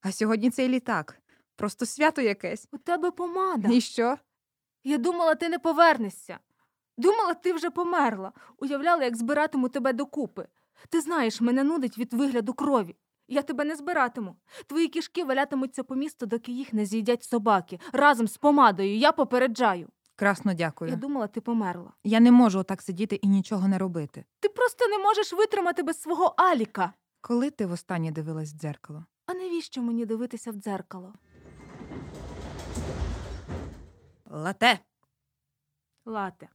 А 0.00 0.12
сьогодні 0.12 0.50
цей 0.50 0.68
літак. 0.68 1.20
Просто 1.56 1.86
свято 1.86 2.22
якесь. 2.22 2.68
У 2.72 2.78
тебе 2.78 3.10
помада. 3.10 3.68
І 3.68 3.80
що? 3.80 4.16
Я 4.84 4.98
думала, 4.98 5.34
ти 5.34 5.48
не 5.48 5.58
повернешся. 5.58 6.38
Думала, 6.96 7.34
ти 7.34 7.52
вже 7.52 7.70
померла. 7.70 8.32
Уявляла, 8.58 9.04
як 9.04 9.16
збиратиму 9.16 9.68
тебе 9.68 9.92
докупи. 9.92 10.46
Ти 10.88 11.00
знаєш, 11.00 11.40
мене 11.40 11.64
нудить 11.64 11.98
від 11.98 12.14
вигляду 12.14 12.54
крові. 12.54 12.96
Я 13.28 13.42
тебе 13.42 13.64
не 13.64 13.76
збиратиму. 13.76 14.36
Твої 14.66 14.88
кішки 14.88 15.24
валятимуться 15.24 15.84
по 15.84 15.94
місту, 15.94 16.26
доки 16.26 16.52
їх 16.52 16.72
не 16.72 16.86
з'їдять 16.86 17.22
собаки. 17.24 17.80
Разом 17.92 18.28
з 18.28 18.36
помадою. 18.36 18.96
Я 18.96 19.12
попереджаю. 19.12 19.88
Красно 20.16 20.54
дякую. 20.54 20.90
Я 20.90 20.96
думала, 20.96 21.26
ти 21.26 21.40
померла. 21.40 21.92
Я 22.04 22.20
не 22.20 22.32
можу 22.32 22.58
отак 22.58 22.82
сидіти 22.82 23.16
і 23.16 23.28
нічого 23.28 23.68
не 23.68 23.78
робити. 23.78 24.24
Ти 24.40 24.48
просто 24.48 24.88
не 24.88 24.98
можеш 24.98 25.32
витримати 25.32 25.82
без 25.82 26.00
свого 26.00 26.34
Аліка. 26.36 26.92
Коли 27.20 27.50
ти 27.50 27.66
востаннє 27.66 28.10
дивилась 28.10 28.52
в 28.52 28.56
дзеркало? 28.56 29.04
А 29.26 29.34
навіщо 29.34 29.82
мені 29.82 30.06
дивитися 30.06 30.50
в 30.50 30.54
дзеркало? 30.54 31.12
Лате. 34.30 34.78
Лате. 36.06 36.48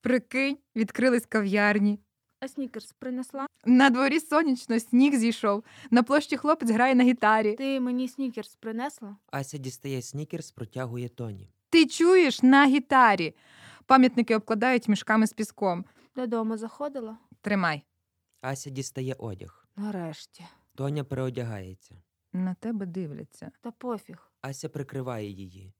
Прикинь, 0.00 0.58
відкрились 0.76 1.26
кав'ярні. 1.26 2.00
А 2.40 2.48
снікерс 2.48 2.92
принесла? 2.92 3.46
На 3.64 3.90
дворі 3.90 4.20
сонячно, 4.20 4.80
сніг 4.80 5.14
зійшов. 5.14 5.64
На 5.90 6.02
площі 6.02 6.36
хлопець 6.36 6.70
грає 6.70 6.94
на 6.94 7.04
гітарі. 7.04 7.54
Ти 7.54 7.80
мені 7.80 8.08
снікерс 8.08 8.56
принесла? 8.56 9.16
Ася 9.30 9.58
дістає 9.58 10.02
снікерс, 10.02 10.52
протягує 10.52 11.08
Тоні. 11.08 11.50
Ти 11.70 11.86
чуєш 11.86 12.42
на 12.42 12.66
гітарі. 12.66 13.34
Пам'ятники 13.86 14.36
обкладають 14.36 14.88
мішками 14.88 15.26
з 15.26 15.32
піском. 15.32 15.84
Додому 16.16 16.56
заходила? 16.56 17.18
Тримай. 17.40 17.82
Ася 18.40 18.70
дістає 18.70 19.14
одяг. 19.18 19.66
Нарешті. 19.76 20.44
Тоня 20.74 21.04
переодягається. 21.04 21.94
На 22.32 22.54
тебе 22.54 22.86
дивляться. 22.86 23.50
Та 23.60 23.70
пофіг. 23.70 24.32
Ася 24.40 24.68
прикриває 24.68 25.30
її. 25.30 25.72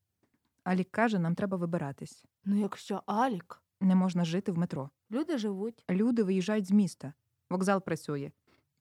Алік 0.64 0.90
каже, 0.90 1.18
нам 1.18 1.34
треба 1.34 1.56
вибиратись. 1.56 2.24
Ну, 2.44 2.60
якщо 2.60 3.02
Алік, 3.06 3.62
Не 3.80 3.94
можна 3.94 4.24
жити 4.24 4.52
в 4.52 4.58
метро. 4.58 4.90
люди 5.10 5.38
живуть. 5.38 5.84
Люди 5.90 6.22
виїжджають 6.22 6.66
з 6.66 6.70
міста. 6.70 7.12
Вокзал 7.50 7.80
працює. 7.80 8.30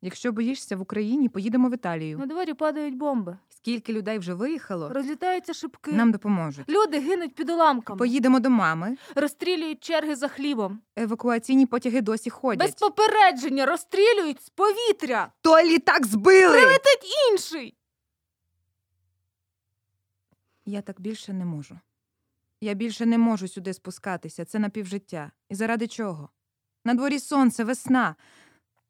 Якщо 0.02 0.32
боїшся 0.32 0.76
в 0.78 0.82
Україні, 0.82 1.30
поїдемо 1.30 1.70
в 1.70 1.74
Італію. 1.74 2.18
На 2.18 2.26
дворі 2.26 2.54
падають 2.54 2.96
бомби, 2.98 3.38
Скільки 3.50 3.94
людей 3.94 4.20
вже 4.20 4.34
виїхало, 4.34 4.90
розлітаються 4.90 5.54
шибки. 5.54 5.92
нам 5.92 6.12
допоможуть. 6.12 6.70
Люди 6.70 7.00
гинуть 7.00 7.36
під 7.36 7.50
уламками, 7.50 7.98
Поїдемо 7.98 8.40
до 8.40 8.50
мами. 8.50 8.98
розстрілюють 9.16 9.84
черги 9.84 10.16
за 10.16 10.28
хлібом. 10.28 10.82
Евакуаційні 10.96 11.66
потяги 11.66 12.02
досі 12.02 12.30
ходять. 12.30 12.60
Без 12.70 12.76
попередження 12.76 13.66
розстрілюють 13.66 14.44
з 14.44 14.50
повітря. 14.50 15.32
То 15.42 15.62
літак 15.62 16.06
збили! 16.06 16.52
Прилетить 16.54 17.06
інший. 17.32 17.76
Я 20.66 20.82
так 20.82 21.02
більше 21.02 21.34
не 21.34 21.46
можу. 21.46 21.80
Я 22.62 22.74
більше 22.74 23.06
не 23.06 23.18
можу 23.18 23.48
сюди 23.48 23.74
спускатися. 23.74 24.46
Це 24.46 24.60
напівжиття. 24.60 25.32
І 25.50 25.56
заради 25.56 25.88
чого? 25.88 26.30
На 26.86 26.94
дворі 26.94 27.20
сонце, 27.20 27.64
весна. 27.64 28.16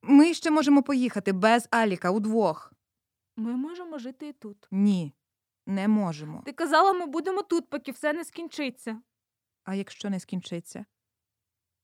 Ми 0.02 0.34
ще 0.34 0.52
можемо 0.52 0.84
поїхати 0.84 1.34
без 1.34 1.68
Аліка 1.72 2.12
удвох. 2.12 2.74
Ми 3.36 3.54
можемо 3.56 3.98
жити 3.98 4.28
і 4.28 4.34
тут. 4.34 4.68
Ні, 4.72 5.14
не 5.66 5.88
можемо. 5.88 6.42
Ти 6.46 6.52
казала, 6.54 6.94
ми 6.94 7.06
будемо 7.06 7.44
тут, 7.44 7.70
поки 7.70 7.92
все 7.92 8.14
не 8.14 8.26
скінчиться. 8.26 9.02
А 9.64 9.76
якщо 9.76 10.10
не 10.10 10.20
скінчиться? 10.20 10.86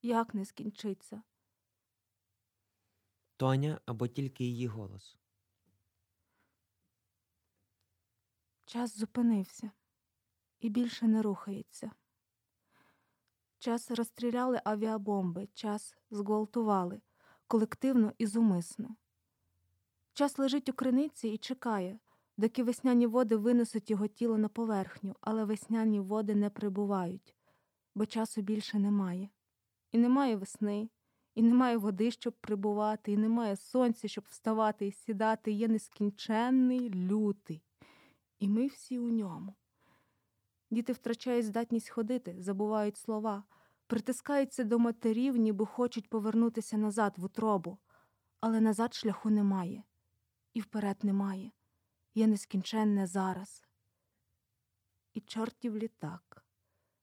Як 0.02 0.34
не 0.34 0.46
скінчиться? 0.46 1.22
Тоня 3.38 3.80
або 3.86 4.08
тільки 4.08 4.44
її 4.44 4.68
голос. 4.68 5.18
Час 8.66 8.98
зупинився 8.98 9.72
і 10.60 10.70
більше 10.70 11.08
не 11.08 11.22
рухається. 11.22 11.92
Час 13.60 13.92
розстріляли 13.92 14.62
авіабомби, 14.64 15.48
час 15.54 15.96
зґвалтували 16.12 17.02
колективно 17.48 18.14
і 18.18 18.26
зумисно. 18.26 18.96
Час 20.14 20.38
лежить 20.38 20.70
у 20.70 20.74
криниці 20.74 21.28
і 21.28 21.38
чекає, 21.38 22.00
доки 22.38 22.64
весняні 22.64 23.08
води 23.08 23.36
винесуть 23.36 23.90
його 23.90 24.08
тіло 24.08 24.38
на 24.38 24.50
поверхню, 24.50 25.16
але 25.22 25.46
весняні 25.46 26.00
води 26.00 26.36
не 26.36 26.50
прибувають, 26.50 27.36
бо 27.96 28.06
часу 28.06 28.42
більше 28.42 28.80
немає. 28.80 29.30
І 29.92 29.98
немає 29.98 30.36
весни, 30.36 30.90
і 31.36 31.42
немає 31.42 31.78
води, 31.78 32.12
щоб 32.12 32.34
прибувати, 32.34 33.12
і 33.12 33.18
немає 33.18 33.56
сонця, 33.56 34.08
щоб 34.08 34.24
вставати 34.30 34.88
і 34.88 34.92
сідати. 34.92 35.52
Є 35.52 35.68
нескінченний 35.68 36.90
лютий. 36.90 37.62
І 38.40 38.50
ми 38.50 38.68
всі 38.68 39.00
у 39.00 39.10
ньому. 39.10 39.56
Діти 40.76 40.94
втрачають 40.94 41.46
здатність 41.46 41.90
ходити, 41.90 42.36
забувають 42.40 42.98
слова, 42.98 43.44
притискаються 43.88 44.64
до 44.64 44.80
матерів, 44.80 45.36
ніби 45.36 45.66
хочуть 45.66 46.10
повернутися 46.10 46.78
назад 46.78 47.14
в 47.18 47.24
утробу, 47.24 47.78
але 48.40 48.62
назад 48.62 48.94
шляху 48.94 49.30
немає, 49.30 49.84
і 50.54 50.60
вперед 50.62 50.98
немає. 51.04 51.52
Є 52.16 52.28
нескінченне 52.28 53.08
зараз. 53.08 53.64
І 55.14 55.22
чортів 55.22 55.78
літак 55.78 56.46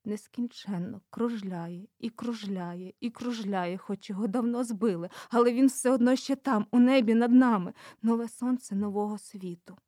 нескінченно 0.05 1.01
кружляє 1.11 1.87
і 1.99 2.11
кружляє, 2.11 2.95
і 3.01 3.11
кружляє, 3.11 3.79
хоч 3.79 4.11
його 4.11 4.27
давно 4.27 4.65
збили, 4.65 5.09
але 5.31 5.53
він 5.53 5.67
все 5.67 5.91
одно 5.91 6.17
ще 6.17 6.37
там, 6.37 6.67
у 6.71 6.79
небі 6.79 7.15
над 7.15 7.33
нами, 7.33 7.75
нове 8.03 8.29
сонце 8.29 8.75
нового 8.75 9.19
світу. 9.19 9.79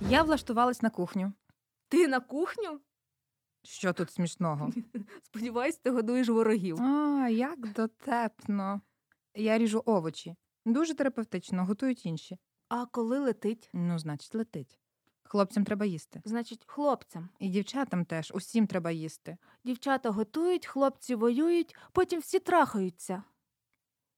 Я 0.00 0.22
влаштувалась 0.22 0.82
на 0.82 0.90
кухню. 0.90 1.32
Ти 1.88 2.08
на 2.08 2.20
кухню? 2.20 2.80
Що 3.62 3.92
тут 3.92 4.10
смішного? 4.10 4.70
Сподіваюсь, 5.22 5.76
ти 5.76 5.90
годуєш 5.90 6.28
ворогів. 6.28 6.80
А, 6.82 7.28
як 7.28 7.72
дотепно. 7.72 8.80
Я 9.34 9.58
ріжу 9.58 9.82
овочі. 9.86 10.34
Дуже 10.64 10.94
терапевтично, 10.94 11.64
готують 11.64 12.06
інші. 12.06 12.38
А 12.68 12.86
коли 12.86 13.18
летить, 13.18 13.70
Ну, 13.72 13.98
значить, 13.98 14.34
летить. 14.34 14.78
Хлопцям 15.22 15.64
треба 15.64 15.86
їсти. 15.86 16.22
значить, 16.24 16.64
хлопцям. 16.66 17.28
І 17.38 17.48
дівчатам 17.48 18.04
теж, 18.04 18.32
усім 18.34 18.66
треба 18.66 18.90
їсти. 18.90 19.36
Дівчата 19.64 20.10
готують, 20.10 20.66
хлопці 20.66 21.14
воюють, 21.14 21.76
потім 21.92 22.20
всі 22.20 22.38
трахаються. 22.38 23.22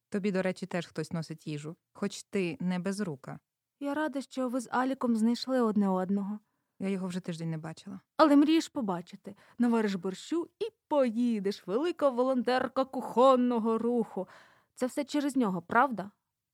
Тобі, 0.09 0.33
до 0.33 0.43
речі, 0.43 0.67
теж 0.67 0.87
хтось 0.87 1.13
носить 1.13 1.47
їжу, 1.47 1.77
хоч 1.93 2.23
ти 2.23 2.57
не 2.61 2.79
без 2.79 3.01
рука. 3.01 3.39
Я 3.81 3.95
рада, 3.95 4.21
що 4.21 4.49
ви 4.49 4.61
з 4.61 4.69
Аліком 4.71 5.17
знайшли 5.17 5.61
одне 5.61 5.89
одного. 5.89 6.39
Я 6.79 6.89
його 6.89 7.07
вже 7.09 7.21
тиждень 7.21 7.51
не 7.51 7.59
бачила. 7.59 8.01
Але 8.17 8.37
мрієш 8.37 8.69
побачити, 8.69 9.35
навариш 9.59 9.95
борщу 9.95 10.49
і 10.59 10.65
поїдеш, 10.89 11.67
велика 11.67 12.09
волонтерка 12.09 12.85
кухонного 12.85 13.79
руху. 13.79 14.29
Це 14.75 14.87
все 14.87 15.05
через 15.05 15.37
нього, 15.37 15.63
правда? 15.63 16.11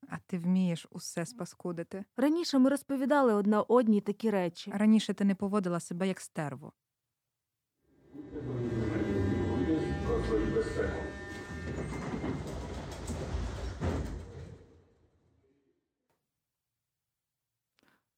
А 0.09 0.17
ти 0.27 0.39
вмієш 0.39 0.87
усе 0.91 1.27
спаскудити. 1.27 2.05
Раніше 2.17 2.59
ми 2.59 2.71
розповідали 2.71 3.35
одна 3.35 3.63
одній 3.63 4.01
такі 4.01 4.31
речі. 4.31 4.73
Раніше 4.75 5.15
ти 5.15 5.25
не 5.25 5.35
поводила 5.35 5.81
себе 5.81 6.09
як 6.09 6.21
стерво. 6.21 6.73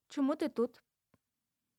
Чому 0.09 0.35
ти 0.35 0.49
тут? 0.49 0.81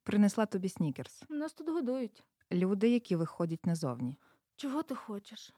Принесла 0.03 0.47
тобі 0.47 0.69
снікерс. 0.69 1.25
Нас 1.29 1.53
тут 1.53 1.69
годують. 1.69 2.25
Люди, 2.53 2.91
які 2.91 3.17
виходять 3.17 3.67
назовні. 3.67 4.17
Чого 4.57 4.83
ти 4.83 4.95
хочеш? 4.95 5.55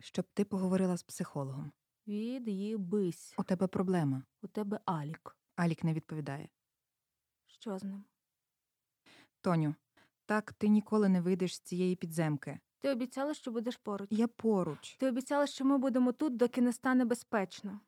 Щоб 0.00 0.24
ти 0.34 0.44
поговорила 0.44 0.96
з 0.96 1.02
психологом. 1.02 1.72
Від'їбись. 2.06 3.34
У 3.38 3.42
тебе 3.42 3.66
проблема. 3.66 4.22
У 4.42 4.46
тебе 4.46 4.80
Алік. 4.84 5.36
Алік 5.56 5.84
не 5.84 5.94
відповідає. 5.94 6.48
Що 7.46 7.78
з 7.78 7.84
ним? 7.84 8.04
Тоню, 9.40 9.74
так 10.26 10.52
ти 10.52 10.68
ніколи 10.68 11.08
не 11.08 11.20
вийдеш 11.20 11.56
з 11.56 11.60
цієї 11.60 11.96
підземки. 11.96 12.60
Ти 12.80 12.90
обіцяла, 12.90 13.34
що 13.34 13.50
будеш 13.50 13.76
поруч. 13.76 14.08
Я 14.12 14.28
поруч. 14.28 14.96
Ти 14.96 15.08
обіцяла, 15.08 15.46
що 15.46 15.64
ми 15.64 15.78
будемо 15.78 16.12
тут, 16.12 16.36
доки 16.36 16.60
не 16.60 16.72
стане 16.72 17.04
безпечно. 17.04 17.80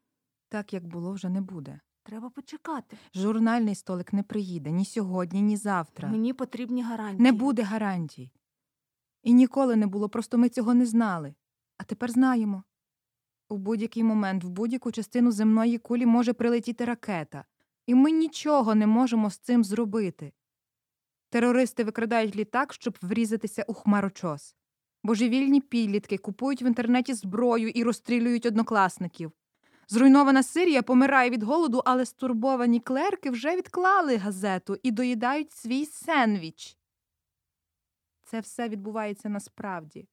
Так 0.48 0.72
як 0.72 0.86
було, 0.86 1.12
вже 1.12 1.28
не 1.28 1.40
буде. 1.40 1.80
Треба 2.06 2.30
почекати. 2.30 2.96
Журнальний 3.14 3.74
столик 3.74 4.12
не 4.12 4.22
приїде 4.22 4.70
ні 4.70 4.84
сьогодні, 4.84 5.42
ні 5.42 5.56
завтра. 5.56 6.08
Мені 6.08 6.32
потрібні 6.32 6.82
гарантії. 6.82 7.22
Не 7.22 7.32
буде 7.32 7.62
гарантій. 7.62 8.30
І 9.22 9.32
ніколи 9.32 9.76
не 9.76 9.86
було, 9.86 10.08
просто 10.08 10.38
ми 10.38 10.48
цього 10.48 10.74
не 10.74 10.86
знали. 10.86 11.34
А 11.76 11.84
тепер 11.84 12.10
знаємо. 12.10 12.62
У 13.48 13.56
будь-який 13.56 14.02
момент 14.02 14.44
в 14.44 14.48
будь-яку 14.48 14.92
частину 14.92 15.32
земної 15.32 15.78
кулі 15.78 16.06
може 16.06 16.32
прилетіти 16.32 16.84
ракета, 16.84 17.44
і 17.86 17.94
ми 17.94 18.10
нічого 18.10 18.74
не 18.74 18.86
можемо 18.86 19.30
з 19.30 19.38
цим 19.38 19.64
зробити. 19.64 20.32
Терористи 21.30 21.84
викрадають 21.84 22.36
літак, 22.36 22.72
щоб 22.72 22.98
врізатися 23.02 23.64
у 23.68 23.74
хмарочос. 23.74 24.56
Божевільні 25.02 25.60
підлітки 25.60 26.18
купують 26.18 26.62
в 26.62 26.66
інтернеті 26.66 27.14
зброю 27.14 27.68
і 27.68 27.82
розстрілюють 27.82 28.46
однокласників. 28.46 29.32
Зруйнована 29.88 30.42
Сирія 30.42 30.82
помирає 30.82 31.30
від 31.30 31.42
голоду, 31.42 31.82
але 31.84 32.06
стурбовані 32.06 32.80
клерки 32.80 33.30
вже 33.30 33.56
відклали 33.56 34.16
газету 34.16 34.76
і 34.82 34.90
доїдають 34.90 35.52
свій 35.52 35.86
сендвіч. 35.86 36.76
Це 38.24 38.40
все 38.40 38.68
відбувається 38.68 39.28
насправді. 39.28 40.08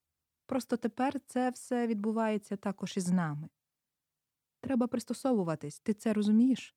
Просто 0.45 0.77
тепер 0.77 1.19
це 1.19 1.49
все 1.49 1.87
відбувається 1.87 2.57
також 2.57 2.97
і 2.97 2.99
з 2.99 3.09
нами. 3.11 3.49
Треба 4.61 4.87
пристосовуватись, 4.87 5.79
ти 5.79 5.93
це 5.93 6.13
розумієш? 6.13 6.75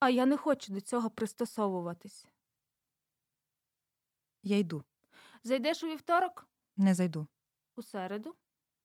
А 0.00 0.10
я 0.10 0.26
не 0.26 0.36
хочу 0.36 0.72
до 0.72 0.80
цього 0.80 1.10
пристосовуватись. 1.10 2.26
Я 4.42 4.58
йду, 4.58 4.84
Зайдеш 5.42 5.82
у 5.82 5.86
вівторок? 5.86 6.48
не 6.76 6.94
зайду. 6.94 7.26
У 7.76 7.82
середу? 7.82 8.34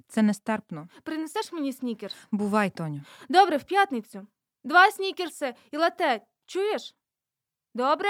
Це 0.10 0.22
нестерпно. 0.22 0.88
Принесеш 1.04 1.52
мені 1.52 1.74
снікерс? 1.74 2.16
Бувай, 2.32 2.70
Тоню. 2.70 3.02
Добре, 3.30 3.58
в 3.58 3.64
п'ятницю. 3.64 4.28
Два 4.64 4.92
снікерси 4.92 5.56
і 5.72 5.78
лате. 5.78 6.22
Чуєш? 6.46 6.96
Добре? 7.74 8.10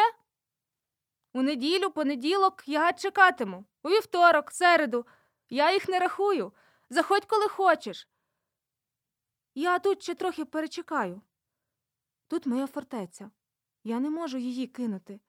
У 1.34 1.42
неділю, 1.42 1.90
понеділок 1.92 2.64
я 2.66 2.94
чекатиму. 2.94 3.66
У 3.84 3.90
вівторок, 3.90 4.52
середу. 4.52 5.06
Я 5.50 5.74
їх 5.74 5.88
не 5.88 6.00
рахую. 6.00 6.54
Заходь, 6.90 7.26
коли 7.26 7.48
хочеш. 7.48 8.08
Я 9.56 9.80
тут 9.80 10.04
ще 10.04 10.16
трохи 10.16 10.46
перечекаю. 10.46 11.22
Тут 12.28 12.46
моя 12.46 12.68
фортеця. 12.68 13.32
Я 13.84 14.00
не 14.00 14.10
можу 14.10 14.38
її 14.38 14.68
кинути. 14.68 15.20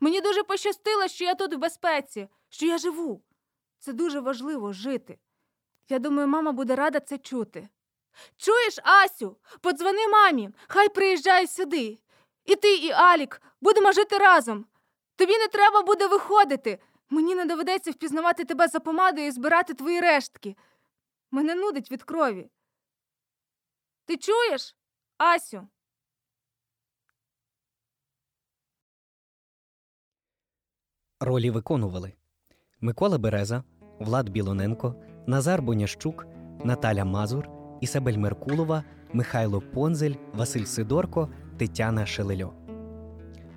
Мені 0.00 0.20
дуже 0.20 0.42
пощастило, 0.42 1.08
що 1.08 1.24
я 1.24 1.34
тут 1.34 1.54
в 1.54 1.58
безпеці, 1.58 2.28
що 2.48 2.66
я 2.66 2.78
живу. 2.78 3.22
Це 3.78 3.92
дуже 3.92 4.20
важливо 4.20 4.72
жити. 4.72 5.18
Я 5.90 5.98
думаю, 5.98 6.28
мама 6.28 6.52
буде 6.52 6.76
рада 6.76 7.00
це 7.00 7.18
чути. 7.18 7.68
Чуєш, 8.36 8.78
Асю, 8.82 9.36
подзвони 9.60 10.08
мамі, 10.08 10.50
хай 10.68 10.88
приїжджає 10.88 11.46
сюди. 11.46 11.98
І 12.44 12.56
ти, 12.56 12.76
і 12.76 12.90
Алік, 12.90 13.42
будемо 13.60 13.92
жити 13.92 14.18
разом. 14.18 14.66
Тобі 15.16 15.38
не 15.38 15.48
треба 15.48 15.82
буде 15.82 16.06
виходити. 16.06 16.78
Мені 17.10 17.34
не 17.34 17.44
доведеться 17.44 17.90
впізнавати 17.90 18.44
тебе 18.44 18.68
за 18.68 18.80
помадою 18.80 19.26
і 19.26 19.30
збирати 19.30 19.74
твої 19.74 20.00
рештки. 20.00 20.56
Мене 21.30 21.54
нудить 21.54 21.90
від 21.90 22.02
крові. 22.02 22.50
Ти 24.04 24.16
чуєш, 24.16 24.76
Асю? 25.18 25.68
Ролі 31.20 31.50
виконували 31.50 32.12
Микола 32.80 33.18
Береза, 33.18 33.64
Влад 33.98 34.28
Білоненко, 34.28 34.94
Назар 35.26 35.62
Бонящук, 35.62 36.26
Наталя 36.64 37.04
Мазур, 37.04 37.48
Ісабель 37.80 38.16
Меркулова, 38.16 38.84
Михайло 39.12 39.60
Понзель, 39.60 40.14
Василь 40.34 40.64
Сидорко, 40.64 41.28
Тетяна 41.58 42.06
Шелельо. 42.06 42.54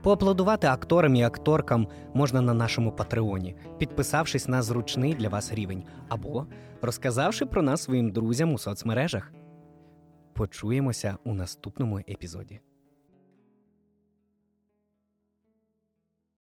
Поаплодувати 0.01 0.68
акторам 0.68 1.16
і 1.16 1.24
акторкам 1.24 1.88
можна 2.14 2.41
на 2.41 2.53
нашому 2.53 2.91
патреоні, 2.91 3.55
підписавшись 3.78 4.47
на 4.47 4.61
зручний 4.61 5.14
для 5.14 5.30
вас 5.30 5.53
рівень, 5.53 5.84
або 6.09 6.45
розказавши 6.82 7.45
про 7.45 7.61
нас 7.61 7.84
своїм 7.84 8.11
друзям 8.11 8.53
у 8.53 8.57
соцмережах. 8.57 9.32
Почуємося 10.34 11.18
у 11.24 11.34
наступному 11.34 11.99
епізоді. 11.99 12.59